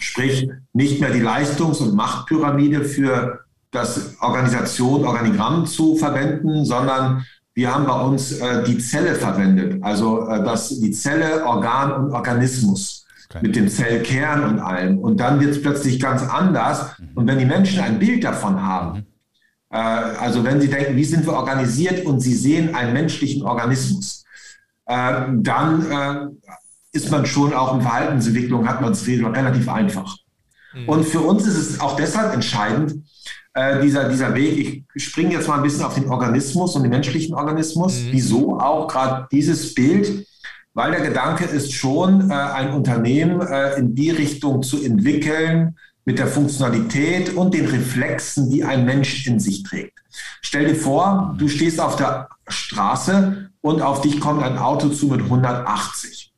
Sprich, 0.00 0.50
nicht 0.72 1.00
mehr 1.00 1.10
die 1.10 1.20
Leistungs- 1.20 1.80
und 1.80 1.94
Machtpyramide 1.94 2.84
für 2.84 3.44
das 3.70 4.16
Organisation, 4.20 5.04
Organigramm 5.04 5.66
zu 5.66 5.94
verwenden, 5.94 6.64
sondern 6.64 7.24
wir 7.60 7.74
haben 7.74 7.84
bei 7.84 8.00
uns 8.00 8.32
äh, 8.32 8.64
die 8.64 8.78
Zelle 8.78 9.14
verwendet, 9.14 9.82
also 9.82 10.26
äh, 10.26 10.42
das, 10.42 10.80
die 10.80 10.92
Zelle, 10.92 11.44
Organ 11.44 11.92
und 11.92 12.12
Organismus 12.12 13.06
okay. 13.28 13.40
mit 13.42 13.54
dem 13.54 13.68
Zellkern 13.68 14.44
und 14.44 14.60
allem. 14.60 14.98
Und 14.98 15.20
dann 15.20 15.38
wird 15.40 15.50
es 15.50 15.60
plötzlich 15.60 16.00
ganz 16.00 16.22
anders. 16.22 16.98
Mhm. 16.98 17.08
Und 17.16 17.26
wenn 17.26 17.38
die 17.38 17.44
Menschen 17.44 17.80
ein 17.80 17.98
Bild 17.98 18.24
davon 18.24 18.62
haben, 18.62 19.00
mhm. 19.00 19.04
äh, 19.72 19.76
also 19.76 20.42
wenn 20.42 20.58
sie 20.58 20.70
denken, 20.70 20.96
wie 20.96 21.04
sind 21.04 21.26
wir 21.26 21.34
organisiert 21.34 22.06
und 22.06 22.20
sie 22.20 22.34
sehen 22.34 22.74
einen 22.74 22.94
menschlichen 22.94 23.42
Organismus, 23.42 24.24
äh, 24.86 25.26
dann 25.34 25.90
äh, 25.90 26.48
ist 26.92 27.10
man 27.10 27.26
schon 27.26 27.52
auch 27.52 27.74
in 27.74 27.82
Verhaltensentwicklung, 27.82 28.66
hat 28.66 28.80
man 28.80 28.92
es 28.92 29.06
relativ 29.06 29.68
einfach. 29.68 30.16
Mhm. 30.72 30.88
Und 30.88 31.04
für 31.04 31.20
uns 31.20 31.46
ist 31.46 31.58
es 31.58 31.80
auch 31.80 31.94
deshalb 31.94 32.32
entscheidend, 32.32 33.04
äh, 33.54 33.80
dieser, 33.82 34.08
dieser 34.08 34.34
Weg. 34.34 34.84
Ich 34.94 35.04
springe 35.04 35.32
jetzt 35.32 35.48
mal 35.48 35.56
ein 35.56 35.62
bisschen 35.62 35.84
auf 35.84 35.94
den 35.94 36.08
Organismus 36.08 36.76
und 36.76 36.82
den 36.82 36.90
menschlichen 36.90 37.34
Organismus. 37.34 38.00
Mhm. 38.00 38.08
Wieso 38.12 38.58
auch 38.58 38.88
gerade 38.88 39.28
dieses 39.32 39.74
Bild? 39.74 40.26
Weil 40.72 40.92
der 40.92 41.00
Gedanke 41.00 41.44
ist 41.44 41.72
schon, 41.72 42.30
äh, 42.30 42.34
ein 42.34 42.72
Unternehmen 42.72 43.40
äh, 43.40 43.76
in 43.78 43.94
die 43.94 44.10
Richtung 44.10 44.62
zu 44.62 44.82
entwickeln, 44.82 45.76
mit 46.04 46.18
der 46.18 46.28
Funktionalität 46.28 47.34
und 47.34 47.52
den 47.54 47.66
Reflexen, 47.66 48.50
die 48.50 48.64
ein 48.64 48.84
Mensch 48.84 49.26
in 49.26 49.38
sich 49.38 49.62
trägt. 49.62 49.98
Stell 50.40 50.66
dir 50.66 50.74
vor, 50.74 51.34
du 51.38 51.46
stehst 51.46 51.80
auf 51.80 51.96
der 51.96 52.28
Straße 52.48 53.50
und 53.60 53.82
auf 53.82 54.00
dich 54.00 54.18
kommt 54.18 54.42
ein 54.42 54.58
Auto 54.58 54.88
zu 54.88 55.06
mit 55.06 55.20
180 55.20 56.29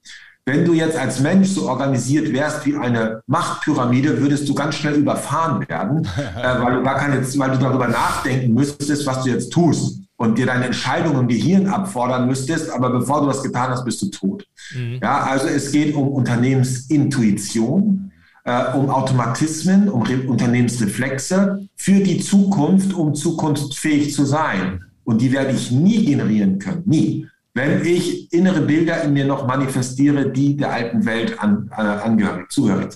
Wenn 0.45 0.65
du 0.65 0.75
jetzt 0.75 0.97
als 0.97 1.21
Mensch 1.21 1.51
so 1.51 1.69
organisiert 1.69 2.33
wärst 2.33 2.67
wie 2.67 2.77
eine 2.77 3.23
Machtpyramide, 3.29 4.21
würdest 4.21 4.49
du 4.49 4.55
ganz 4.55 4.75
schnell 4.75 4.95
überfahren 4.95 5.69
werden, 5.69 6.05
äh, 6.17 6.61
weil, 6.61 6.75
du 6.77 6.83
gar 6.83 6.97
keine, 6.97 7.25
weil 7.39 7.51
du 7.53 7.59
darüber 7.59 7.87
nachdenken 7.87 8.53
müsstest, 8.53 9.07
was 9.07 9.23
du 9.23 9.31
jetzt 9.31 9.53
tust 9.53 10.01
und 10.17 10.39
dir 10.39 10.47
deine 10.47 10.67
Entscheidungen 10.67 11.21
im 11.21 11.29
Gehirn 11.29 11.69
abfordern 11.69 12.27
müsstest, 12.27 12.71
aber 12.71 12.91
bevor 12.91 13.21
du 13.21 13.29
das 13.29 13.41
getan 13.43 13.71
hast, 13.71 13.85
bist 13.85 14.03
du 14.03 14.07
tot. 14.07 14.45
Mhm. 14.75 14.99
Ja, 15.01 15.23
also 15.25 15.47
es 15.47 15.71
geht 15.71 15.95
um 15.95 16.09
Unternehmensintuition, 16.09 18.11
äh, 18.45 18.65
um 18.75 18.91
Automatismen, 18.91 19.89
um 19.89 20.03
Re 20.03 20.23
Unternehmensreflexe 20.27 21.69
für 21.77 22.01
die 22.01 22.19
Zukunft, 22.19 22.95
um 22.95 23.15
zukunftsfähig 23.15 24.13
zu 24.13 24.25
sein. 24.25 24.81
Und 25.05 25.21
die 25.21 25.31
werde 25.31 25.53
ich 25.53 25.71
nie 25.71 26.05
generieren 26.05 26.59
können, 26.59 26.83
nie 26.85 27.29
wenn 27.55 27.85
ich 27.85 28.33
innere 28.33 28.63
Bilder 28.63 29.03
in 29.03 29.13
mir 29.13 29.25
noch 29.25 29.47
manifestiere, 29.47 30.31
die 30.31 30.57
der 30.57 30.73
alten 30.73 31.05
Welt 31.05 31.39
an, 31.39 31.71
äh, 31.77 31.81
angehörig, 31.81 32.51
zugehörig. 32.51 32.95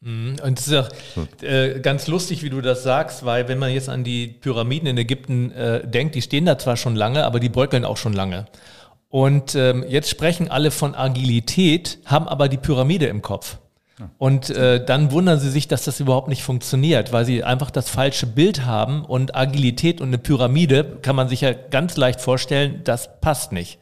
Mhm. 0.00 0.36
Und 0.42 0.58
es 0.58 0.68
ist 0.68 0.74
auch 0.74 0.88
äh, 1.42 1.80
ganz 1.80 2.06
lustig, 2.08 2.42
wie 2.42 2.50
du 2.50 2.60
das 2.60 2.82
sagst, 2.82 3.24
weil 3.24 3.48
wenn 3.48 3.58
man 3.58 3.72
jetzt 3.72 3.88
an 3.88 4.04
die 4.04 4.28
Pyramiden 4.28 4.86
in 4.88 4.98
Ägypten 4.98 5.50
äh, 5.52 5.86
denkt, 5.86 6.14
die 6.14 6.22
stehen 6.22 6.46
da 6.46 6.58
zwar 6.58 6.76
schon 6.76 6.94
lange, 6.94 7.24
aber 7.24 7.40
die 7.40 7.48
bröckeln 7.48 7.84
auch 7.84 7.96
schon 7.96 8.12
lange. 8.12 8.46
Und 9.08 9.54
ähm, 9.54 9.84
jetzt 9.88 10.10
sprechen 10.10 10.50
alle 10.50 10.70
von 10.70 10.94
Agilität, 10.94 11.98
haben 12.04 12.26
aber 12.26 12.48
die 12.48 12.56
Pyramide 12.56 13.06
im 13.06 13.22
Kopf. 13.22 13.58
Und 14.18 14.50
äh, 14.50 14.84
dann 14.84 15.12
wundern 15.12 15.38
sie 15.38 15.50
sich, 15.50 15.68
dass 15.68 15.84
das 15.84 16.00
überhaupt 16.00 16.28
nicht 16.28 16.42
funktioniert, 16.42 17.12
weil 17.12 17.24
sie 17.24 17.44
einfach 17.44 17.70
das 17.70 17.88
falsche 17.88 18.26
Bild 18.26 18.64
haben 18.64 19.04
und 19.04 19.36
Agilität 19.36 20.00
und 20.00 20.08
eine 20.08 20.18
Pyramide 20.18 20.98
kann 21.02 21.14
man 21.14 21.28
sich 21.28 21.42
ja 21.42 21.52
ganz 21.52 21.96
leicht 21.96 22.20
vorstellen, 22.20 22.80
das 22.82 23.20
passt 23.20 23.52
nicht. 23.52 23.78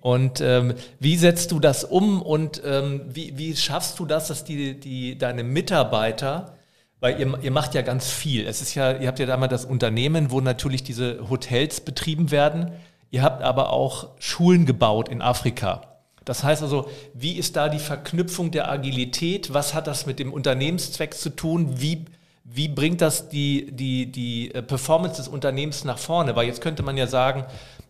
Und 0.00 0.40
ähm, 0.40 0.74
wie 0.98 1.16
setzt 1.16 1.52
du 1.52 1.60
das 1.60 1.84
um 1.84 2.20
und 2.20 2.60
ähm, 2.64 3.02
wie, 3.08 3.38
wie 3.38 3.54
schaffst 3.54 4.00
du 4.00 4.06
das, 4.06 4.26
dass 4.26 4.42
die, 4.42 4.78
die, 4.78 5.16
deine 5.16 5.44
Mitarbeiter, 5.44 6.54
weil 6.98 7.20
ihr, 7.20 7.38
ihr 7.42 7.52
macht 7.52 7.74
ja 7.74 7.82
ganz 7.82 8.10
viel. 8.10 8.44
Es 8.44 8.60
ist 8.60 8.74
ja, 8.74 8.92
ihr 8.92 9.06
habt 9.06 9.20
ja 9.20 9.26
da 9.26 9.36
mal 9.36 9.46
das 9.46 9.64
Unternehmen, 9.64 10.32
wo 10.32 10.40
natürlich 10.40 10.82
diese 10.82 11.30
Hotels 11.30 11.80
betrieben 11.80 12.32
werden. 12.32 12.72
Ihr 13.12 13.22
habt 13.22 13.42
aber 13.42 13.70
auch 13.70 14.08
Schulen 14.18 14.66
gebaut 14.66 15.08
in 15.08 15.22
Afrika. 15.22 15.91
Das 16.24 16.44
heißt 16.44 16.62
also, 16.62 16.88
wie 17.14 17.36
ist 17.36 17.56
da 17.56 17.68
die 17.68 17.78
Verknüpfung 17.78 18.50
der 18.50 18.70
Agilität? 18.70 19.52
Was 19.52 19.74
hat 19.74 19.86
das 19.86 20.06
mit 20.06 20.18
dem 20.18 20.32
Unternehmenszweck 20.32 21.14
zu 21.14 21.30
tun? 21.30 21.80
Wie, 21.80 22.04
wie 22.44 22.68
bringt 22.68 23.00
das 23.00 23.28
die, 23.28 23.70
die, 23.72 24.10
die 24.10 24.54
äh, 24.54 24.62
Performance 24.62 25.16
des 25.16 25.28
Unternehmens 25.28 25.84
nach 25.84 25.98
vorne? 25.98 26.36
Weil 26.36 26.46
jetzt 26.46 26.60
könnte 26.60 26.82
man 26.82 26.96
ja 26.96 27.06
sagen, 27.06 27.44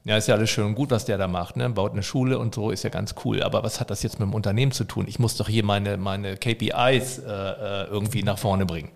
ja, 0.05 0.17
ist 0.17 0.27
ja 0.27 0.35
alles 0.35 0.51
schön 0.51 0.67
und 0.67 0.75
gut, 0.75 0.91
was 0.91 1.05
der 1.05 1.17
da 1.17 1.29
macht, 1.29 1.57
ne? 1.57 1.71
baut 1.71 1.93
eine 1.93 2.03
Schule 2.03 2.39
und 2.39 2.55
so, 2.55 2.71
ist 2.71 2.83
ja 2.83 2.91
ganz 2.91 3.15
cool. 3.25 3.43
Aber 3.43 3.63
was 3.63 3.79
hat 3.79 3.91
das 3.91 4.03
jetzt 4.03 4.19
mit 4.19 4.29
dem 4.29 4.35
Unternehmen 4.35 4.73
zu 4.73 4.85
tun? 4.85 5.07
Ich 5.07 5.19
muss 5.19 5.37
doch 5.37 5.49
hier 5.49 5.65
meine, 5.65 5.97
meine 5.97 6.37
KPIs 6.37 7.19
äh, 7.19 7.31
äh, 7.31 7.85
irgendwie 7.85 8.23
nach 8.23 8.39
vorne 8.39 8.67
bringen. 8.67 8.91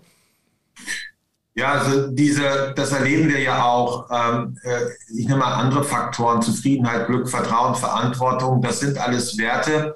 Ja, 1.57 1.71
also 1.71 2.11
diese, 2.11 2.71
das 2.75 2.91
erleben 2.91 3.29
wir 3.29 3.39
ja 3.39 3.63
auch. 3.63 4.07
Ähm, 4.11 4.59
äh, 4.61 4.81
ich 5.17 5.27
nehme 5.27 5.39
mal 5.39 5.55
andere 5.55 5.83
Faktoren, 5.83 6.39
Zufriedenheit, 6.43 7.07
Glück, 7.07 7.27
Vertrauen, 7.27 7.73
Verantwortung. 7.73 8.61
Das 8.61 8.79
sind 8.79 8.99
alles 8.99 9.39
Werte, 9.39 9.95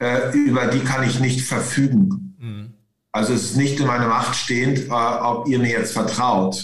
äh, 0.00 0.30
über 0.36 0.66
die 0.66 0.80
kann 0.80 1.08
ich 1.08 1.18
nicht 1.18 1.46
verfügen. 1.46 2.36
Mhm. 2.38 2.74
Also 3.10 3.32
es 3.32 3.44
ist 3.44 3.56
nicht 3.56 3.80
in 3.80 3.86
meiner 3.86 4.06
Macht 4.06 4.36
stehend, 4.36 4.80
äh, 4.80 4.90
ob 4.90 5.48
ihr 5.48 5.58
mir 5.58 5.70
jetzt 5.70 5.94
vertraut, 5.94 6.62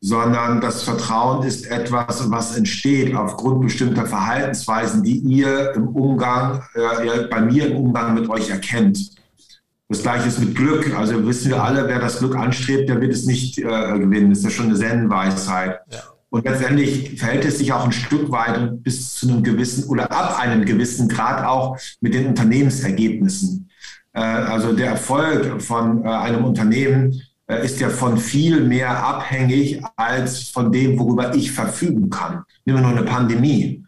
sondern 0.00 0.60
das 0.60 0.82
Vertrauen 0.82 1.46
ist 1.46 1.70
etwas, 1.70 2.28
was 2.32 2.56
entsteht 2.56 3.14
aufgrund 3.14 3.60
bestimmter 3.60 4.06
Verhaltensweisen, 4.06 5.04
die 5.04 5.18
ihr 5.18 5.72
im 5.74 5.86
Umgang, 5.86 6.64
äh, 6.74 7.28
bei 7.30 7.40
mir 7.42 7.68
im 7.68 7.76
Umgang 7.76 8.14
mit 8.14 8.28
euch 8.28 8.50
erkennt. 8.50 9.17
Das 9.88 10.02
gleiche 10.02 10.28
ist 10.28 10.38
mit 10.38 10.54
Glück. 10.54 10.94
Also 10.96 11.26
wissen 11.26 11.50
wir 11.50 11.62
alle, 11.62 11.88
wer 11.88 11.98
das 11.98 12.18
Glück 12.18 12.36
anstrebt, 12.36 12.88
der 12.88 13.00
wird 13.00 13.12
es 13.12 13.24
nicht 13.24 13.58
äh, 13.58 13.62
gewinnen. 13.98 14.30
Das 14.30 14.40
ist 14.40 14.44
ja 14.44 14.50
schon 14.50 14.66
eine 14.66 14.74
Zen-Weisheit. 14.74 15.80
Ja. 15.90 16.00
Und 16.30 16.44
letztendlich 16.44 17.18
verhält 17.18 17.46
es 17.46 17.56
sich 17.56 17.72
auch 17.72 17.84
ein 17.84 17.92
Stück 17.92 18.30
weit 18.30 18.82
bis 18.82 19.14
zu 19.14 19.30
einem 19.30 19.42
gewissen 19.42 19.84
oder 19.88 20.12
ab 20.12 20.38
einem 20.38 20.66
gewissen 20.66 21.08
Grad 21.08 21.42
auch 21.42 21.78
mit 22.00 22.12
den 22.12 22.26
Unternehmensergebnissen. 22.26 23.70
Äh, 24.12 24.20
also 24.20 24.74
der 24.74 24.88
Erfolg 24.88 25.62
von 25.62 26.04
äh, 26.04 26.08
einem 26.08 26.44
Unternehmen 26.44 27.22
äh, 27.46 27.64
ist 27.64 27.80
ja 27.80 27.88
von 27.88 28.18
viel 28.18 28.62
mehr 28.64 28.90
abhängig 29.02 29.82
als 29.96 30.48
von 30.48 30.70
dem, 30.70 30.98
worüber 30.98 31.34
ich 31.34 31.50
verfügen 31.50 32.10
kann. 32.10 32.44
Nehmen 32.66 32.78
wir 32.78 32.88
nur 32.88 32.98
eine 32.98 33.06
Pandemie. 33.06 33.84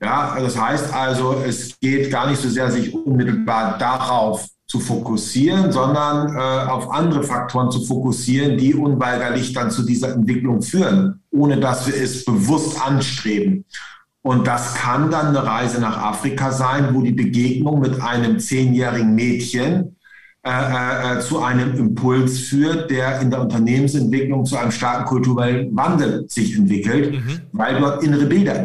Ja, 0.00 0.38
das 0.40 0.58
heißt 0.58 0.94
also, 0.94 1.42
es 1.46 1.78
geht 1.80 2.10
gar 2.10 2.30
nicht 2.30 2.40
so 2.40 2.48
sehr, 2.48 2.70
sich 2.70 2.94
unmittelbar 2.94 3.76
darauf 3.78 4.48
zu 4.70 4.78
fokussieren, 4.78 5.72
sondern 5.72 6.36
äh, 6.36 6.70
auf 6.70 6.92
andere 6.92 7.24
Faktoren 7.24 7.72
zu 7.72 7.84
fokussieren, 7.84 8.56
die 8.56 8.72
unweigerlich 8.72 9.52
dann 9.52 9.72
zu 9.72 9.82
dieser 9.82 10.12
Entwicklung 10.14 10.62
führen, 10.62 11.24
ohne 11.32 11.58
dass 11.58 11.88
wir 11.88 12.00
es 12.00 12.24
bewusst 12.24 12.80
anstreben. 12.80 13.64
Und 14.22 14.46
das 14.46 14.74
kann 14.74 15.10
dann 15.10 15.34
eine 15.34 15.44
Reise 15.44 15.80
nach 15.80 15.98
Afrika 15.98 16.52
sein, 16.52 16.94
wo 16.94 17.02
die 17.02 17.10
Begegnung 17.10 17.80
mit 17.80 18.00
einem 18.00 18.38
zehnjährigen 18.38 19.12
Mädchen 19.12 19.96
äh, 20.46 20.50
äh, 20.50 21.16
äh 21.16 21.20
zu 21.20 21.40
einem 21.40 21.74
Impuls 21.74 22.38
führt, 22.38 22.92
der 22.92 23.20
in 23.20 23.30
der 23.32 23.40
Unternehmensentwicklung 23.40 24.44
zu 24.44 24.56
einem 24.56 24.70
starken 24.70 25.04
kulturellen 25.04 25.74
Wandel 25.74 26.26
sich 26.28 26.56
entwickelt, 26.56 27.14
mhm. 27.14 27.40
weil 27.50 27.80
dort 27.80 28.04
innere 28.04 28.26
Bilder 28.26 28.62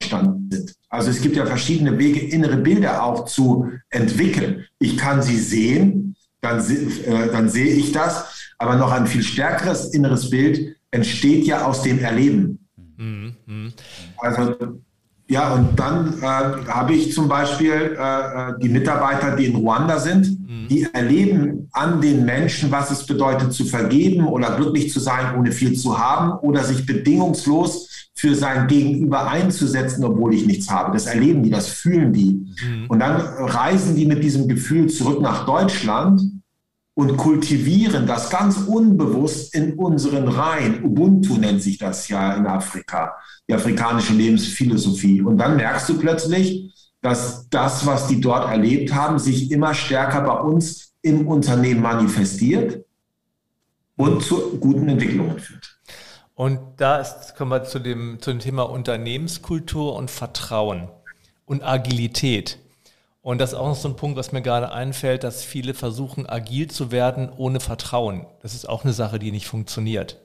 entstanden 0.00 0.48
sind. 0.50 0.74
Also 0.94 1.10
es 1.10 1.20
gibt 1.20 1.34
ja 1.34 1.44
verschiedene 1.44 1.98
Wege, 1.98 2.20
innere 2.20 2.56
Bilder 2.56 3.02
auch 3.02 3.24
zu 3.24 3.68
entwickeln. 3.90 4.64
Ich 4.78 4.96
kann 4.96 5.22
sie 5.22 5.38
sehen, 5.38 6.14
dann, 6.40 6.60
äh, 6.60 7.32
dann 7.32 7.48
sehe 7.48 7.74
ich 7.74 7.90
das, 7.90 8.52
aber 8.58 8.76
noch 8.76 8.92
ein 8.92 9.08
viel 9.08 9.24
stärkeres 9.24 9.92
inneres 9.92 10.30
Bild 10.30 10.76
entsteht 10.92 11.46
ja 11.46 11.64
aus 11.64 11.82
dem 11.82 11.98
Erleben. 11.98 12.68
Mhm. 12.96 13.72
Also 14.18 14.54
ja, 15.26 15.54
und 15.54 15.76
dann 15.76 16.18
äh, 16.20 16.24
habe 16.24 16.94
ich 16.94 17.12
zum 17.12 17.28
Beispiel 17.28 17.96
äh, 17.98 18.50
äh, 18.50 18.52
die 18.62 18.68
Mitarbeiter, 18.68 19.34
die 19.34 19.46
in 19.46 19.56
Ruanda 19.56 19.98
sind, 19.98 20.26
mhm. 20.26 20.68
die 20.68 20.86
erleben 20.92 21.68
an 21.72 22.00
den 22.00 22.24
Menschen, 22.24 22.70
was 22.70 22.92
es 22.92 23.04
bedeutet 23.04 23.52
zu 23.52 23.64
vergeben 23.64 24.26
oder 24.26 24.54
glücklich 24.54 24.92
zu 24.92 25.00
sein, 25.00 25.34
ohne 25.36 25.50
viel 25.50 25.72
zu 25.76 25.98
haben 25.98 26.38
oder 26.46 26.62
sich 26.62 26.86
bedingungslos 26.86 27.88
für 28.24 28.34
sein 28.34 28.68
Gegenüber 28.68 29.28
einzusetzen, 29.28 30.02
obwohl 30.02 30.32
ich 30.32 30.46
nichts 30.46 30.70
habe. 30.70 30.92
Das 30.92 31.04
erleben 31.04 31.42
die, 31.42 31.50
das 31.50 31.68
fühlen 31.68 32.10
die. 32.14 32.46
Mhm. 32.64 32.86
Und 32.88 33.00
dann 33.00 33.20
reisen 33.20 33.96
die 33.96 34.06
mit 34.06 34.24
diesem 34.24 34.48
Gefühl 34.48 34.88
zurück 34.88 35.20
nach 35.20 35.44
Deutschland 35.44 36.22
und 36.94 37.18
kultivieren 37.18 38.06
das 38.06 38.30
ganz 38.30 38.56
unbewusst 38.66 39.54
in 39.54 39.74
unseren 39.74 40.26
Reihen. 40.26 40.82
Ubuntu 40.82 41.36
nennt 41.36 41.62
sich 41.62 41.76
das 41.76 42.08
ja 42.08 42.32
in 42.32 42.46
Afrika, 42.46 43.14
die 43.46 43.52
afrikanische 43.52 44.14
Lebensphilosophie. 44.14 45.20
Und 45.20 45.36
dann 45.36 45.56
merkst 45.56 45.86
du 45.90 45.98
plötzlich, 45.98 46.72
dass 47.02 47.46
das, 47.50 47.84
was 47.84 48.06
die 48.06 48.22
dort 48.22 48.50
erlebt 48.50 48.94
haben, 48.94 49.18
sich 49.18 49.50
immer 49.50 49.74
stärker 49.74 50.22
bei 50.22 50.40
uns 50.40 50.94
im 51.02 51.28
Unternehmen 51.28 51.82
manifestiert 51.82 52.86
und 53.96 54.22
zu 54.22 54.56
guten 54.58 54.88
Entwicklungen 54.88 55.38
führt. 55.38 55.78
Und 56.34 56.60
da 56.78 56.98
ist, 56.98 57.36
kommen 57.36 57.50
wir 57.52 57.64
zu 57.64 57.78
dem, 57.78 58.18
zu 58.20 58.30
dem 58.30 58.40
Thema 58.40 58.64
Unternehmenskultur 58.64 59.94
und 59.94 60.10
Vertrauen 60.10 60.88
und 61.46 61.62
Agilität. 61.62 62.58
Und 63.22 63.40
das 63.40 63.52
ist 63.52 63.58
auch 63.58 63.68
noch 63.68 63.76
so 63.76 63.88
ein 63.88 63.96
Punkt, 63.96 64.18
was 64.18 64.32
mir 64.32 64.42
gerade 64.42 64.70
einfällt, 64.72 65.24
dass 65.24 65.44
viele 65.44 65.72
versuchen, 65.72 66.28
agil 66.28 66.70
zu 66.70 66.90
werden 66.90 67.30
ohne 67.34 67.60
Vertrauen. 67.60 68.26
Das 68.42 68.54
ist 68.54 68.68
auch 68.68 68.84
eine 68.84 68.92
Sache, 68.92 69.18
die 69.18 69.32
nicht 69.32 69.46
funktioniert. 69.46 70.20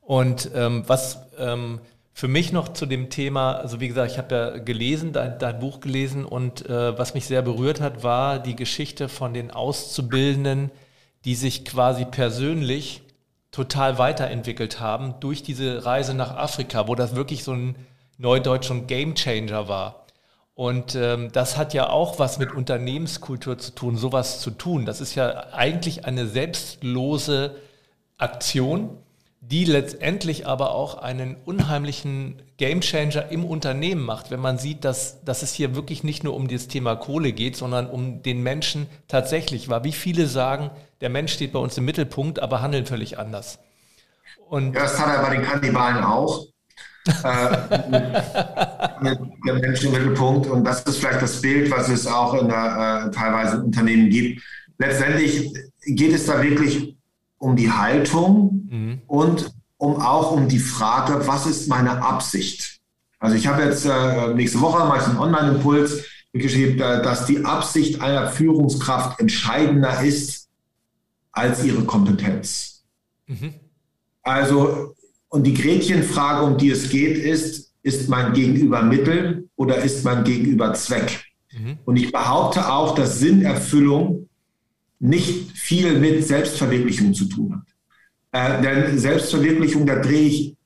Und 0.00 0.50
ähm, 0.54 0.84
was 0.86 1.18
ähm, 1.38 1.80
für 2.12 2.28
mich 2.28 2.52
noch 2.52 2.68
zu 2.68 2.86
dem 2.86 3.10
Thema, 3.10 3.56
also 3.56 3.80
wie 3.80 3.88
gesagt, 3.88 4.12
ich 4.12 4.18
habe 4.18 4.34
ja 4.34 4.58
gelesen, 4.58 5.12
dein, 5.12 5.38
dein, 5.38 5.58
Buch 5.58 5.80
gelesen 5.80 6.24
und 6.24 6.64
äh, 6.66 6.96
was 6.96 7.14
mich 7.14 7.26
sehr 7.26 7.42
berührt 7.42 7.80
hat, 7.80 8.04
war 8.04 8.38
die 8.38 8.54
Geschichte 8.54 9.08
von 9.08 9.34
den 9.34 9.50
Auszubildenden, 9.50 10.70
die 11.24 11.34
sich 11.34 11.64
quasi 11.64 12.04
persönlich 12.04 13.02
total 13.56 13.96
weiterentwickelt 13.96 14.80
haben 14.80 15.14
durch 15.20 15.42
diese 15.42 15.86
Reise 15.86 16.12
nach 16.12 16.36
Afrika, 16.36 16.88
wo 16.88 16.94
das 16.94 17.16
wirklich 17.16 17.42
so 17.42 17.52
ein 17.52 17.74
Neudeutsch 18.18 18.70
und 18.70 18.86
Gamechanger 18.86 19.66
war. 19.66 20.04
Und 20.54 20.94
ähm, 20.94 21.32
das 21.32 21.56
hat 21.56 21.72
ja 21.72 21.88
auch 21.88 22.18
was 22.18 22.38
mit 22.38 22.52
Unternehmenskultur 22.52 23.56
zu 23.56 23.74
tun, 23.74 23.96
sowas 23.96 24.40
zu 24.40 24.50
tun. 24.50 24.84
Das 24.84 25.00
ist 25.00 25.14
ja 25.14 25.54
eigentlich 25.54 26.04
eine 26.04 26.26
selbstlose 26.26 27.56
Aktion, 28.18 28.98
die 29.50 29.64
letztendlich 29.64 30.46
aber 30.46 30.74
auch 30.74 30.98
einen 30.98 31.36
unheimlichen 31.44 32.42
Gamechanger 32.56 33.30
im 33.30 33.44
Unternehmen 33.44 34.02
macht, 34.02 34.30
wenn 34.30 34.40
man 34.40 34.58
sieht, 34.58 34.84
dass, 34.84 35.22
dass 35.24 35.42
es 35.42 35.52
hier 35.52 35.76
wirklich 35.76 36.02
nicht 36.02 36.24
nur 36.24 36.34
um 36.34 36.48
das 36.48 36.66
Thema 36.66 36.96
Kohle 36.96 37.32
geht, 37.32 37.54
sondern 37.56 37.86
um 37.86 38.22
den 38.22 38.42
Menschen 38.42 38.88
tatsächlich 39.06 39.68
war. 39.68 39.84
Wie 39.84 39.92
viele 39.92 40.26
sagen, 40.26 40.70
der 41.00 41.10
Mensch 41.10 41.32
steht 41.32 41.52
bei 41.52 41.60
uns 41.60 41.78
im 41.78 41.84
Mittelpunkt, 41.84 42.40
aber 42.40 42.60
handeln 42.60 42.86
völlig 42.86 43.18
anders. 43.18 43.60
Und 44.48 44.74
ja, 44.74 44.82
das 44.82 44.98
hat 44.98 45.14
er 45.14 45.22
bei 45.22 45.36
den 45.36 45.44
Kannibalen 45.44 46.02
auch. 46.02 46.46
der 49.46 49.54
Mensch 49.60 49.84
im 49.84 49.92
Mittelpunkt. 49.92 50.48
Und 50.48 50.64
das 50.64 50.82
ist 50.82 50.98
vielleicht 50.98 51.22
das 51.22 51.40
Bild, 51.40 51.70
was 51.70 51.88
es 51.88 52.04
auch 52.08 52.34
in 52.34 52.48
der, 52.48 53.06
äh, 53.06 53.14
teilweise 53.14 53.58
in 53.58 53.62
Unternehmen 53.62 54.10
gibt. 54.10 54.42
Letztendlich 54.78 55.52
geht 55.86 56.12
es 56.12 56.26
da 56.26 56.42
wirklich 56.42 56.95
um 57.38 57.56
die 57.56 57.70
Haltung 57.70 58.68
mhm. 58.70 59.02
und 59.06 59.50
um 59.78 60.00
auch 60.00 60.32
um 60.32 60.48
die 60.48 60.58
Frage, 60.58 61.26
was 61.26 61.46
ist 61.46 61.68
meine 61.68 62.02
Absicht? 62.02 62.80
Also 63.18 63.36
ich 63.36 63.46
habe 63.46 63.62
jetzt 63.62 63.84
äh, 63.84 64.34
nächste 64.34 64.60
Woche 64.60 64.86
ich 64.98 65.06
einen 65.06 65.18
Online-Impuls 65.18 66.04
geschrieben, 66.32 66.78
dass 66.78 67.26
die 67.26 67.44
Absicht 67.44 68.00
einer 68.00 68.28
Führungskraft 68.28 69.20
entscheidender 69.20 70.02
ist 70.02 70.48
als 71.32 71.64
ihre 71.64 71.84
Kompetenz. 71.84 72.84
Mhm. 73.26 73.54
Also, 74.22 74.94
und 75.28 75.44
die 75.44 75.54
Gretchenfrage, 75.54 76.44
um 76.44 76.58
die 76.58 76.70
es 76.70 76.88
geht, 76.90 77.18
ist, 77.18 77.72
ist 77.82 78.08
mein 78.08 78.32
Gegenüber 78.32 78.82
Mittel 78.82 79.48
oder 79.56 79.78
ist 79.78 80.04
mein 80.04 80.24
Gegenüber 80.24 80.74
Zweck? 80.74 81.24
Mhm. 81.52 81.78
Und 81.84 81.96
ich 81.96 82.10
behaupte 82.10 82.70
auch, 82.70 82.94
dass 82.94 83.18
Sinnerfüllung 83.20 84.25
nicht 85.06 85.52
viel 85.56 85.98
mit 85.98 86.26
Selbstverwirklichung 86.26 87.14
zu 87.14 87.26
tun 87.26 87.62
hat. 88.32 88.60
Äh, 88.60 88.62
denn 88.62 88.98
Selbstverwirklichung, 88.98 89.86
da 89.86 89.96
drehe 89.96 90.28
ich 90.28 90.56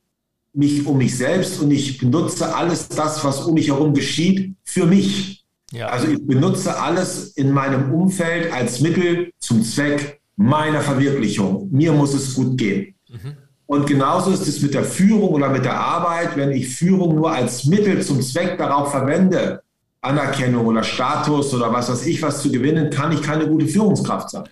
mich 0.52 0.84
um 0.86 0.98
mich 0.98 1.16
selbst 1.16 1.60
und 1.60 1.70
ich 1.70 1.98
benutze 1.98 2.54
alles 2.54 2.88
das, 2.88 3.24
was 3.24 3.42
um 3.42 3.54
mich 3.54 3.68
herum 3.68 3.94
geschieht, 3.94 4.54
für 4.64 4.86
mich. 4.86 5.44
Ja. 5.72 5.88
Also 5.88 6.08
ich 6.08 6.26
benutze 6.26 6.76
alles 6.80 7.28
in 7.36 7.52
meinem 7.52 7.92
Umfeld 7.92 8.52
als 8.52 8.80
Mittel 8.80 9.30
zum 9.38 9.62
Zweck 9.62 10.20
meiner 10.36 10.80
Verwirklichung. 10.80 11.68
Mir 11.70 11.92
muss 11.92 12.14
es 12.14 12.34
gut 12.34 12.58
gehen. 12.58 12.94
Mhm. 13.08 13.36
Und 13.66 13.86
genauso 13.86 14.32
ist 14.32 14.48
es 14.48 14.60
mit 14.62 14.74
der 14.74 14.82
Führung 14.82 15.28
oder 15.28 15.48
mit 15.48 15.64
der 15.64 15.78
Arbeit, 15.78 16.36
wenn 16.36 16.50
ich 16.50 16.74
Führung 16.74 17.14
nur 17.14 17.30
als 17.30 17.66
Mittel 17.66 18.02
zum 18.02 18.20
Zweck 18.20 18.58
darauf 18.58 18.90
verwende, 18.90 19.62
Anerkennung 20.02 20.66
oder 20.66 20.82
Status 20.82 21.52
oder 21.54 21.72
was 21.72 21.90
weiß 21.90 22.06
ich 22.06 22.22
was 22.22 22.42
zu 22.42 22.50
gewinnen, 22.50 22.90
kann 22.90 23.12
ich 23.12 23.22
keine 23.22 23.46
gute 23.46 23.66
Führungskraft 23.66 24.30
sein. 24.30 24.44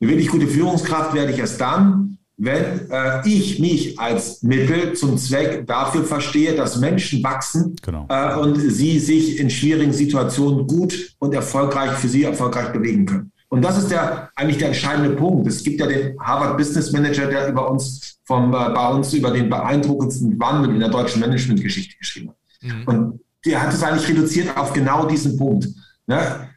Eine 0.00 0.10
wirklich 0.10 0.28
gute 0.28 0.46
Führungskraft 0.46 1.14
werde 1.14 1.32
ich 1.32 1.38
erst 1.38 1.60
dann, 1.60 2.18
wenn 2.36 2.90
äh, 2.90 3.28
ich 3.28 3.60
mich 3.60 3.98
als 3.98 4.42
Mittel 4.42 4.94
zum 4.94 5.16
Zweck 5.18 5.66
dafür 5.66 6.04
verstehe, 6.04 6.54
dass 6.54 6.78
Menschen 6.78 7.22
wachsen 7.22 7.76
genau. 7.82 8.06
äh, 8.08 8.36
und 8.36 8.56
sie 8.56 8.98
sich 8.98 9.38
in 9.38 9.50
schwierigen 9.50 9.92
Situationen 9.92 10.66
gut 10.66 11.14
und 11.20 11.32
erfolgreich 11.32 11.92
für 11.92 12.08
sie 12.08 12.24
erfolgreich 12.24 12.72
bewegen 12.72 13.06
können. 13.06 13.32
Und 13.48 13.62
das 13.62 13.78
ist 13.78 13.90
der 13.90 14.30
eigentlich 14.34 14.58
der 14.58 14.68
entscheidende 14.68 15.10
Punkt. 15.10 15.46
Es 15.46 15.62
gibt 15.62 15.78
ja 15.78 15.86
den 15.86 16.18
Harvard 16.18 16.56
Business 16.56 16.90
Manager, 16.90 17.26
der 17.26 17.48
über 17.48 17.70
uns 17.70 18.18
vom, 18.24 18.52
äh, 18.52 18.70
bei 18.74 18.88
uns 18.88 19.12
über 19.12 19.30
den 19.30 19.48
beeindruckendsten 19.48 20.38
Wandel 20.40 20.74
in 20.74 20.80
der 20.80 20.88
deutschen 20.88 21.20
Managementgeschichte 21.20 21.96
geschrieben 21.96 22.30
hat. 22.30 22.36
Mhm. 22.62 22.82
Und 22.86 23.20
der 23.44 23.62
hat 23.62 23.72
es 23.72 23.82
eigentlich 23.82 24.08
reduziert 24.08 24.56
auf 24.56 24.72
genau 24.72 25.06
diesen 25.06 25.36
Punkt. 25.36 25.68
Ne? 26.06 26.48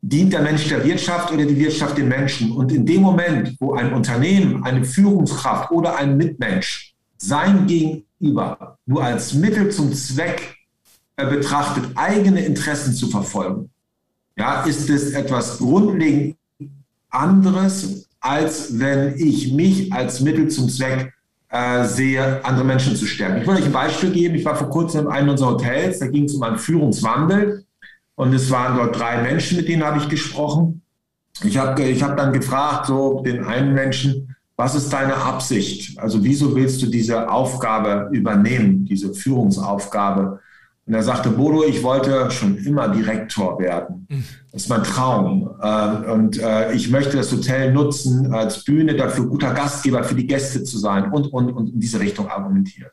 Dient 0.00 0.32
der 0.32 0.42
Mensch 0.42 0.68
der 0.68 0.84
Wirtschaft 0.84 1.32
oder 1.32 1.44
die 1.44 1.58
Wirtschaft 1.58 1.98
dem 1.98 2.08
Menschen? 2.08 2.52
Und 2.52 2.70
in 2.72 2.86
dem 2.86 3.02
Moment, 3.02 3.56
wo 3.58 3.74
ein 3.74 3.92
Unternehmen, 3.92 4.62
eine 4.62 4.84
Führungskraft 4.84 5.70
oder 5.72 5.96
ein 5.96 6.16
Mitmensch 6.16 6.94
sein 7.16 7.66
Gegenüber 7.66 8.78
nur 8.86 9.02
als 9.02 9.34
Mittel 9.34 9.70
zum 9.70 9.92
Zweck 9.92 10.56
äh, 11.16 11.26
betrachtet, 11.26 11.90
eigene 11.96 12.44
Interessen 12.44 12.94
zu 12.94 13.08
verfolgen, 13.08 13.70
ja, 14.36 14.62
ist 14.62 14.88
es 14.88 15.10
etwas 15.10 15.58
grundlegend 15.58 16.36
anderes, 17.10 18.08
als 18.20 18.78
wenn 18.78 19.16
ich 19.16 19.52
mich 19.52 19.92
als 19.92 20.20
Mittel 20.20 20.48
zum 20.48 20.68
Zweck 20.68 21.12
äh, 21.50 21.84
sehe, 21.84 22.44
andere 22.44 22.64
Menschen 22.64 22.96
zu 22.96 23.06
stärken. 23.06 23.40
Ich 23.40 23.46
will 23.46 23.56
euch 23.56 23.64
ein 23.64 23.72
Beispiel 23.72 24.10
geben. 24.10 24.34
Ich 24.34 24.44
war 24.44 24.56
vor 24.56 24.68
kurzem 24.68 25.06
in 25.06 25.12
einem 25.12 25.30
unserer 25.30 25.50
Hotels, 25.50 25.98
da 25.98 26.06
ging 26.06 26.24
es 26.24 26.34
um 26.34 26.42
einen 26.42 26.58
Führungswandel. 26.58 27.64
Und 28.14 28.34
es 28.34 28.50
waren 28.50 28.76
dort 28.76 28.98
drei 28.98 29.22
Menschen, 29.22 29.56
mit 29.56 29.68
denen 29.68 29.84
habe 29.84 29.98
ich 29.98 30.08
gesprochen. 30.08 30.82
Ich 31.44 31.56
habe 31.56 31.80
ich 31.82 32.02
hab 32.02 32.16
dann 32.16 32.32
gefragt, 32.32 32.86
so 32.86 33.22
den 33.22 33.44
einen 33.44 33.72
Menschen, 33.72 34.34
was 34.56 34.74
ist 34.74 34.92
deine 34.92 35.16
Absicht? 35.16 35.96
Also 36.00 36.24
wieso 36.24 36.54
willst 36.56 36.82
du 36.82 36.86
diese 36.86 37.30
Aufgabe 37.30 38.08
übernehmen, 38.12 38.84
diese 38.84 39.14
Führungsaufgabe? 39.14 40.40
Und 40.88 40.94
er 40.94 41.02
sagte, 41.02 41.28
Bodo, 41.28 41.64
ich 41.64 41.82
wollte 41.82 42.30
schon 42.30 42.56
immer 42.56 42.88
Direktor 42.88 43.58
werden. 43.58 44.06
Das 44.50 44.62
ist 44.62 44.68
mein 44.70 44.82
Traum. 44.84 45.50
Ähm, 45.62 46.10
und 46.10 46.40
äh, 46.40 46.72
ich 46.72 46.88
möchte 46.88 47.18
das 47.18 47.30
Hotel 47.30 47.72
nutzen 47.74 48.32
als 48.32 48.64
Bühne 48.64 48.96
dafür, 48.96 49.26
guter 49.26 49.52
Gastgeber 49.52 50.02
für 50.02 50.14
die 50.14 50.26
Gäste 50.26 50.64
zu 50.64 50.78
sein 50.78 51.12
und, 51.12 51.26
und, 51.26 51.50
und 51.50 51.74
in 51.74 51.78
diese 51.78 52.00
Richtung 52.00 52.28
argumentieren. 52.28 52.90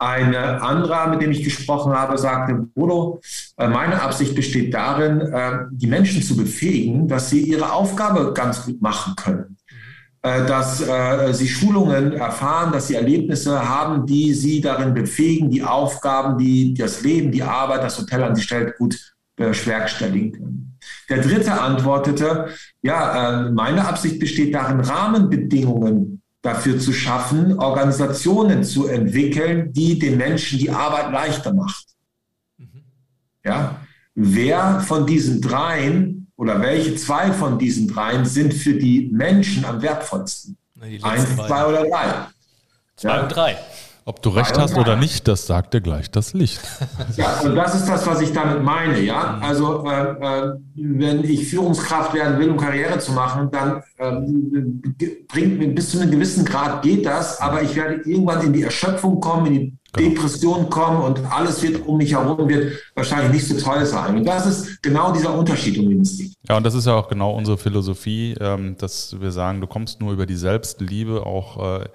Ein 0.00 0.34
anderer, 0.34 1.08
mit 1.08 1.22
dem 1.22 1.30
ich 1.30 1.44
gesprochen 1.44 1.92
habe, 1.92 2.18
sagte, 2.18 2.54
Bodo, 2.54 3.20
äh, 3.56 3.68
meine 3.68 4.02
Absicht 4.02 4.34
besteht 4.34 4.74
darin, 4.74 5.20
äh, 5.20 5.52
die 5.70 5.86
Menschen 5.86 6.20
zu 6.20 6.36
befähigen, 6.36 7.06
dass 7.06 7.30
sie 7.30 7.42
ihre 7.42 7.72
Aufgabe 7.72 8.32
ganz 8.32 8.64
gut 8.64 8.82
machen 8.82 9.14
können. 9.14 9.57
Äh, 10.22 10.46
dass 10.46 10.82
sie 11.32 11.48
Schulungen 11.48 12.12
erfahren, 12.12 12.72
dass 12.72 12.88
sie 12.88 12.96
Erlebnisse 12.96 13.68
haben, 13.68 14.04
die 14.04 14.34
sie 14.34 14.60
darin 14.60 14.92
befähigen, 14.92 15.48
die 15.48 15.62
Aufgaben, 15.62 16.38
die 16.38 16.74
das 16.74 17.02
Leben, 17.02 17.30
die 17.30 17.42
Arbeit, 17.42 17.84
das 17.84 17.98
Hotel 17.98 18.24
an 18.24 18.34
sie 18.34 18.42
stellt, 18.42 18.76
gut 18.78 19.14
bewerkstelligen 19.36 20.32
können. 20.32 20.78
Der 21.08 21.22
dritte 21.22 21.60
antwortete, 21.60 22.48
ja, 22.82 23.48
meine 23.54 23.86
Absicht 23.86 24.18
besteht 24.18 24.54
darin, 24.54 24.80
Rahmenbedingungen 24.80 26.22
dafür 26.42 26.78
zu 26.78 26.92
schaffen, 26.92 27.58
Organisationen 27.58 28.64
zu 28.64 28.86
entwickeln, 28.86 29.72
die 29.72 29.98
den 29.98 30.16
Menschen 30.16 30.58
die 30.58 30.70
Arbeit 30.70 31.12
leichter 31.12 31.52
macht. 31.52 31.86
Mhm. 32.56 32.84
Ja? 33.44 33.80
Wer 34.14 34.80
von 34.80 35.06
diesen 35.06 35.40
dreien 35.40 36.27
oder 36.38 36.60
welche 36.62 36.94
zwei 36.94 37.32
von 37.32 37.58
diesen 37.58 37.88
dreien 37.88 38.24
sind 38.24 38.54
für 38.54 38.74
die 38.74 39.10
Menschen 39.12 39.64
am 39.64 39.82
wertvollsten? 39.82 40.56
Eins, 41.02 41.34
zwei 41.34 41.66
oder 41.66 41.84
drei? 41.84 42.26
Zwei 42.96 43.08
ja? 43.08 43.22
und 43.22 43.28
drei. 43.28 43.58
Ob 44.08 44.22
du 44.22 44.30
recht 44.30 44.56
hast 44.56 44.74
oder 44.78 44.96
nicht, 44.96 45.28
das 45.28 45.46
sagt 45.46 45.74
dir 45.74 45.82
gleich 45.82 46.10
das 46.10 46.32
Licht. 46.32 46.62
Ja, 47.18 47.40
und 47.40 47.54
das 47.54 47.74
ist 47.74 47.86
das, 47.86 48.06
was 48.06 48.22
ich 48.22 48.32
damit 48.32 48.62
meine. 48.62 48.98
Ja, 49.00 49.36
also 49.42 49.84
äh, 49.84 50.54
wenn 50.76 51.24
ich 51.24 51.46
Führungskraft 51.48 52.14
werden 52.14 52.38
will, 52.38 52.48
um 52.48 52.56
Karriere 52.56 52.98
zu 53.00 53.12
machen, 53.12 53.50
dann 53.50 53.82
äh, 53.98 55.10
bringt 55.28 55.58
mir 55.58 55.68
bis 55.74 55.90
zu 55.90 56.00
einem 56.00 56.10
gewissen 56.10 56.46
Grad 56.46 56.80
geht 56.82 57.04
das, 57.04 57.38
aber 57.38 57.60
ich 57.60 57.76
werde 57.76 57.96
irgendwann 58.08 58.40
in 58.46 58.54
die 58.54 58.62
Erschöpfung 58.62 59.20
kommen, 59.20 59.46
in 59.46 59.52
die 59.52 59.78
genau. 59.92 60.08
Depression 60.08 60.70
kommen 60.70 61.02
und 61.02 61.20
alles 61.30 61.62
wird 61.62 61.86
um 61.86 61.98
mich 61.98 62.12
herum 62.14 62.48
wird 62.48 62.78
wahrscheinlich 62.94 63.32
nicht 63.32 63.46
so 63.46 63.62
toll 63.62 63.84
sein. 63.84 64.16
Und 64.16 64.24
das 64.24 64.46
ist 64.46 64.82
genau 64.82 65.12
dieser 65.12 65.36
Unterschied, 65.38 65.78
um 65.80 65.86
den 65.86 66.00
es 66.00 66.16
geht. 66.16 66.32
Ja, 66.48 66.56
und 66.56 66.64
das 66.64 66.72
ist 66.72 66.86
ja 66.86 66.94
auch 66.94 67.08
genau 67.08 67.32
unsere 67.32 67.58
Philosophie, 67.58 68.34
ähm, 68.40 68.74
dass 68.78 69.20
wir 69.20 69.32
sagen, 69.32 69.60
du 69.60 69.66
kommst 69.66 70.00
nur 70.00 70.14
über 70.14 70.24
die 70.24 70.36
Selbstliebe 70.36 71.26
auch 71.26 71.80
äh, 71.82 71.88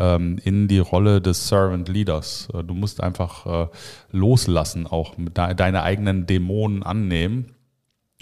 in 0.00 0.68
die 0.68 0.78
Rolle 0.78 1.20
des 1.20 1.48
Servant 1.48 1.88
Leaders. 1.88 2.48
Äh, 2.54 2.64
du 2.64 2.74
musst 2.74 3.02
einfach 3.02 3.46
äh, 3.46 3.68
loslassen, 4.10 4.86
auch 4.86 5.14
deine 5.34 5.82
eigenen 5.82 6.26
Dämonen 6.26 6.82
annehmen 6.82 7.54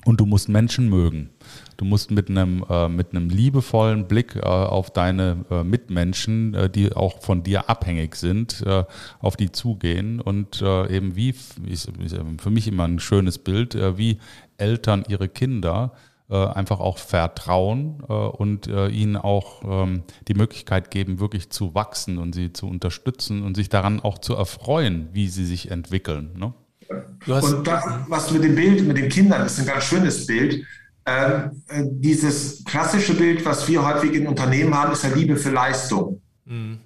und 0.04 0.20
du 0.20 0.26
musst 0.26 0.48
Menschen 0.48 0.88
mögen. 0.88 1.30
Du 1.76 1.84
musst 1.84 2.10
mit 2.10 2.30
einem, 2.30 2.64
äh, 2.68 2.88
mit 2.88 3.10
einem 3.10 3.28
liebevollen 3.28 4.08
Blick 4.08 4.36
äh, 4.36 4.40
auf 4.40 4.90
deine 4.90 5.44
äh, 5.50 5.64
Mitmenschen, 5.64 6.54
äh, 6.54 6.70
die 6.70 6.92
auch 6.92 7.20
von 7.20 7.42
dir 7.42 7.68
abhängig 7.68 8.14
sind, 8.16 8.64
auf 9.20 9.36
die 9.36 9.52
zugehen 9.52 10.20
und 10.20 10.62
eben 10.62 11.14
wie, 11.14 11.34
ist, 11.66 11.90
für 12.38 12.50
mich 12.50 12.68
immer 12.68 12.84
ein 12.84 12.98
schönes 12.98 13.38
Bild, 13.38 13.76
wie 13.96 14.18
Eltern 14.56 15.04
ihre 15.08 15.28
Kinder 15.28 15.92
einfach 16.34 16.80
auch 16.80 16.98
vertrauen 16.98 18.02
äh, 18.08 18.12
und 18.12 18.66
äh, 18.66 18.88
ihnen 18.88 19.16
auch 19.16 19.62
ähm, 19.64 20.02
die 20.28 20.34
Möglichkeit 20.34 20.90
geben, 20.90 21.20
wirklich 21.20 21.50
zu 21.50 21.74
wachsen 21.74 22.18
und 22.18 22.34
sie 22.34 22.52
zu 22.52 22.68
unterstützen 22.68 23.42
und 23.42 23.54
sich 23.54 23.68
daran 23.68 24.00
auch 24.00 24.18
zu 24.18 24.34
erfreuen, 24.34 25.08
wie 25.12 25.28
sie 25.28 25.46
sich 25.46 25.70
entwickeln. 25.70 26.32
Ne? 26.36 26.52
und 27.26 27.66
das, 27.66 27.84
was 28.08 28.30
mit 28.30 28.44
dem 28.44 28.54
Bild, 28.54 28.86
mit 28.86 28.96
den 28.96 29.08
Kindern, 29.08 29.44
ist 29.44 29.58
ein 29.58 29.66
ganz 29.66 29.84
schönes 29.84 30.26
Bild. 30.26 30.64
Ähm, 31.04 31.62
dieses 31.90 32.64
klassische 32.64 33.14
Bild, 33.14 33.44
was 33.44 33.66
wir 33.68 33.84
häufig 33.86 34.14
in 34.14 34.26
Unternehmen 34.26 34.74
haben, 34.74 34.92
ist 34.92 35.04
ja 35.04 35.10
Liebe 35.10 35.36
für 35.36 35.50
Leistung. 35.50 36.20
Mhm. 36.44 36.80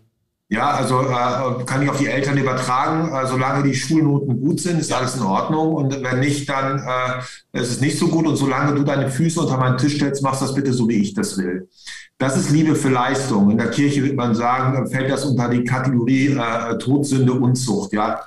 Ja, 0.53 0.73
also 0.73 1.01
äh, 1.01 1.65
kann 1.65 1.81
ich 1.81 1.89
auf 1.89 1.97
die 1.97 2.09
Eltern 2.09 2.37
übertragen. 2.37 3.11
Äh, 3.11 3.27
solange 3.27 3.63
die 3.63 3.75
Schulnoten 3.75 4.39
gut 4.39 4.61
sind, 4.61 4.79
ist 4.81 4.93
alles 4.93 5.17
in 5.17 5.23
Ordnung. 5.23 5.73
Und 5.73 6.03
wenn 6.05 6.21
nicht, 6.21 6.47
dann 6.47 6.79
äh, 6.79 7.59
ist 7.59 7.71
es 7.71 7.81
nicht 7.81 7.99
so 7.99 8.09
gut. 8.09 8.27
Und 8.27 8.37
solange 8.37 8.75
du 8.75 8.83
deine 8.83 9.09
Füße 9.11 9.41
unter 9.41 9.57
meinen 9.57 9.79
Tisch 9.79 9.97
stellst, 9.97 10.23
machst 10.23 10.43
das 10.43 10.55
bitte 10.55 10.75
so, 10.75 10.87
wie 10.91 11.01
ich 11.01 11.15
das 11.15 11.39
will. 11.39 11.71
Das 12.19 12.37
ist 12.37 12.51
Liebe 12.51 12.75
für 12.75 12.91
Leistung. 12.91 13.51
In 13.51 13.57
der 13.57 13.71
Kirche 13.71 14.03
würde 14.03 14.15
man 14.15 14.35
sagen, 14.35 14.87
fällt 14.89 15.11
das 15.11 15.25
unter 15.25 15.49
die 15.49 15.65
Kategorie 15.65 16.37
äh, 16.37 16.77
Todsünde, 16.77 17.33
Unzucht. 17.33 17.95
Ja, 17.95 18.21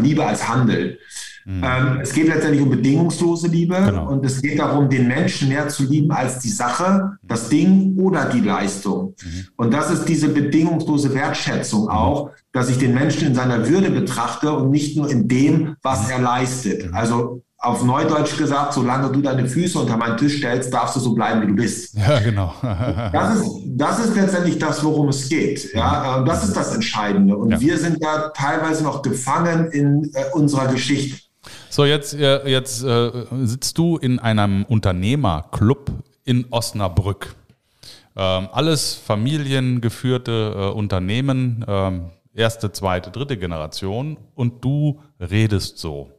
Liebe 0.00 0.24
als 0.24 0.48
Handel. 0.48 0.98
Mhm. 1.46 1.62
Ähm, 1.64 2.00
es 2.02 2.12
geht 2.12 2.26
letztendlich 2.26 2.60
um 2.60 2.70
bedingungslose 2.70 3.46
Liebe 3.46 3.76
genau. 3.76 4.08
und 4.10 4.26
es 4.26 4.42
geht 4.42 4.58
darum, 4.58 4.88
den 4.88 5.06
Menschen 5.06 5.48
mehr 5.48 5.68
zu 5.68 5.84
lieben 5.84 6.10
als 6.10 6.40
die 6.40 6.48
Sache, 6.48 7.18
das 7.22 7.48
Ding 7.48 7.96
oder 7.98 8.24
die 8.24 8.40
Leistung. 8.40 9.14
Mhm. 9.22 9.46
Und 9.56 9.72
das 9.72 9.92
ist 9.92 10.06
diese 10.06 10.28
bedingungslose 10.28 11.14
Wertschätzung 11.14 11.84
mhm. 11.84 11.90
auch, 11.90 12.30
dass 12.50 12.68
ich 12.68 12.78
den 12.78 12.94
Menschen 12.94 13.28
in 13.28 13.34
seiner 13.36 13.68
Würde 13.68 13.90
betrachte 13.90 14.52
und 14.52 14.70
nicht 14.70 14.96
nur 14.96 15.08
in 15.08 15.28
dem, 15.28 15.76
was 15.82 16.10
er 16.10 16.18
leistet. 16.18 16.88
Mhm. 16.88 16.94
Also 16.96 17.42
auf 17.58 17.84
Neudeutsch 17.84 18.36
gesagt, 18.36 18.74
solange 18.74 19.10
du 19.12 19.20
deine 19.20 19.46
Füße 19.48 19.78
unter 19.78 19.96
meinen 19.96 20.16
Tisch 20.16 20.38
stellst, 20.38 20.72
darfst 20.74 20.96
du 20.96 21.00
so 21.00 21.14
bleiben, 21.14 21.42
wie 21.42 21.46
du 21.46 21.54
bist. 21.54 21.96
Ja, 22.06 22.18
genau. 22.18 22.52
das, 23.12 23.36
ist, 23.36 23.50
das 23.66 23.98
ist 24.04 24.16
letztendlich 24.16 24.58
das, 24.58 24.84
worum 24.84 25.08
es 25.08 25.28
geht. 25.28 25.72
Ja, 25.72 26.22
das 26.22 26.44
ist 26.44 26.56
das 26.56 26.74
Entscheidende. 26.74 27.36
Und 27.36 27.50
ja. 27.50 27.60
wir 27.60 27.78
sind 27.78 27.98
ja 28.02 28.30
teilweise 28.30 28.84
noch 28.84 29.02
gefangen 29.02 29.70
in 29.70 30.10
äh, 30.14 30.24
unserer 30.32 30.66
Geschichte. 30.66 31.25
So, 31.76 31.84
jetzt, 31.84 32.14
äh, 32.14 32.48
jetzt 32.48 32.82
äh, 32.84 33.10
sitzt 33.42 33.76
du 33.76 33.98
in 33.98 34.18
einem 34.18 34.64
Unternehmerclub 34.64 35.92
in 36.24 36.46
Osnabrück. 36.50 37.36
Ähm, 38.16 38.48
alles 38.50 38.94
familiengeführte 38.94 40.54
äh, 40.56 40.70
Unternehmen, 40.70 41.66
ähm, 41.68 42.12
erste, 42.32 42.72
zweite, 42.72 43.10
dritte 43.10 43.36
Generation 43.36 44.16
und 44.34 44.64
du 44.64 45.02
redest 45.20 45.76
so. 45.76 46.10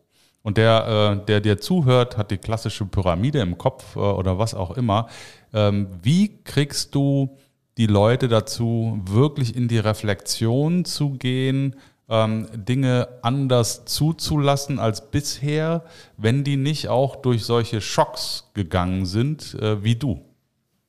Und 0.44 0.58
der, 0.58 1.16
der 1.28 1.42
dir 1.42 1.58
zuhört, 1.58 2.18
hat 2.18 2.30
die 2.30 2.38
klassische 2.38 2.86
Pyramide 2.86 3.40
im 3.40 3.58
Kopf 3.58 3.96
oder 3.96 4.38
was 4.38 4.54
auch 4.54 4.78
immer. 4.78 5.08
Ähm, 5.54 5.88
wie 6.04 6.38
kriegst 6.44 6.94
du 6.94 7.36
die 7.78 7.88
Leute 7.88 8.28
dazu, 8.28 9.02
wirklich 9.06 9.56
in 9.56 9.68
die 9.68 9.80
Reflexion 9.80 10.86
zu 10.86 11.14
gehen, 11.14 11.76
ähm, 12.10 12.48
Dinge 12.54 13.08
anders 13.22 13.86
zuzulassen 13.86 14.80
als 14.80 15.12
bisher, 15.12 15.84
wenn 16.18 16.44
die 16.44 16.58
nicht 16.58 16.88
auch 16.88 17.18
durch 17.18 17.44
solche 17.44 17.82
Schocks 17.82 18.50
gegangen 18.54 19.06
sind 19.06 19.56
äh, 19.56 19.84
wie 19.84 19.96
du? 19.96 20.22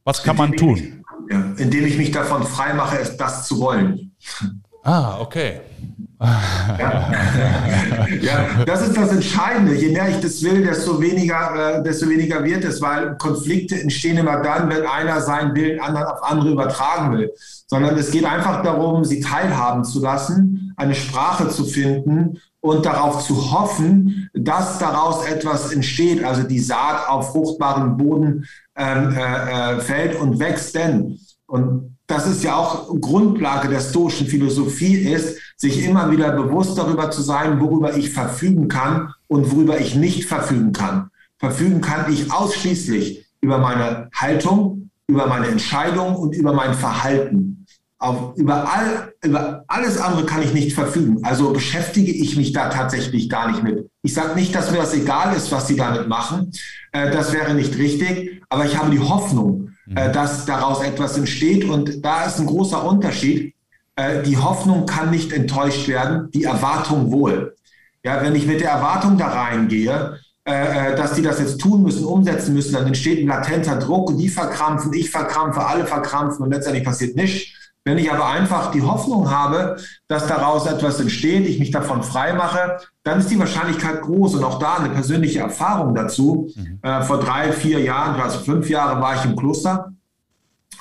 Was 0.05 0.23
kann 0.23 0.37
man 0.37 0.53
tun? 0.53 0.77
Ich, 0.77 1.33
ja, 1.33 1.45
indem 1.57 1.87
ich 1.87 1.99
mich 1.99 2.11
davon 2.11 2.45
freimache, 2.45 2.99
das 3.19 3.47
zu 3.47 3.59
wollen. 3.59 4.13
Ah, 4.83 5.19
okay. 5.21 5.61
Ja. 6.21 7.13
ja. 8.21 8.65
das 8.65 8.89
ist 8.89 8.97
das 8.97 9.13
Entscheidende. 9.13 9.75
Je 9.75 9.91
mehr 9.91 10.09
ich 10.09 10.21
das 10.21 10.43
will, 10.43 10.65
desto 10.65 11.01
weniger, 11.01 11.79
äh, 11.79 11.83
desto 11.83 12.09
weniger 12.09 12.43
wird 12.43 12.65
es, 12.65 12.81
weil 12.81 13.17
Konflikte 13.19 13.81
entstehen 13.81 14.17
immer 14.17 14.43
dann, 14.43 14.69
wenn 14.69 14.87
einer 14.87 15.21
seinen 15.21 15.55
Willen 15.55 15.79
anderen 15.81 16.07
auf 16.07 16.23
andere 16.25 16.51
übertragen 16.51 17.17
will. 17.17 17.31
Sondern 17.67 17.97
es 17.99 18.11
geht 18.11 18.25
einfach 18.25 18.63
darum, 18.63 19.05
sie 19.05 19.21
teilhaben 19.21 19.85
zu 19.85 20.01
lassen, 20.01 20.68
eine 20.79 20.95
Sprache 20.95 21.49
zu 21.49 21.65
finden 21.65 22.39
und 22.61 22.87
darauf 22.87 23.25
zu 23.25 23.53
hoffen, 23.53 24.31
dass 24.33 24.79
daraus 24.79 25.27
etwas 25.27 25.73
entsteht, 25.73 26.25
also 26.25 26.45
die 26.45 26.61
Saat 26.61 27.09
auf 27.09 27.33
fruchtbaren 27.33 27.97
Boden 27.97 28.47
ähm, 28.77 29.15
äh, 29.15 29.77
äh 29.77 29.81
fällt 29.81 30.19
und 30.19 30.39
wächst. 30.39 30.75
Denn 30.75 31.19
und 31.47 31.97
das 32.07 32.27
ist 32.27 32.45
ja 32.45 32.57
auch 32.57 32.89
Grundlage 33.01 33.69
der 33.69 33.81
stoischen 33.81 34.27
Philosophie 34.27 34.97
ist, 34.97 35.39
sich 35.57 35.85
immer 35.85 36.11
wieder 36.11 36.31
bewusst 36.33 36.79
darüber 36.79 37.11
zu 37.11 37.23
sein, 37.23 37.61
worüber 37.61 37.97
ich 37.97 38.11
verfügen 38.11 38.69
kann 38.69 39.13
und 39.27 39.51
worüber 39.51 39.81
ich 39.81 39.95
nicht 39.95 40.27
verfügen 40.27 40.73
kann. 40.73 41.11
Verfügen 41.39 41.81
kann 41.81 42.13
ich 42.13 42.33
ausschließlich 42.33 43.27
über 43.41 43.59
meine 43.59 44.09
Haltung, 44.15 44.91
über 45.07 45.27
meine 45.27 45.49
Entscheidung 45.49 46.17
und 46.17 46.35
über 46.35 46.53
mein 46.53 46.75
Verhalten. 46.75 47.58
Auf, 48.01 48.37
über, 48.37 48.73
all, 48.73 49.13
über 49.25 49.65
alles 49.67 49.99
andere 49.99 50.25
kann 50.25 50.43
ich 50.43 50.55
nicht 50.55 50.73
verfügen. 50.73 51.19
Also 51.25 51.53
beschäftige 51.53 52.13
ich 52.13 52.37
mich 52.37 52.53
da 52.53 52.69
tatsächlich 52.69 53.29
gar 53.29 53.51
nicht 53.51 53.65
mit. 53.65 53.91
Ich 54.03 54.15
sage 54.15 54.37
nicht, 54.37 54.55
dass 54.55 54.71
mir 54.71 54.79
das 54.79 54.95
egal 54.95 55.35
ist, 55.35 55.51
was 55.51 55.67
sie 55.67 55.75
damit 55.75 56.07
machen. 56.07 56.53
Äh, 56.93 57.11
das 57.11 57.33
wäre 57.33 57.55
nicht 57.55 57.77
richtig. 57.77 58.41
Aber 58.49 58.65
ich 58.65 58.79
habe 58.79 58.91
die 58.91 59.01
Hoffnung, 59.01 59.71
äh, 59.95 60.09
mhm. 60.09 60.13
dass 60.13 60.47
daraus 60.47 60.83
etwas 60.83 61.19
entsteht. 61.19 61.65
Und 61.65 62.05
da 62.05 62.25
ist 62.25 62.39
ein 62.39 62.47
großer 62.47 62.85
Unterschied. 62.85 63.55
Äh, 63.97 64.23
die 64.23 64.37
Hoffnung 64.37 64.87
kann 64.87 65.11
nicht 65.11 65.33
enttäuscht 65.33 65.89
werden, 65.89 66.31
die 66.31 66.45
Erwartung 66.45 67.11
wohl. 67.11 67.57
Ja, 68.05 68.23
wenn 68.23 68.37
ich 68.37 68.47
mit 68.47 68.61
der 68.61 68.71
Erwartung 68.71 69.19
da 69.19 69.27
reingehe, 69.27 70.21
äh, 70.45 70.95
dass 70.95 71.15
die 71.15 71.23
das 71.23 71.41
jetzt 71.41 71.61
tun 71.61 71.83
müssen, 71.83 72.05
umsetzen 72.05 72.55
müssen, 72.55 72.73
dann 72.73 72.87
entsteht 72.87 73.19
ein 73.19 73.27
latenter 73.27 73.77
Druck 73.77 74.09
und 74.09 74.19
die 74.19 74.29
verkrampfen, 74.29 74.93
ich 74.93 75.11
verkrampfe, 75.11 75.67
alle 75.67 75.85
verkrampfen 75.85 76.45
und 76.45 76.53
letztendlich 76.53 76.85
passiert 76.85 77.17
nichts. 77.17 77.53
Wenn 77.85 77.99
ich 77.99 78.13
aber 78.13 78.27
einfach 78.29 78.71
die 78.71 78.83
Hoffnung 78.83 79.31
habe, 79.31 79.77
dass 80.09 80.27
daraus 80.27 80.67
etwas 80.67 81.01
entsteht, 81.01 81.47
ich 81.47 81.59
mich 81.59 81.71
davon 81.71 82.03
frei 82.03 82.35
mache, 82.35 82.79
dann 83.03 83.21
ist 83.21 83.31
die 83.31 83.39
Wahrscheinlichkeit 83.39 84.03
groß. 84.03 84.35
Und 84.35 84.45
auch 84.45 84.59
da 84.59 84.77
eine 84.77 84.91
persönliche 84.91 85.41
Erfahrung 85.41 85.95
dazu. 85.95 86.51
Mhm. 86.55 86.81
Äh, 86.83 87.03
vor 87.03 87.19
drei, 87.19 87.53
vier 87.53 87.81
Jahren, 87.81 88.21
also 88.21 88.41
fünf 88.41 88.69
Jahre 88.69 89.01
war 89.01 89.17
ich 89.17 89.25
im 89.25 89.37
Kloster 89.37 89.93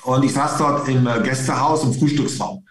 und 0.04 0.24
ich 0.24 0.32
saß 0.32 0.58
dort 0.58 0.88
im 0.88 1.06
äh, 1.06 1.20
Gästehaus 1.22 1.84
im 1.84 1.94
Frühstücksraum. 1.94 2.64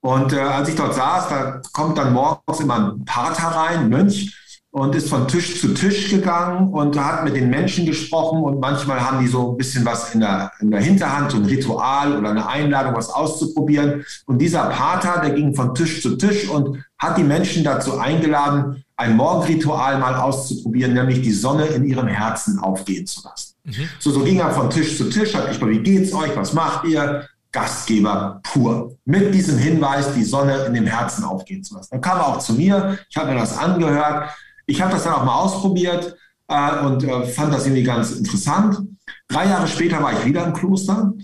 Und 0.00 0.32
äh, 0.32 0.40
als 0.40 0.68
ich 0.68 0.76
dort 0.76 0.94
saß, 0.94 1.28
da 1.28 1.60
kommt 1.72 1.98
dann 1.98 2.12
morgens 2.12 2.60
immer 2.60 2.76
ein 2.76 3.04
Pater 3.04 3.48
rein, 3.48 3.80
ein 3.80 3.88
Mönch, 3.88 4.34
und 4.70 4.94
ist 4.94 5.08
von 5.08 5.26
Tisch 5.26 5.60
zu 5.60 5.72
Tisch 5.72 6.10
gegangen 6.10 6.68
und 6.68 6.98
hat 6.98 7.24
mit 7.24 7.34
den 7.34 7.48
Menschen 7.48 7.86
gesprochen 7.86 8.42
und 8.42 8.60
manchmal 8.60 9.00
haben 9.00 9.20
die 9.20 9.26
so 9.26 9.52
ein 9.52 9.56
bisschen 9.56 9.84
was 9.84 10.14
in 10.14 10.20
der, 10.20 10.52
in 10.60 10.70
der 10.70 10.80
Hinterhand, 10.80 11.30
so 11.30 11.38
ein 11.38 11.46
Ritual 11.46 12.18
oder 12.18 12.30
eine 12.30 12.46
Einladung, 12.46 12.94
was 12.94 13.08
auszuprobieren. 13.08 14.04
Und 14.26 14.38
dieser 14.38 14.64
Pater, 14.64 15.22
der 15.22 15.30
ging 15.30 15.54
von 15.54 15.74
Tisch 15.74 16.02
zu 16.02 16.16
Tisch 16.16 16.48
und 16.48 16.84
hat 16.98 17.16
die 17.16 17.24
Menschen 17.24 17.64
dazu 17.64 17.98
eingeladen, 17.98 18.84
ein 18.96 19.16
Morgenritual 19.16 19.98
mal 19.98 20.16
auszuprobieren, 20.16 20.92
nämlich 20.92 21.22
die 21.22 21.32
Sonne 21.32 21.66
in 21.66 21.84
ihrem 21.84 22.08
Herzen 22.08 22.58
aufgehen 22.58 23.06
zu 23.06 23.22
lassen. 23.26 23.54
Mhm. 23.64 23.88
So, 23.98 24.10
so 24.10 24.20
ging 24.20 24.40
er 24.40 24.50
von 24.50 24.68
Tisch 24.68 24.98
zu 24.98 25.08
Tisch, 25.08 25.34
hat 25.34 25.60
mal, 25.60 25.70
wie 25.70 25.78
geht's 25.78 26.12
euch, 26.12 26.36
was 26.36 26.52
macht 26.52 26.84
ihr? 26.84 27.26
Gastgeber 27.50 28.40
pur. 28.42 28.94
Mit 29.06 29.34
diesem 29.34 29.56
Hinweis, 29.56 30.12
die 30.12 30.24
Sonne 30.24 30.64
in 30.66 30.74
dem 30.74 30.86
Herzen 30.86 31.24
aufgehen 31.24 31.64
zu 31.64 31.76
lassen. 31.76 31.88
Dann 31.92 32.02
kam 32.02 32.18
er 32.18 32.28
auch 32.28 32.38
zu 32.40 32.52
mir, 32.52 32.98
ich 33.08 33.16
habe 33.16 33.32
mir 33.32 33.38
das 33.38 33.56
angehört, 33.56 34.28
ich 34.68 34.80
habe 34.82 34.92
das 34.92 35.04
dann 35.04 35.14
auch 35.14 35.24
mal 35.24 35.34
ausprobiert 35.34 36.14
äh, 36.46 36.78
und 36.84 37.02
äh, 37.02 37.26
fand 37.26 37.52
das 37.52 37.66
irgendwie 37.66 37.82
ganz 37.82 38.12
interessant. 38.12 38.78
Drei 39.26 39.46
Jahre 39.46 39.66
später 39.66 40.02
war 40.02 40.12
ich 40.12 40.24
wieder 40.26 40.44
im 40.44 40.52
Kloster, 40.52 41.14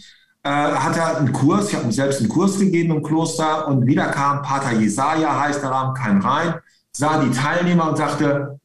äh, 0.43 0.49
hatte 0.49 1.19
einen 1.19 1.33
Kurs, 1.33 1.69
ich 1.69 1.75
habe 1.75 1.87
mir 1.87 1.93
selbst 1.93 2.21
einen 2.21 2.31
Kurs 2.31 2.59
gegeben 2.59 2.97
im 2.97 3.03
Kloster 3.03 3.69
und 3.69 3.87
wieder 3.87 4.07
kam 4.07 4.43
Pater 4.43 4.73
Jesaja, 4.73 5.39
heißt 5.41 5.63
der 5.63 5.71
Rahmen, 5.71 5.95
kein 5.95 6.21
rein, 6.23 6.55
sah 6.91 7.23
die 7.23 7.31
Teilnehmer 7.31 7.91
und 7.91 7.97
sagte, 7.97 8.59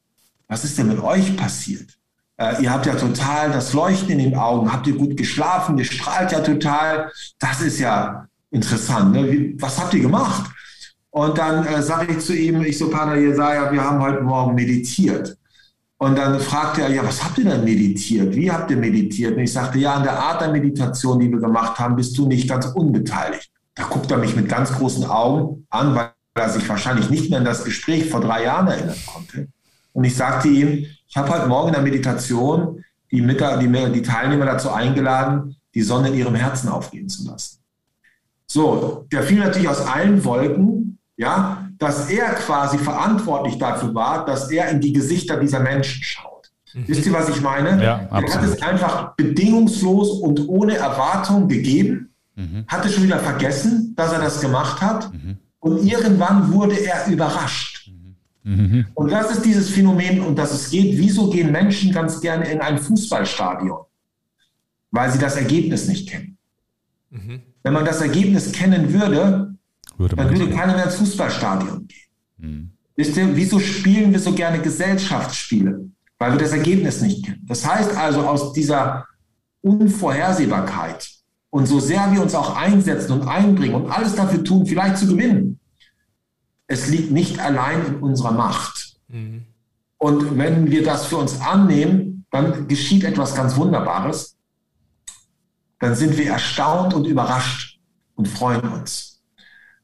was 0.48 0.64
ist 0.64 0.78
denn 0.78 0.88
mit 0.88 1.02
euch 1.02 1.36
passiert? 1.36 1.98
Äh, 2.38 2.62
ihr 2.62 2.72
habt 2.72 2.86
ja 2.86 2.94
total 2.94 3.52
das 3.52 3.74
Leuchten 3.74 4.10
in 4.10 4.18
den 4.18 4.34
Augen, 4.34 4.72
habt 4.72 4.86
ihr 4.86 4.96
gut 4.96 5.14
geschlafen, 5.14 5.76
ihr 5.76 5.84
strahlt 5.84 6.32
ja 6.32 6.40
total. 6.40 7.12
Das 7.38 7.60
ist 7.60 7.78
ja 7.78 8.26
interessant. 8.50 9.12
Ne? 9.12 9.30
Wie, 9.30 9.56
was 9.60 9.78
habt 9.78 9.92
ihr 9.92 10.00
gemacht? 10.00 10.50
Und 11.10 11.38
dann 11.38 11.66
äh, 11.66 11.82
sage 11.82 12.12
ich 12.12 12.20
zu 12.20 12.34
ihm, 12.36 12.62
ich 12.62 12.78
so, 12.78 12.88
Pater 12.88 13.16
Jesaja, 13.16 13.72
wir 13.72 13.82
haben 13.82 14.00
heute 14.00 14.22
Morgen 14.22 14.54
meditiert. 14.54 15.36
Und 15.98 16.16
dann 16.16 16.40
fragte 16.40 16.82
er, 16.82 16.90
ja, 16.90 17.04
was 17.04 17.22
habt 17.22 17.36
ihr 17.38 17.44
denn 17.44 17.64
meditiert? 17.64 18.34
Wie 18.34 18.50
habt 18.50 18.70
ihr 18.70 18.76
meditiert? 18.76 19.36
Und 19.36 19.40
ich 19.40 19.52
sagte, 19.52 19.78
ja, 19.78 19.94
an 19.94 20.02
der 20.02 20.18
Art 20.18 20.40
der 20.40 20.50
Meditation, 20.50 21.18
die 21.18 21.30
wir 21.30 21.40
gemacht 21.40 21.78
haben, 21.78 21.96
bist 21.96 22.16
du 22.16 22.26
nicht 22.26 22.48
ganz 22.48 22.66
unbeteiligt. 22.66 23.50
Da 23.74 23.82
guckt 23.84 24.10
er 24.10 24.18
mich 24.18 24.34
mit 24.34 24.48
ganz 24.48 24.72
großen 24.72 25.04
Augen 25.04 25.66
an, 25.68 25.94
weil 25.94 26.12
er 26.34 26.48
sich 26.48 26.66
wahrscheinlich 26.68 27.10
nicht 27.10 27.28
mehr 27.28 27.40
an 27.40 27.44
das 27.44 27.64
Gespräch 27.64 28.08
vor 28.08 28.20
drei 28.20 28.44
Jahren 28.44 28.68
erinnern 28.68 28.96
konnte. 29.06 29.48
Und 29.92 30.04
ich 30.04 30.16
sagte 30.16 30.48
ihm, 30.48 30.86
ich 31.06 31.16
habe 31.16 31.30
heute 31.30 31.48
Morgen 31.48 31.68
in 31.68 31.74
der 31.74 31.82
Meditation 31.82 32.82
die, 33.10 33.20
die, 33.20 33.92
die 33.92 34.02
Teilnehmer 34.02 34.46
dazu 34.46 34.70
eingeladen, 34.70 35.56
die 35.74 35.82
Sonne 35.82 36.08
in 36.08 36.14
ihrem 36.14 36.34
Herzen 36.34 36.68
aufgehen 36.68 37.08
zu 37.08 37.26
lassen. 37.28 37.58
So, 38.46 39.06
der 39.12 39.22
fiel 39.22 39.40
natürlich 39.40 39.68
aus 39.68 39.80
allen 39.80 40.24
Wolken, 40.24 40.98
ja, 41.20 41.68
dass 41.76 42.08
er 42.08 42.30
quasi 42.32 42.78
verantwortlich 42.78 43.58
dafür 43.58 43.94
war, 43.94 44.24
dass 44.24 44.50
er 44.50 44.70
in 44.70 44.80
die 44.80 44.94
Gesichter 44.94 45.36
dieser 45.36 45.60
Menschen 45.60 46.02
schaut. 46.02 46.50
Mhm. 46.72 46.84
Wisst 46.88 47.04
ihr, 47.04 47.12
was 47.12 47.28
ich 47.28 47.42
meine? 47.42 47.82
Ja, 47.82 48.08
er 48.10 48.22
hat 48.22 48.42
es 48.42 48.62
einfach 48.62 49.14
bedingungslos 49.16 50.12
und 50.22 50.48
ohne 50.48 50.76
Erwartung 50.76 51.46
gegeben, 51.46 52.08
mhm. 52.36 52.64
hatte 52.66 52.88
schon 52.88 53.02
wieder 53.02 53.18
vergessen, 53.18 53.92
dass 53.96 54.12
er 54.12 54.20
das 54.20 54.40
gemacht 54.40 54.80
hat 54.80 55.12
mhm. 55.12 55.36
und 55.58 55.84
irgendwann 55.84 56.50
wurde 56.54 56.76
er 56.76 57.06
überrascht. 57.06 57.92
Mhm. 58.42 58.86
Und 58.94 59.12
das 59.12 59.30
ist 59.30 59.44
dieses 59.44 59.68
Phänomen, 59.68 60.22
um 60.22 60.34
das 60.34 60.54
es 60.54 60.70
geht. 60.70 60.96
Wieso 60.96 61.28
gehen 61.28 61.52
Menschen 61.52 61.92
ganz 61.92 62.22
gerne 62.22 62.50
in 62.50 62.62
ein 62.62 62.78
Fußballstadion? 62.78 63.80
Weil 64.90 65.10
sie 65.10 65.18
das 65.18 65.36
Ergebnis 65.36 65.86
nicht 65.86 66.08
kennen. 66.08 66.38
Mhm. 67.10 67.42
Wenn 67.62 67.74
man 67.74 67.84
das 67.84 68.00
Ergebnis 68.00 68.52
kennen 68.52 68.94
würde, 68.94 69.49
würde 70.00 70.16
dann 70.16 70.30
würde 70.30 70.50
keiner 70.50 70.74
mehr 70.74 70.86
ins 70.86 70.96
Fußballstadion 70.96 71.86
gehen. 71.86 72.00
Hm. 72.40 72.70
Wisst 72.96 73.16
ihr, 73.16 73.36
wieso 73.36 73.60
spielen 73.60 74.12
wir 74.12 74.18
so 74.18 74.32
gerne 74.32 74.60
Gesellschaftsspiele? 74.60 75.88
Weil 76.18 76.32
wir 76.32 76.38
das 76.38 76.52
Ergebnis 76.52 77.00
nicht 77.00 77.24
kennen. 77.24 77.46
Das 77.46 77.66
heißt 77.66 77.96
also, 77.96 78.20
aus 78.26 78.52
dieser 78.52 79.06
Unvorhersehbarkeit 79.62 81.08
und 81.50 81.66
so 81.66 81.80
sehr 81.80 82.12
wir 82.12 82.22
uns 82.22 82.34
auch 82.34 82.56
einsetzen 82.56 83.12
und 83.12 83.28
einbringen 83.28 83.74
und 83.74 83.90
alles 83.90 84.14
dafür 84.14 84.42
tun, 84.42 84.66
vielleicht 84.66 84.98
zu 84.98 85.06
gewinnen, 85.06 85.60
es 86.66 86.88
liegt 86.88 87.10
nicht 87.10 87.38
allein 87.38 87.84
in 87.86 87.94
unserer 87.96 88.32
Macht. 88.32 88.96
Mhm. 89.08 89.44
Und 89.98 90.38
wenn 90.38 90.70
wir 90.70 90.82
das 90.82 91.06
für 91.06 91.16
uns 91.18 91.40
annehmen, 91.40 92.24
dann 92.30 92.68
geschieht 92.68 93.04
etwas 93.04 93.34
ganz 93.34 93.56
Wunderbares. 93.56 94.36
Dann 95.78 95.94
sind 95.94 96.16
wir 96.16 96.30
erstaunt 96.30 96.94
und 96.94 97.06
überrascht 97.06 97.80
und 98.14 98.28
freuen 98.28 98.60
uns. 98.60 99.09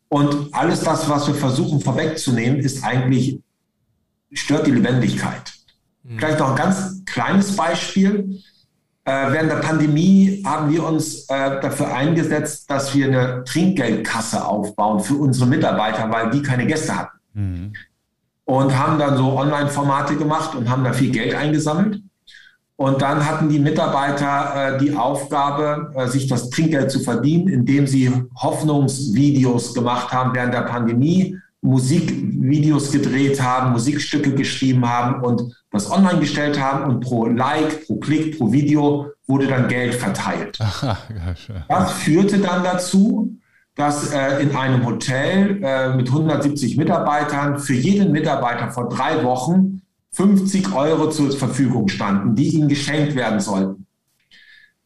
Und 0.09 0.55
alles 0.55 0.81
das, 0.81 1.09
was 1.09 1.27
wir 1.27 1.35
versuchen 1.35 1.81
vorwegzunehmen, 1.81 2.61
ist 2.61 2.85
eigentlich, 2.85 3.41
stört 4.33 4.67
die 4.67 4.73
Lebendigkeit. 4.73 5.53
Mhm. 6.05 6.19
Vielleicht 6.19 6.39
noch 6.39 6.51
ein 6.51 6.57
ganz 6.57 7.05
kleines 7.05 7.57
Beispiel. 7.57 8.41
Äh, 9.05 9.33
während 9.33 9.51
der 9.51 9.57
Pandemie 9.57 10.43
haben 10.45 10.73
wir 10.73 10.85
uns 10.85 11.29
äh, 11.29 11.61
dafür 11.61 11.95
eingesetzt, 11.95 12.71
dass 12.71 12.95
wir 12.95 13.07
eine 13.07 13.45
Trinkgeldkasse 13.45 14.45
aufbauen 14.45 15.01
für 15.01 15.15
unsere 15.15 15.47
Mitarbeiter, 15.47 16.11
weil 16.11 16.31
die 16.31 16.43
keine 16.43 16.67
Gäste 16.67 16.97
hatten. 16.97 17.19
Mhm. 17.35 17.73
Und 18.45 18.79
haben 18.79 18.99
dann 18.99 19.17
so 19.17 19.37
Online-Formate 19.39 20.17
gemacht 20.17 20.55
und 20.55 20.69
haben 20.69 20.85
da 20.85 20.93
viel 20.93 21.11
Geld 21.11 21.35
eingesammelt. 21.35 22.01
Und 22.79 23.01
dann 23.01 23.25
hatten 23.25 23.49
die 23.49 23.59
Mitarbeiter 23.59 24.75
äh, 24.75 24.79
die 24.79 24.95
Aufgabe, 24.95 25.93
äh, 25.97 26.09
sich 26.09 26.27
das 26.27 26.51
Trinkgeld 26.51 26.91
zu 26.91 27.01
verdienen, 27.01 27.49
indem 27.49 27.87
sie 27.87 28.13
Hoffnungsvideos 28.37 29.73
gemacht 29.73 30.13
haben 30.13 30.35
während 30.35 30.53
der 30.53 30.63
Pandemie, 30.63 31.39
Musikvideos 31.63 32.93
gedreht 32.93 33.43
haben, 33.43 33.73
Musikstücke 33.73 34.35
geschrieben 34.35 34.89
haben 34.89 35.25
und 35.25 35.43
das 35.73 35.91
online 35.91 36.21
gestellt 36.21 36.61
haben 36.61 36.85
und 36.85 37.01
pro 37.01 37.27
Like, 37.27 37.87
pro 37.87 37.97
Klick, 37.97 38.39
pro 38.39 38.53
Video 38.53 39.07
wurde 39.27 39.47
dann 39.47 39.69
Geld 39.69 39.95
verteilt. 39.95 40.59
das 41.69 41.93
führte 41.93 42.39
dann 42.39 42.63
dazu, 42.63 43.37
dass 43.75 44.13
äh, 44.13 44.43
in 44.43 44.55
einem 44.55 44.85
Hotel 44.87 45.61
äh, 45.63 45.95
mit 45.95 46.09
170 46.09 46.77
Mitarbeitern 46.77 47.59
für 47.59 47.75
jeden 47.75 48.13
Mitarbeiter 48.13 48.71
vor 48.71 48.89
drei 48.89 49.25
Wochen 49.25 49.83
50 50.17 50.75
Euro 50.75 51.11
zur 51.11 51.31
Verfügung 51.31 51.89
standen, 51.89 52.35
die 52.35 52.49
ihnen 52.49 52.69
geschenkt 52.69 53.15
werden 53.15 53.39
sollten. 53.39 53.87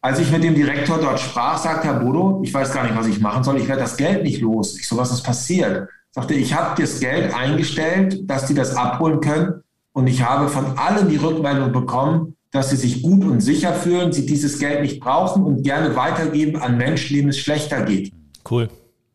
Als 0.01 0.19
ich 0.19 0.31
mit 0.33 0.43
dem 0.43 0.57
Direktor 0.57 0.99
dort 0.99 1.21
sprach, 1.21 1.57
sagte 1.57 1.87
Herr 1.87 2.01
Bodo, 2.01 2.41
ich 2.43 2.53
weiß 2.53 2.73
gar 2.73 2.83
nicht, 2.83 2.97
was 2.97 3.07
ich 3.07 3.21
machen 3.21 3.45
soll, 3.45 3.59
ich 3.59 3.69
werde 3.69 3.83
das 3.83 3.97
Geld 3.97 4.25
nicht 4.25 4.41
los. 4.41 4.77
Ich 4.79 4.89
so, 4.89 4.97
was 4.97 5.13
ist 5.13 5.23
passiert? 5.23 5.89
Sagte, 6.11 6.35
ich 6.35 6.53
habe 6.53 6.81
das 6.83 6.99
Geld 6.99 7.33
eingestellt, 7.33 8.29
dass 8.29 8.47
die 8.47 8.55
das 8.55 8.75
abholen 8.75 9.21
können 9.21 9.63
und 9.93 10.09
ich 10.09 10.23
habe 10.23 10.49
von 10.49 10.77
allen 10.77 11.09
die 11.09 11.17
Rückmeldung 11.17 11.71
bekommen, 11.71 12.35
dass 12.51 12.71
sie 12.71 12.77
sich 12.77 13.03
gut 13.03 13.23
und 13.23 13.41
sicher 13.41 13.73
fühlen, 13.73 14.13
sie 14.13 14.27
dieses 14.27 14.59
Geld 14.59 14.83
nicht 14.83 14.99
brauchen 14.99 15.45
und 15.45 15.63
gerne 15.63 15.95
weitergeben 15.95 16.61
an 16.61 16.77
Menschen, 16.77 17.15
denen 17.15 17.29
es 17.29 17.39
schlechter 17.39 17.83
geht. 17.83 18.13
Cool. 18.51 18.69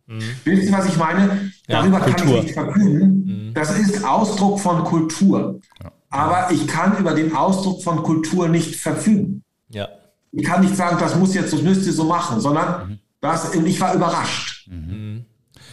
Mhm. 0.07 0.21
Wisst 0.45 0.63
ihr, 0.63 0.71
was 0.71 0.87
ich 0.87 0.97
meine? 0.97 1.51
Darüber 1.67 1.99
ja, 1.99 2.05
kann 2.05 2.27
ich 2.29 2.43
nicht 2.43 2.53
verkünden. 2.53 3.47
Mhm. 3.47 3.53
Das 3.53 3.77
ist 3.77 4.05
Ausdruck 4.05 4.61
von 4.61 4.83
Kultur. 4.85 5.59
Ja. 5.83 5.91
Aber 6.15 6.51
ich 6.51 6.65
kann 6.67 6.97
über 6.97 7.13
den 7.13 7.35
Ausdruck 7.35 7.83
von 7.83 8.01
Kultur 8.01 8.47
nicht 8.47 8.75
verfügen. 8.75 9.43
Ja. 9.69 9.89
Ich 10.31 10.45
kann 10.45 10.61
nicht 10.61 10.75
sagen, 10.75 10.97
das 10.99 11.15
muss 11.15 11.33
jetzt, 11.33 11.51
das 11.51 11.61
müsst 11.61 11.85
ihr 11.85 11.93
so 11.93 12.05
machen, 12.05 12.39
sondern 12.39 12.89
mhm. 12.89 12.99
das, 13.19 13.53
ich 13.53 13.79
war 13.81 13.93
überrascht. 13.93 14.67
Mhm. 14.67 15.25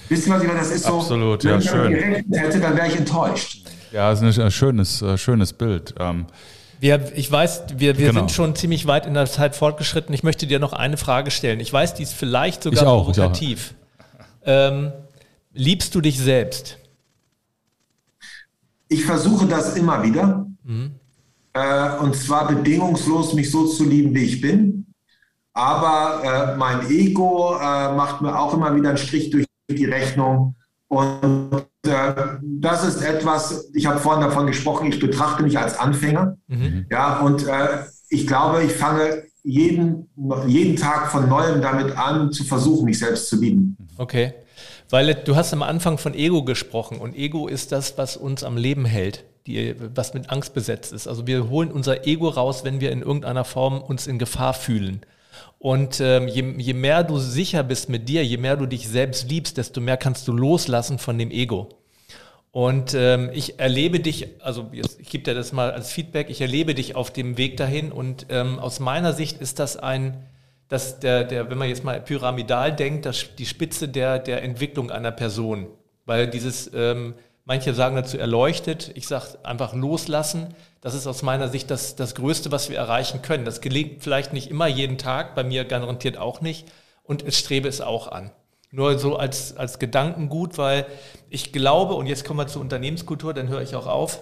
Wisst 0.08 0.26
ihr, 0.26 0.34
was 0.34 0.42
ich 0.42 0.48
meine? 0.48 0.60
Das 0.60 0.70
ist 0.70 0.84
so, 0.84 0.98
Absolut, 0.98 1.44
wenn 1.44 1.52
ja, 1.52 1.58
ich 1.58 1.70
schön. 1.70 1.90
gerechnet 1.90 2.26
hätte, 2.32 2.60
dann 2.60 2.76
wäre 2.76 2.88
ich 2.88 2.96
enttäuscht. 2.96 3.64
Ja, 3.92 4.10
das 4.10 4.20
ist 4.20 4.38
ein 4.38 4.50
schönes, 4.50 5.00
äh, 5.02 5.16
schönes 5.16 5.52
Bild. 5.52 5.94
Ähm, 5.98 6.26
wir, 6.80 7.12
ich 7.14 7.30
weiß, 7.30 7.64
wir, 7.76 7.96
wir 7.98 8.08
genau. 8.08 8.20
sind 8.20 8.32
schon 8.32 8.56
ziemlich 8.56 8.86
weit 8.88 9.06
in 9.06 9.14
der 9.14 9.26
Zeit 9.26 9.54
fortgeschritten. 9.54 10.12
Ich 10.12 10.24
möchte 10.24 10.48
dir 10.48 10.58
noch 10.58 10.72
eine 10.72 10.96
Frage 10.96 11.30
stellen. 11.30 11.60
Ich 11.60 11.72
weiß, 11.72 11.94
die 11.94 12.02
ist 12.02 12.14
vielleicht 12.14 12.64
sogar 12.64 12.88
auch, 12.88 13.04
provokativ. 13.04 13.74
Ähm, 14.44 14.92
liebst 15.52 15.94
du 15.94 16.00
dich 16.00 16.18
selbst? 16.18 16.78
Ich 18.92 19.04
versuche 19.04 19.46
das 19.46 19.76
immer 19.76 20.02
wieder. 20.02 20.46
Mhm. 20.64 20.92
Äh, 21.54 21.96
und 21.98 22.14
zwar 22.14 22.48
bedingungslos, 22.48 23.34
mich 23.34 23.50
so 23.50 23.66
zu 23.66 23.84
lieben, 23.84 24.14
wie 24.14 24.24
ich 24.24 24.40
bin. 24.40 24.86
Aber 25.54 26.22
äh, 26.24 26.56
mein 26.56 26.88
Ego 26.90 27.56
äh, 27.56 27.94
macht 27.94 28.22
mir 28.22 28.38
auch 28.38 28.54
immer 28.54 28.74
wieder 28.74 28.90
einen 28.90 28.98
Strich 28.98 29.30
durch 29.30 29.46
die 29.70 29.84
Rechnung. 29.84 30.56
Und 30.88 31.66
äh, 31.86 32.14
das 32.42 32.86
ist 32.86 33.02
etwas, 33.02 33.70
ich 33.74 33.86
habe 33.86 33.98
vorhin 33.98 34.22
davon 34.22 34.46
gesprochen, 34.46 34.88
ich 34.88 34.98
betrachte 34.98 35.42
mich 35.42 35.58
als 35.58 35.78
Anfänger. 35.78 36.36
Mhm. 36.48 36.86
Ja, 36.90 37.20
und 37.20 37.46
äh, 37.46 37.84
ich 38.08 38.26
glaube, 38.26 38.62
ich 38.62 38.72
fange 38.72 39.24
jeden, 39.42 40.10
jeden 40.46 40.76
Tag 40.76 41.10
von 41.10 41.28
neuem 41.28 41.60
damit 41.62 41.96
an, 41.96 42.30
zu 42.30 42.44
versuchen, 42.44 42.84
mich 42.84 42.98
selbst 42.98 43.28
zu 43.28 43.40
lieben. 43.40 43.76
Okay. 43.96 44.34
Weil 44.92 45.14
du 45.14 45.36
hast 45.36 45.54
am 45.54 45.62
Anfang 45.62 45.96
von 45.96 46.12
Ego 46.12 46.44
gesprochen 46.44 46.98
und 46.98 47.16
Ego 47.16 47.48
ist 47.48 47.72
das, 47.72 47.96
was 47.96 48.18
uns 48.18 48.44
am 48.44 48.58
Leben 48.58 48.84
hält, 48.84 49.24
die, 49.46 49.74
was 49.94 50.12
mit 50.12 50.28
Angst 50.28 50.52
besetzt 50.52 50.92
ist. 50.92 51.08
Also 51.08 51.26
wir 51.26 51.48
holen 51.48 51.72
unser 51.72 52.06
Ego 52.06 52.28
raus, 52.28 52.62
wenn 52.62 52.82
wir 52.82 52.92
in 52.92 53.00
irgendeiner 53.00 53.46
Form 53.46 53.80
uns 53.80 54.06
in 54.06 54.18
Gefahr 54.18 54.52
fühlen. 54.52 55.00
Und 55.58 55.98
ähm, 56.00 56.28
je, 56.28 56.44
je 56.58 56.74
mehr 56.74 57.04
du 57.04 57.16
sicher 57.16 57.62
bist 57.62 57.88
mit 57.88 58.06
dir, 58.06 58.22
je 58.22 58.36
mehr 58.36 58.58
du 58.58 58.66
dich 58.66 58.86
selbst 58.86 59.30
liebst, 59.30 59.56
desto 59.56 59.80
mehr 59.80 59.96
kannst 59.96 60.28
du 60.28 60.32
loslassen 60.34 60.98
von 60.98 61.16
dem 61.16 61.30
Ego. 61.30 61.70
Und 62.50 62.92
ähm, 62.92 63.30
ich 63.32 63.58
erlebe 63.58 63.98
dich, 63.98 64.28
also 64.42 64.68
ich 64.72 65.08
gebe 65.08 65.24
dir 65.24 65.32
das 65.32 65.52
mal 65.52 65.70
als 65.70 65.90
Feedback, 65.90 66.28
ich 66.28 66.42
erlebe 66.42 66.74
dich 66.74 66.96
auf 66.96 67.10
dem 67.10 67.38
Weg 67.38 67.56
dahin 67.56 67.92
und 67.92 68.26
ähm, 68.28 68.58
aus 68.58 68.78
meiner 68.78 69.14
Sicht 69.14 69.40
ist 69.40 69.58
das 69.58 69.78
ein, 69.78 70.22
dass 70.68 71.00
der, 71.00 71.24
der, 71.24 71.50
wenn 71.50 71.58
man 71.58 71.68
jetzt 71.68 71.84
mal 71.84 72.00
pyramidal 72.00 72.74
denkt, 72.74 73.06
das, 73.06 73.34
die 73.36 73.46
Spitze 73.46 73.88
der, 73.88 74.18
der 74.18 74.42
Entwicklung 74.42 74.90
einer 74.90 75.10
Person. 75.10 75.66
Weil 76.06 76.28
dieses, 76.28 76.72
ähm, 76.74 77.14
manche 77.44 77.74
sagen 77.74 77.96
dazu 77.96 78.18
erleuchtet, 78.18 78.90
ich 78.94 79.06
sage 79.06 79.38
einfach 79.42 79.74
loslassen, 79.74 80.54
das 80.80 80.94
ist 80.94 81.06
aus 81.06 81.22
meiner 81.22 81.48
Sicht 81.48 81.70
das, 81.70 81.94
das 81.94 82.14
Größte, 82.14 82.50
was 82.50 82.68
wir 82.68 82.76
erreichen 82.76 83.22
können. 83.22 83.44
Das 83.44 83.60
gelingt 83.60 84.02
vielleicht 84.02 84.32
nicht 84.32 84.50
immer 84.50 84.66
jeden 84.66 84.98
Tag, 84.98 85.34
bei 85.34 85.44
mir 85.44 85.64
garantiert 85.64 86.18
auch 86.18 86.40
nicht. 86.40 86.66
Und 87.04 87.26
ich 87.26 87.38
strebe 87.38 87.68
es 87.68 87.80
auch 87.80 88.08
an. 88.08 88.30
Nur 88.70 88.98
so 88.98 89.16
als, 89.16 89.56
als 89.56 89.78
Gedankengut, 89.78 90.56
weil 90.56 90.86
ich 91.28 91.52
glaube, 91.52 91.94
und 91.94 92.06
jetzt 92.06 92.24
kommen 92.24 92.40
wir 92.40 92.46
zur 92.46 92.62
Unternehmenskultur, 92.62 93.34
dann 93.34 93.48
höre 93.48 93.60
ich 93.60 93.76
auch 93.76 93.86
auf, 93.86 94.20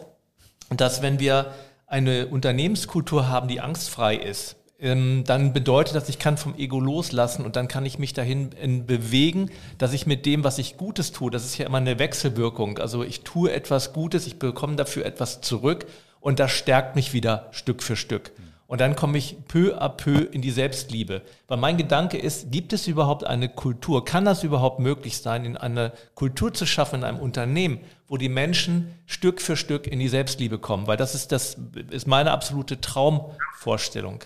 dass 0.71 1.03
wenn 1.03 1.21
wir 1.21 1.53
eine 1.87 2.27
Unternehmenskultur 2.27 3.29
haben, 3.29 3.49
die 3.49 3.61
angstfrei 3.61 4.17
ist, 4.17 4.57
dann 4.81 5.53
bedeutet 5.53 5.95
das, 5.95 6.09
ich 6.09 6.19
kann 6.19 6.39
vom 6.39 6.55
Ego 6.57 6.81
loslassen 6.81 7.45
und 7.45 7.57
dann 7.57 7.69
kann 7.69 7.85
ich 7.85 7.99
mich 7.99 8.15
dahin 8.15 8.87
bewegen, 8.87 9.51
dass 9.77 9.93
ich 9.93 10.07
mit 10.07 10.25
dem, 10.25 10.43
was 10.43 10.59
ich 10.59 10.79
Gutes 10.79 11.13
tue, 11.13 11.31
das 11.31 11.45
ist 11.45 11.59
ja 11.59 11.67
immer 11.67 11.79
eine 11.79 11.99
Wechselwirkung. 11.99 12.79
Also 12.79 13.03
ich 13.03 13.21
tue 13.21 13.53
etwas 13.53 13.93
Gutes, 13.93 14.27
ich 14.27 14.39
bekomme 14.39 14.77
dafür 14.77 15.05
etwas 15.05 15.43
zurück 15.43 15.87
und 16.21 16.39
das 16.41 16.53
stärkt 16.53 16.97
mich 16.97 17.13
wieder 17.13 17.49
Stück 17.51 17.83
für 17.83 17.95
Stück. 17.95 18.33
Und 18.71 18.81
dann 18.81 18.95
komme 18.95 19.19
ich 19.19 19.37
peu 19.49 19.77
à 19.77 19.89
peu 19.89 20.29
in 20.31 20.43
die 20.43 20.53
Selbstliebe. 20.53 21.23
Weil 21.49 21.59
mein 21.59 21.77
Gedanke 21.77 22.17
ist, 22.17 22.53
gibt 22.53 22.73
es 22.73 22.87
überhaupt 22.87 23.25
eine 23.25 23.49
Kultur? 23.49 24.05
Kann 24.05 24.25
das 24.25 24.45
überhaupt 24.45 24.79
möglich 24.79 25.19
sein, 25.19 25.45
in 25.45 25.57
eine 25.57 25.93
Kultur 26.15 26.55
zu 26.55 26.67
schaffen, 26.67 27.01
in 27.01 27.05
einem 27.05 27.19
Unternehmen, 27.19 27.81
wo 28.07 28.17
die 28.17 28.29
Menschen 28.29 28.95
Stück 29.07 29.43
für 29.43 29.57
Stück 29.57 29.89
in 29.89 29.99
die 29.99 30.09
Selbstliebe 30.09 30.59
kommen? 30.59 30.87
Weil 30.87 30.97
das 30.97 31.17
ist, 31.17 31.33
das 31.33 31.57
ist 31.91 32.07
meine 32.07 32.31
absolute 32.31 32.81
Traumvorstellung. 32.81 34.23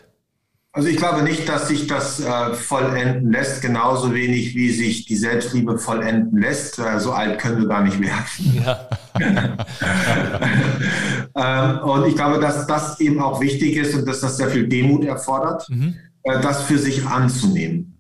Also 0.77 0.89
ich 0.89 0.97
glaube 0.97 1.23
nicht, 1.23 1.49
dass 1.49 1.69
sich 1.69 1.87
das 1.87 2.19
äh, 2.19 2.53
vollenden 2.53 3.31
lässt, 3.31 3.63
genauso 3.63 4.13
wenig 4.13 4.57
wie 4.57 4.73
sich 4.73 5.07
die 5.07 5.15
Selbstliebe 5.15 5.79
vollenden 5.79 6.41
lässt. 6.41 6.81
Äh, 6.81 6.99
so 6.99 7.13
alt 7.13 7.39
können 7.39 7.61
wir 7.61 7.69
gar 7.69 7.85
nicht 7.85 8.01
werden. 8.01 8.65
Ja. 8.65 8.89
ähm, 11.37 11.79
und 11.79 12.09
ich 12.09 12.17
glaube, 12.17 12.41
dass 12.41 12.67
das 12.67 12.99
eben 12.99 13.23
auch 13.23 13.41
wichtig 13.41 13.77
ist 13.77 13.95
und 13.95 14.05
dass 14.05 14.19
das 14.19 14.37
sehr 14.37 14.49
viel 14.49 14.67
Demut 14.67 15.05
erfordert, 15.05 15.65
mhm. 15.69 15.95
äh, 16.25 16.41
das 16.41 16.65
für 16.65 16.77
sich 16.77 17.07
anzunehmen. 17.07 17.94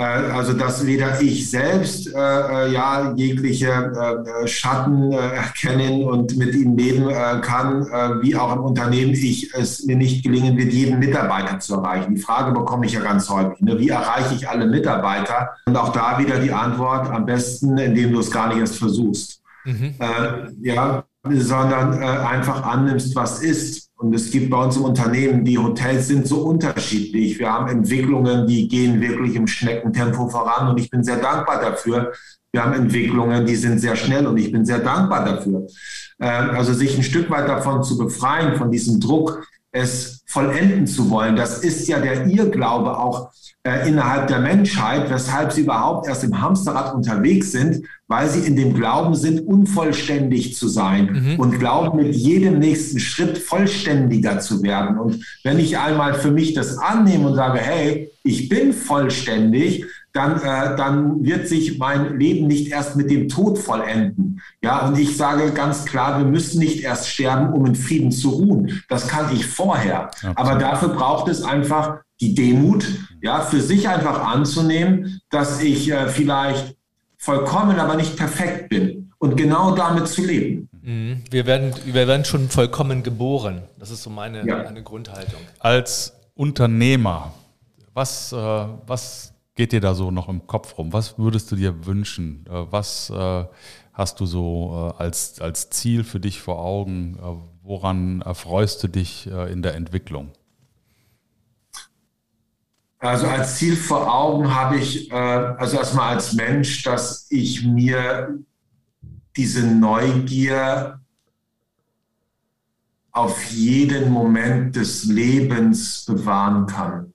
Äh, 0.00 0.32
also 0.32 0.54
dass 0.54 0.86
weder 0.86 1.20
ich 1.20 1.50
selbst 1.50 2.06
äh, 2.06 2.18
äh 2.18 2.72
ja 2.72 3.12
jegliche 3.16 3.68
äh, 3.68 4.46
Schatten 4.46 5.12
äh, 5.12 5.16
erkennen 5.16 6.04
und 6.04 6.38
mit 6.38 6.54
ihnen 6.54 6.78
leben 6.78 7.10
äh, 7.10 7.40
kann, 7.42 7.82
wie 8.22 8.34
auch 8.34 8.56
im 8.56 8.62
Unternehmen 8.62 9.12
ich 9.12 9.52
es 9.54 9.84
mir 9.84 9.96
nicht 9.96 10.22
gelingen 10.22 10.56
wird, 10.56 10.72
jeden 10.72 10.98
Mitarbeiter 10.98 11.58
zu 11.58 11.74
erreichen. 11.74 12.14
Die 12.14 12.20
Frage 12.20 12.52
bekomme 12.52 12.86
ich 12.86 12.92
ja 12.92 13.00
ganz 13.00 13.28
häufig. 13.28 13.60
Ne? 13.60 13.78
Wie 13.78 13.90
erreiche 13.90 14.34
ich 14.34 14.48
alle 14.48 14.66
Mitarbeiter? 14.66 15.50
Und 15.66 15.76
auch 15.76 15.92
da 15.92 16.18
wieder 16.18 16.38
die 16.38 16.52
Antwort 16.52 17.10
am 17.10 17.26
besten, 17.26 17.76
indem 17.76 18.12
du 18.12 18.20
es 18.20 18.30
gar 18.30 18.48
nicht 18.48 18.58
erst 18.58 18.78
versuchst. 18.78 19.42
Mhm. 19.64 19.94
ja, 20.62 21.04
sondern 21.22 22.02
einfach 22.02 22.62
annimmst, 22.62 23.14
was 23.14 23.42
ist 23.42 23.89
und 24.00 24.14
es 24.14 24.30
gibt 24.30 24.48
bei 24.48 24.64
uns 24.64 24.78
im 24.78 24.84
Unternehmen, 24.84 25.44
die 25.44 25.58
Hotels 25.58 26.08
sind 26.08 26.26
so 26.26 26.38
unterschiedlich. 26.38 27.38
Wir 27.38 27.52
haben 27.52 27.68
Entwicklungen, 27.68 28.46
die 28.46 28.66
gehen 28.66 28.98
wirklich 28.98 29.36
im 29.36 29.46
Schneckentempo 29.46 30.26
voran 30.26 30.68
und 30.68 30.80
ich 30.80 30.88
bin 30.88 31.04
sehr 31.04 31.18
dankbar 31.18 31.60
dafür. 31.60 32.10
Wir 32.50 32.64
haben 32.64 32.72
Entwicklungen, 32.72 33.44
die 33.44 33.56
sind 33.56 33.78
sehr 33.78 33.96
schnell 33.96 34.26
und 34.26 34.38
ich 34.38 34.50
bin 34.50 34.64
sehr 34.64 34.78
dankbar 34.78 35.26
dafür. 35.26 35.66
Ähm, 36.18 36.50
also 36.50 36.72
sich 36.72 36.96
ein 36.96 37.02
Stück 37.02 37.28
weit 37.28 37.46
davon 37.46 37.82
zu 37.82 37.98
befreien, 37.98 38.56
von 38.56 38.70
diesem 38.70 39.00
Druck, 39.00 39.46
es 39.70 40.22
vollenden 40.26 40.86
zu 40.86 41.10
wollen, 41.10 41.36
das 41.36 41.58
ist 41.58 41.86
ja 41.86 42.00
der 42.00 42.26
Irrglaube 42.26 42.98
auch 42.98 43.30
äh, 43.62 43.86
innerhalb 43.86 44.28
der 44.28 44.38
Menschheit, 44.38 45.10
weshalb 45.10 45.52
sie 45.52 45.62
überhaupt 45.62 46.08
erst 46.08 46.24
im 46.24 46.40
Hamsterrad 46.40 46.94
unterwegs 46.94 47.52
sind, 47.52 47.84
weil 48.08 48.26
sie 48.28 48.46
in 48.46 48.56
dem 48.56 48.74
Glauben 48.74 49.14
sind, 49.14 49.46
unvollständig 49.46 50.56
zu 50.56 50.66
sein 50.66 51.10
mhm. 51.12 51.38
und 51.38 51.58
glauben, 51.58 51.98
mit 51.98 52.14
jedem 52.14 52.58
nächsten 52.58 52.98
Schritt 52.98 53.36
vollständiger 53.36 54.40
zu 54.40 54.62
werden. 54.62 54.98
Und 54.98 55.24
wenn 55.44 55.58
ich 55.58 55.76
einmal 55.76 56.14
für 56.14 56.30
mich 56.30 56.54
das 56.54 56.78
annehme 56.78 57.28
und 57.28 57.34
sage, 57.34 57.58
hey, 57.58 58.10
ich 58.24 58.48
bin 58.48 58.72
vollständig, 58.72 59.84
dann, 60.14 60.36
äh, 60.40 60.76
dann 60.76 61.22
wird 61.22 61.46
sich 61.46 61.78
mein 61.78 62.18
Leben 62.18 62.46
nicht 62.46 62.72
erst 62.72 62.96
mit 62.96 63.10
dem 63.10 63.28
Tod 63.28 63.58
vollenden. 63.58 64.40
Ja, 64.62 64.88
und 64.88 64.98
ich 64.98 65.18
sage 65.18 65.52
ganz 65.52 65.84
klar, 65.84 66.18
wir 66.18 66.26
müssen 66.26 66.60
nicht 66.60 66.82
erst 66.82 67.08
sterben, 67.10 67.52
um 67.52 67.66
in 67.66 67.74
Frieden 67.74 68.10
zu 68.10 68.30
ruhen. 68.30 68.82
Das 68.88 69.06
kann 69.06 69.26
ich 69.34 69.46
vorher. 69.46 70.06
Absolut. 70.06 70.38
Aber 70.38 70.54
dafür 70.54 70.88
braucht 70.88 71.28
es 71.28 71.42
einfach 71.42 71.98
die 72.20 72.34
Demut, 72.34 72.86
ja, 73.22 73.40
für 73.40 73.60
sich 73.60 73.88
einfach 73.88 74.20
anzunehmen, 74.20 75.20
dass 75.30 75.62
ich 75.62 75.90
äh, 75.90 76.08
vielleicht 76.08 76.76
vollkommen, 77.16 77.78
aber 77.78 77.96
nicht 77.96 78.16
perfekt 78.16 78.68
bin 78.68 79.12
und 79.18 79.36
genau 79.36 79.74
damit 79.74 80.08
zu 80.08 80.24
leben. 80.24 80.68
Mhm. 80.82 81.22
Wir 81.30 81.46
werden, 81.46 81.74
wir 81.84 82.06
werden 82.06 82.24
schon 82.24 82.48
vollkommen 82.48 83.02
geboren. 83.02 83.62
Das 83.78 83.90
ist 83.90 84.02
so 84.02 84.10
meine, 84.10 84.46
ja. 84.46 84.62
meine 84.62 84.82
Grundhaltung. 84.82 85.40
Als 85.58 86.14
Unternehmer, 86.34 87.34
was, 87.92 88.32
äh, 88.32 88.36
was 88.36 89.34
geht 89.54 89.72
dir 89.72 89.80
da 89.80 89.94
so 89.94 90.10
noch 90.10 90.28
im 90.28 90.46
Kopf 90.46 90.78
rum? 90.78 90.92
Was 90.92 91.18
würdest 91.18 91.52
du 91.52 91.56
dir 91.56 91.84
wünschen? 91.86 92.46
Äh, 92.48 92.64
was 92.70 93.10
äh, 93.10 93.44
hast 93.92 94.20
du 94.20 94.26
so 94.26 94.94
äh, 94.98 95.02
als, 95.02 95.40
als 95.40 95.68
Ziel 95.68 96.04
für 96.04 96.20
dich 96.20 96.40
vor 96.40 96.58
Augen? 96.58 97.18
Äh, 97.18 97.36
woran 97.62 98.22
erfreust 98.22 98.82
du 98.82 98.88
dich 98.88 99.28
äh, 99.30 99.52
in 99.52 99.60
der 99.60 99.74
Entwicklung? 99.74 100.30
Also 103.00 103.26
als 103.26 103.56
Ziel 103.56 103.76
vor 103.76 104.12
Augen 104.12 104.54
habe 104.54 104.76
ich, 104.76 105.10
äh, 105.10 105.14
also 105.14 105.78
erstmal 105.78 106.14
als 106.14 106.34
Mensch, 106.34 106.82
dass 106.82 107.26
ich 107.30 107.64
mir 107.64 108.38
diese 109.36 109.66
Neugier 109.66 111.00
auf 113.10 113.42
jeden 113.46 114.12
Moment 114.12 114.76
des 114.76 115.04
Lebens 115.04 116.04
bewahren 116.04 116.66
kann. 116.66 117.14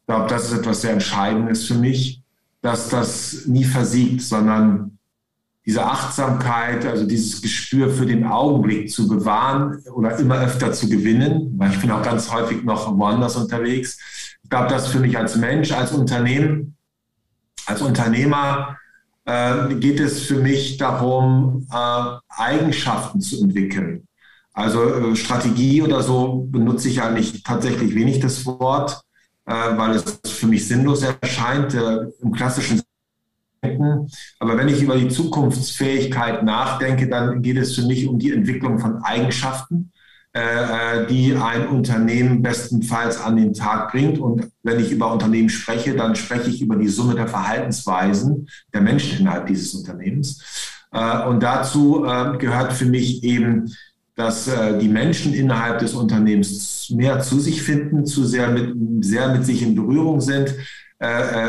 Ich 0.00 0.06
glaube, 0.06 0.28
das 0.28 0.50
ist 0.50 0.58
etwas 0.58 0.80
sehr 0.80 0.92
Entscheidendes 0.92 1.66
für 1.66 1.74
mich, 1.74 2.22
dass 2.60 2.88
das 2.88 3.46
nie 3.46 3.64
versiegt, 3.64 4.22
sondern 4.22 4.98
diese 5.64 5.84
Achtsamkeit, 5.84 6.84
also 6.84 7.06
dieses 7.06 7.40
Gespür 7.40 7.90
für 7.90 8.04
den 8.04 8.26
Augenblick 8.26 8.90
zu 8.90 9.08
bewahren 9.08 9.82
oder 9.94 10.18
immer 10.18 10.40
öfter 10.40 10.72
zu 10.72 10.88
gewinnen, 10.88 11.58
ich 11.70 11.80
bin 11.80 11.90
auch 11.90 12.02
ganz 12.02 12.30
häufig 12.30 12.64
noch 12.64 12.98
woanders 12.98 13.36
unterwegs, 13.36 13.98
ich 14.44 14.50
glaube, 14.50 14.68
dass 14.68 14.86
für 14.86 15.00
mich 15.00 15.16
als 15.18 15.36
Mensch, 15.36 15.72
als 15.72 15.92
Unternehmen, 15.92 16.76
als 17.66 17.80
Unternehmer 17.82 18.76
äh, 19.24 19.74
geht 19.74 19.98
es 20.00 20.20
für 20.22 20.36
mich 20.36 20.76
darum, 20.76 21.66
äh, 21.72 22.16
Eigenschaften 22.28 23.20
zu 23.20 23.42
entwickeln. 23.42 24.06
Also 24.52 24.84
äh, 24.84 25.16
Strategie 25.16 25.82
oder 25.82 26.02
so 26.02 26.46
benutze 26.50 26.88
ich 26.88 27.02
eigentlich 27.02 27.42
tatsächlich 27.42 27.94
wenig 27.94 28.20
das 28.20 28.44
Wort, 28.44 29.00
äh, 29.46 29.52
weil 29.52 29.92
es 29.92 30.20
für 30.26 30.46
mich 30.46 30.68
sinnlos 30.68 31.02
erscheint 31.02 31.74
äh, 31.74 32.06
im 32.20 32.32
klassischen 32.32 32.82
Denken. 33.62 34.10
Aber 34.38 34.58
wenn 34.58 34.68
ich 34.68 34.82
über 34.82 34.96
die 34.96 35.08
Zukunftsfähigkeit 35.08 36.44
nachdenke, 36.44 37.08
dann 37.08 37.40
geht 37.40 37.56
es 37.56 37.74
für 37.74 37.82
mich 37.86 38.06
um 38.06 38.18
die 38.18 38.32
Entwicklung 38.32 38.78
von 38.78 39.02
Eigenschaften, 39.02 39.90
die 41.08 41.36
ein 41.36 41.68
Unternehmen 41.68 42.42
bestenfalls 42.42 43.20
an 43.20 43.36
den 43.36 43.54
Tag 43.54 43.92
bringt. 43.92 44.18
Und 44.18 44.50
wenn 44.64 44.80
ich 44.80 44.90
über 44.90 45.12
Unternehmen 45.12 45.48
spreche, 45.48 45.94
dann 45.94 46.16
spreche 46.16 46.50
ich 46.50 46.60
über 46.60 46.74
die 46.74 46.88
Summe 46.88 47.14
der 47.14 47.28
Verhaltensweisen 47.28 48.48
der 48.72 48.80
Menschen 48.80 49.20
innerhalb 49.20 49.46
dieses 49.46 49.74
Unternehmens. 49.74 50.42
Äh, 50.90 51.22
und 51.28 51.40
dazu 51.40 52.04
gehört 52.38 52.72
für 52.72 52.86
mich 52.86 53.22
eben, 53.22 53.72
dass 54.16 54.48
die 54.80 54.88
Menschen 54.88 55.34
innerhalb 55.34 55.80
des 55.80 55.94
Unternehmens 55.94 56.88
mehr 56.90 57.20
zu 57.20 57.40
sich 57.40 57.62
finden, 57.62 58.06
zu 58.06 58.24
sehr 58.24 58.48
mit, 58.48 58.74
sehr 59.04 59.28
mit 59.28 59.44
sich 59.44 59.60
in 59.62 59.74
Berührung 59.74 60.20
sind, 60.20 60.54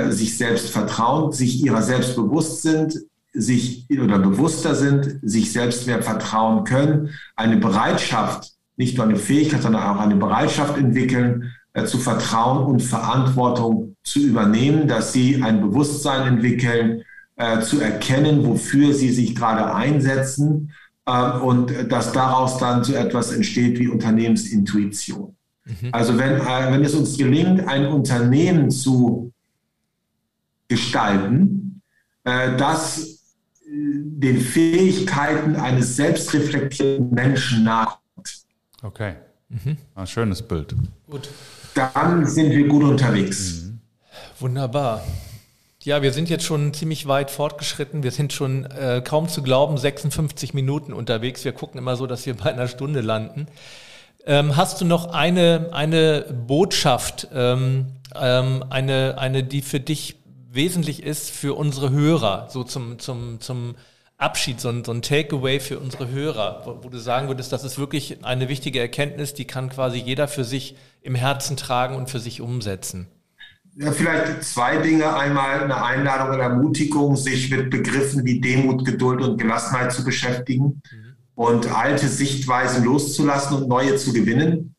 sich 0.09 0.35
selbst 0.35 0.71
vertrauen, 0.71 1.31
sich 1.31 1.63
ihrer 1.63 1.83
selbst 1.83 2.15
bewusst 2.15 2.63
sind, 2.63 2.99
sich 3.35 3.85
oder 3.91 4.17
bewusster 4.17 4.73
sind, 4.73 5.19
sich 5.21 5.51
selbst 5.51 5.85
mehr 5.87 6.01
vertrauen 6.01 6.63
können, 6.63 7.11
eine 7.35 7.57
Bereitschaft 7.57 8.54
nicht 8.77 8.97
nur 8.97 9.05
eine 9.05 9.15
Fähigkeit, 9.15 9.61
sondern 9.61 9.83
auch 9.83 9.99
eine 9.99 10.15
Bereitschaft 10.15 10.77
entwickeln, 10.77 11.51
äh, 11.73 11.85
zu 11.85 11.97
vertrauen 11.97 12.65
und 12.65 12.81
Verantwortung 12.81 13.95
zu 14.03 14.19
übernehmen, 14.19 14.87
dass 14.87 15.13
sie 15.13 15.41
ein 15.41 15.61
Bewusstsein 15.61 16.27
entwickeln, 16.27 17.03
äh, 17.37 17.61
zu 17.61 17.81
erkennen, 17.81 18.45
wofür 18.45 18.93
sie 18.93 19.09
sich 19.09 19.35
gerade 19.35 19.73
einsetzen 19.73 20.71
äh, 21.05 21.31
und 21.31 21.91
dass 21.91 22.11
daraus 22.11 22.57
dann 22.57 22.83
so 22.83 22.93
etwas 22.93 23.31
entsteht 23.31 23.79
wie 23.79 23.87
Unternehmensintuition. 23.87 25.35
Mhm. 25.65 25.89
Also 25.91 26.17
wenn, 26.17 26.33
äh, 26.39 26.71
wenn 26.71 26.83
es 26.83 26.95
uns 26.95 27.17
gelingt, 27.17 27.67
ein 27.67 27.87
Unternehmen 27.87 28.71
zu 28.71 29.31
gestalten, 30.67 31.81
äh, 32.23 32.55
das 32.57 32.99
äh, 33.65 33.67
den 33.67 34.39
Fähigkeiten 34.39 35.55
eines 35.55 35.95
selbstreflektierten 35.95 37.11
Menschen 37.11 37.63
nachkommt, 37.63 38.04
Okay. 38.85 39.15
Mhm. 39.49 39.77
Ein 39.95 40.07
schönes 40.07 40.43
Bild. 40.43 40.75
Gut. 41.09 41.29
Dann 41.73 42.25
sind 42.27 42.51
wir 42.51 42.67
gut 42.67 42.83
unterwegs. 42.83 43.63
Mhm. 43.63 43.79
Wunderbar. 44.39 45.03
Ja, 45.83 46.01
wir 46.01 46.13
sind 46.13 46.29
jetzt 46.29 46.45
schon 46.45 46.73
ziemlich 46.73 47.07
weit 47.07 47.31
fortgeschritten. 47.31 48.03
Wir 48.03 48.11
sind 48.11 48.31
schon 48.31 48.65
äh, 48.65 49.01
kaum 49.03 49.27
zu 49.27 49.41
glauben 49.41 49.77
56 49.77 50.53
Minuten 50.53 50.93
unterwegs. 50.93 51.43
Wir 51.45 51.51
gucken 51.51 51.79
immer 51.79 51.95
so, 51.95 52.05
dass 52.05 52.25
wir 52.25 52.35
bei 52.35 52.51
einer 52.51 52.67
Stunde 52.67 53.01
landen. 53.01 53.47
Ähm, 54.25 54.55
hast 54.55 54.81
du 54.81 54.85
noch 54.85 55.13
eine, 55.13 55.69
eine 55.71 56.21
Botschaft, 56.47 57.27
ähm, 57.33 57.87
ähm, 58.15 58.63
eine, 58.69 59.15
eine, 59.17 59.43
die 59.43 59.61
für 59.61 59.79
dich 59.79 60.17
wesentlich 60.51 61.03
ist 61.03 61.31
für 61.31 61.55
unsere 61.55 61.91
Hörer, 61.91 62.47
so 62.49 62.63
zum, 62.63 62.97
zum, 62.97 63.39
zum 63.39 63.75
Abschied, 64.17 64.61
so 64.61 64.69
ein, 64.69 64.85
so 64.85 64.93
ein 64.93 65.01
Takeaway 65.01 65.59
für 65.59 65.79
unsere 65.79 66.09
Hörer, 66.09 66.61
wo, 66.65 66.83
wo, 66.83 66.89
du 66.89 66.97
sagen 66.97 67.27
würdest, 67.27 67.51
das 67.51 67.65
ist 67.65 67.77
wirklich 67.77 68.23
eine 68.23 68.47
wichtige 68.47 68.79
Erkenntnis, 68.79 69.33
die 69.33 69.45
kann 69.45 69.69
quasi 69.69 69.97
jeder 69.97 70.29
für 70.29 70.45
sich 70.45 70.77
im 71.01 71.15
Herzen 71.15 71.57
tragen 71.57 71.95
und 71.95 72.09
für 72.09 72.19
sich 72.19 72.39
umsetzen? 72.39 73.07
Ja, 73.77 73.91
vielleicht 73.91 74.43
zwei 74.43 74.77
Dinge. 74.77 75.13
Einmal 75.13 75.63
eine 75.63 75.83
Einladung 75.83 76.33
und 76.33 76.39
Ermutigung, 76.39 77.17
sich 77.17 77.51
mit 77.51 77.69
Begriffen 77.69 78.23
wie 78.23 78.39
Demut, 78.39 78.85
Geduld 78.85 79.21
und 79.21 79.37
Gelassenheit 79.37 79.91
zu 79.91 80.05
beschäftigen 80.05 80.81
mhm. 80.91 81.15
und 81.35 81.67
alte 81.75 82.07
Sichtweisen 82.07 82.85
loszulassen 82.85 83.57
und 83.57 83.67
neue 83.67 83.97
zu 83.97 84.13
gewinnen. 84.13 84.74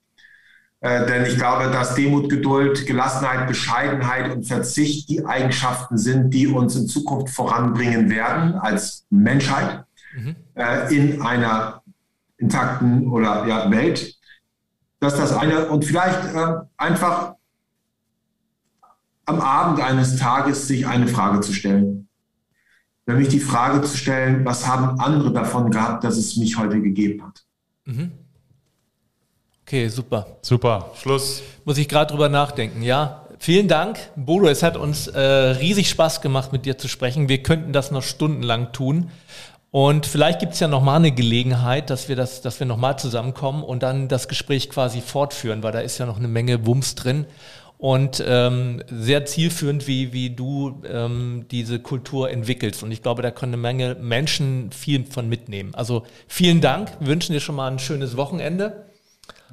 Äh, 0.81 1.07
denn 1.07 1.25
ich 1.25 1.37
glaube, 1.37 1.71
dass 1.71 1.95
Demut, 1.95 2.29
Geduld, 2.29 2.87
Gelassenheit, 2.87 3.47
Bescheidenheit 3.49 4.35
und 4.35 4.45
Verzicht 4.45 5.09
die 5.09 5.25
Eigenschaften 5.25 5.97
sind, 5.97 6.31
die 6.31 6.47
uns 6.47 6.77
in 6.77 6.87
Zukunft 6.87 7.35
voranbringen 7.35 8.11
werden 8.11 8.55
als 8.55 9.07
Menschheit 9.09 9.85
mhm. 10.15 10.37
äh, 10.55 10.95
in 10.95 11.23
einer 11.23 11.83
intakten 12.37 13.09
oder 13.09 13.47
ja, 13.47 13.71
Welt. 13.71 14.15
Das 15.01 15.15
ist 15.15 15.21
das 15.21 15.33
eine. 15.33 15.67
Und 15.67 15.85
vielleicht 15.85 16.35
äh, 16.35 16.55
einfach 16.77 17.35
am 19.25 19.41
Abend 19.41 19.81
eines 19.81 20.17
Tages 20.17 20.69
sich 20.69 20.87
eine 20.87 21.09
Frage 21.09 21.41
zu 21.41 21.53
stellen. 21.53 22.09
Nämlich 23.07 23.29
die 23.29 23.41
Frage 23.41 23.83
zu 23.83 23.97
stellen, 23.97 24.45
was 24.45 24.67
haben 24.67 25.01
andere 25.01 25.33
davon 25.33 25.71
gehabt, 25.71 26.05
dass 26.05 26.17
es 26.17 26.37
mich 26.37 26.59
heute 26.59 26.81
gegeben 26.83 27.25
hat. 27.25 27.45
Mhm. 27.85 28.13
Okay, 29.67 29.89
super. 29.89 30.39
Super. 30.43 30.93
Schluss. 31.03 31.43
Muss 31.65 31.77
ich 31.77 31.89
gerade 31.89 32.13
drüber 32.13 32.29
nachdenken, 32.29 32.83
ja. 32.83 33.27
Vielen 33.41 33.67
Dank, 33.67 33.99
Bodo. 34.15 34.47
Es 34.47 34.63
hat 34.63 34.77
uns 34.77 35.09
äh, 35.09 35.21
riesig 35.21 35.91
Spaß 35.91 36.21
gemacht, 36.21 36.53
mit 36.53 36.67
dir 36.67 36.79
zu 36.79 36.87
sprechen. 36.87 37.29
Wir 37.29 37.43
könnten 37.43 37.73
das 37.73 37.91
noch 37.91 38.05
stundenlang 38.05 38.71
tun. 38.73 39.11
Und 39.73 40.07
vielleicht 40.07 40.39
gibt 40.39 40.53
es 40.53 40.61
ja 40.61 40.69
nochmal 40.69 40.99
eine 40.99 41.11
Gelegenheit, 41.11 41.91
dass 41.91 42.09
wir 42.09 42.15
das, 42.15 42.43
dass 42.43 42.61
wir 42.61 42.67
nochmal 42.69 42.97
zusammenkommen 42.97 43.65
und 43.65 43.83
dann 43.83 44.07
das 44.07 44.29
Gespräch 44.29 44.71
quasi 44.71 45.01
fortführen, 45.01 45.65
weil 45.65 45.73
da 45.73 45.81
ist 45.81 45.99
ja 45.99 46.07
noch 46.07 46.19
eine 46.19 46.29
Menge 46.29 46.65
Wumms 46.65 46.95
drin. 46.95 47.27
Und 47.77 48.23
ähm, 48.25 48.85
sehr 48.89 49.27
zielführend, 49.27 49.89
wie, 49.89 50.13
wie 50.13 50.31
du 50.31 50.81
ähm, 50.89 51.47
diese 51.51 51.81
Kultur 51.81 52.31
entwickelst. 52.31 52.85
Und 52.85 52.93
ich 52.93 53.03
glaube, 53.03 53.23
da 53.23 53.33
können 53.33 53.55
eine 53.55 53.63
Menge 53.63 53.97
Menschen 53.97 54.71
viel 54.71 55.05
von 55.07 55.29
mitnehmen. 55.29 55.75
Also 55.75 56.05
vielen 56.29 56.61
Dank. 56.61 56.93
Wir 57.01 57.09
wünschen 57.09 57.33
dir 57.33 57.41
schon 57.41 57.57
mal 57.57 57.69
ein 57.69 57.81
schönes 57.81 58.17
Wochenende. 58.17 58.86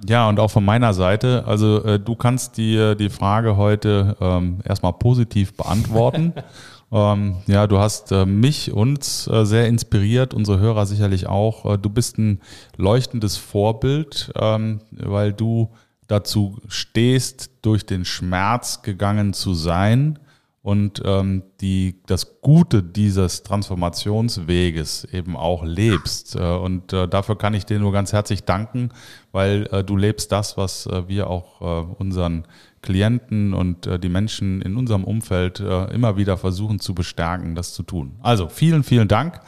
Ja, 0.07 0.27
und 0.27 0.39
auch 0.39 0.51
von 0.51 0.65
meiner 0.65 0.93
Seite, 0.93 1.43
also 1.45 1.83
äh, 1.83 1.99
du 1.99 2.15
kannst 2.15 2.57
dir 2.57 2.95
die 2.95 3.09
Frage 3.09 3.57
heute 3.57 4.17
ähm, 4.19 4.59
erstmal 4.65 4.93
positiv 4.93 5.55
beantworten. 5.55 6.33
ähm, 6.91 7.37
ja, 7.47 7.67
du 7.67 7.79
hast 7.79 8.11
äh, 8.11 8.25
mich, 8.25 8.71
uns 8.71 9.27
äh, 9.27 9.45
sehr 9.45 9.67
inspiriert, 9.67 10.33
unsere 10.33 10.59
Hörer 10.59 10.85
sicherlich 10.85 11.27
auch. 11.27 11.65
Äh, 11.65 11.77
du 11.77 11.89
bist 11.89 12.17
ein 12.17 12.41
leuchtendes 12.77 13.37
Vorbild, 13.37 14.31
ähm, 14.35 14.81
weil 14.91 15.31
du 15.31 15.69
dazu 16.07 16.57
stehst, 16.67 17.51
durch 17.61 17.85
den 17.85 18.03
Schmerz 18.03 18.81
gegangen 18.81 19.33
zu 19.33 19.53
sein 19.53 20.19
und 20.63 21.01
ähm, 21.03 21.43
die, 21.59 22.01
das 22.07 22.39
Gute 22.41 22.81
dieses 22.81 23.43
Transformationsweges 23.43 25.03
eben 25.11 25.35
auch 25.35 25.63
lebst. 25.63 26.37
Äh, 26.37 26.39
und 26.39 26.93
äh, 26.93 27.07
dafür 27.07 27.37
kann 27.37 27.53
ich 27.53 27.65
dir 27.65 27.79
nur 27.79 27.91
ganz 27.91 28.13
herzlich 28.13 28.45
danken, 28.45 28.89
weil 29.33 29.67
äh, 29.71 29.83
du 29.83 29.97
lebst 29.97 30.31
das, 30.31 30.57
was 30.57 30.87
äh, 30.87 31.07
wir 31.09 31.29
auch 31.29 31.61
äh, 31.61 31.93
unseren 31.99 32.45
Klienten 32.81 33.53
und 33.53 33.87
äh, 33.87 33.99
die 33.99 34.07
Menschen 34.07 34.61
in 34.61 34.77
unserem 34.77 35.03
Umfeld 35.03 35.59
äh, 35.59 35.93
immer 35.93 36.15
wieder 36.15 36.37
versuchen 36.37 36.79
zu 36.79 36.95
bestärken, 36.95 37.55
das 37.55 37.73
zu 37.73 37.83
tun. 37.83 38.15
Also 38.21 38.47
vielen, 38.47 38.83
vielen 38.83 39.09
Dank. 39.09 39.41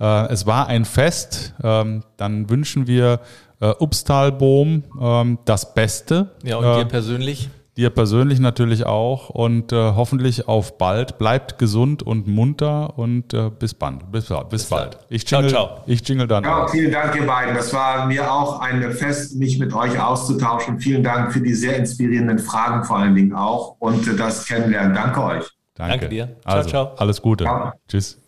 Äh, 0.00 0.28
es 0.28 0.46
war 0.46 0.66
ein 0.68 0.86
Fest. 0.86 1.54
Ähm, 1.62 2.04
dann 2.16 2.48
wünschen 2.48 2.86
wir 2.86 3.20
äh, 3.60 3.68
Upstalboom 3.68 4.84
ähm, 4.98 5.38
das 5.44 5.74
Beste. 5.74 6.30
Ja, 6.42 6.56
und 6.56 6.64
dir 6.64 6.86
persönlich? 6.86 7.50
Dir 7.76 7.90
persönlich 7.90 8.38
natürlich 8.38 8.86
auch 8.86 9.30
und 9.30 9.72
äh, 9.72 9.76
hoffentlich 9.76 10.46
auf 10.46 10.78
bald. 10.78 11.18
Bleibt 11.18 11.58
gesund 11.58 12.04
und 12.04 12.28
munter 12.28 12.96
und 12.96 13.34
äh, 13.34 13.50
bis 13.50 13.74
bald. 13.74 14.12
Bis, 14.12 14.26
bis, 14.26 14.48
bis 14.48 14.64
bald. 14.66 14.98
Ich 15.08 15.26
Ciao, 15.26 15.40
jingle, 15.40 15.52
ciao. 15.52 15.80
Ich 15.86 16.08
jingle 16.08 16.28
dann. 16.28 16.44
Ja, 16.44 16.68
vielen 16.68 16.92
Dank, 16.92 17.16
ihr 17.16 17.26
beiden. 17.26 17.54
Das 17.56 17.74
war 17.74 18.06
mir 18.06 18.32
auch 18.32 18.60
ein 18.60 18.92
Fest, 18.92 19.34
mich 19.36 19.58
mit 19.58 19.74
euch 19.74 20.00
auszutauschen. 20.00 20.78
Vielen 20.78 21.02
Dank 21.02 21.32
für 21.32 21.40
die 21.40 21.52
sehr 21.52 21.76
inspirierenden 21.76 22.38
Fragen 22.38 22.84
vor 22.84 22.98
allen 22.98 23.16
Dingen 23.16 23.32
auch 23.32 23.74
und 23.80 24.06
äh, 24.06 24.14
das 24.14 24.46
Kennenlernen. 24.46 24.94
Danke 24.94 25.24
euch. 25.24 25.44
Danke. 25.74 25.98
Danke 25.98 26.08
dir. 26.08 26.36
Ciao, 26.42 26.54
also, 26.54 26.68
ciao. 26.68 26.94
Alles 26.96 27.20
Gute. 27.20 27.44
Ciao. 27.44 27.72
Tschüss. 27.88 28.20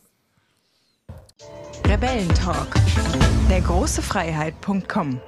Rebellentalk. 1.86 2.74
Der 3.49 3.61
große 3.61 4.03
Freiheit.com 4.03 5.20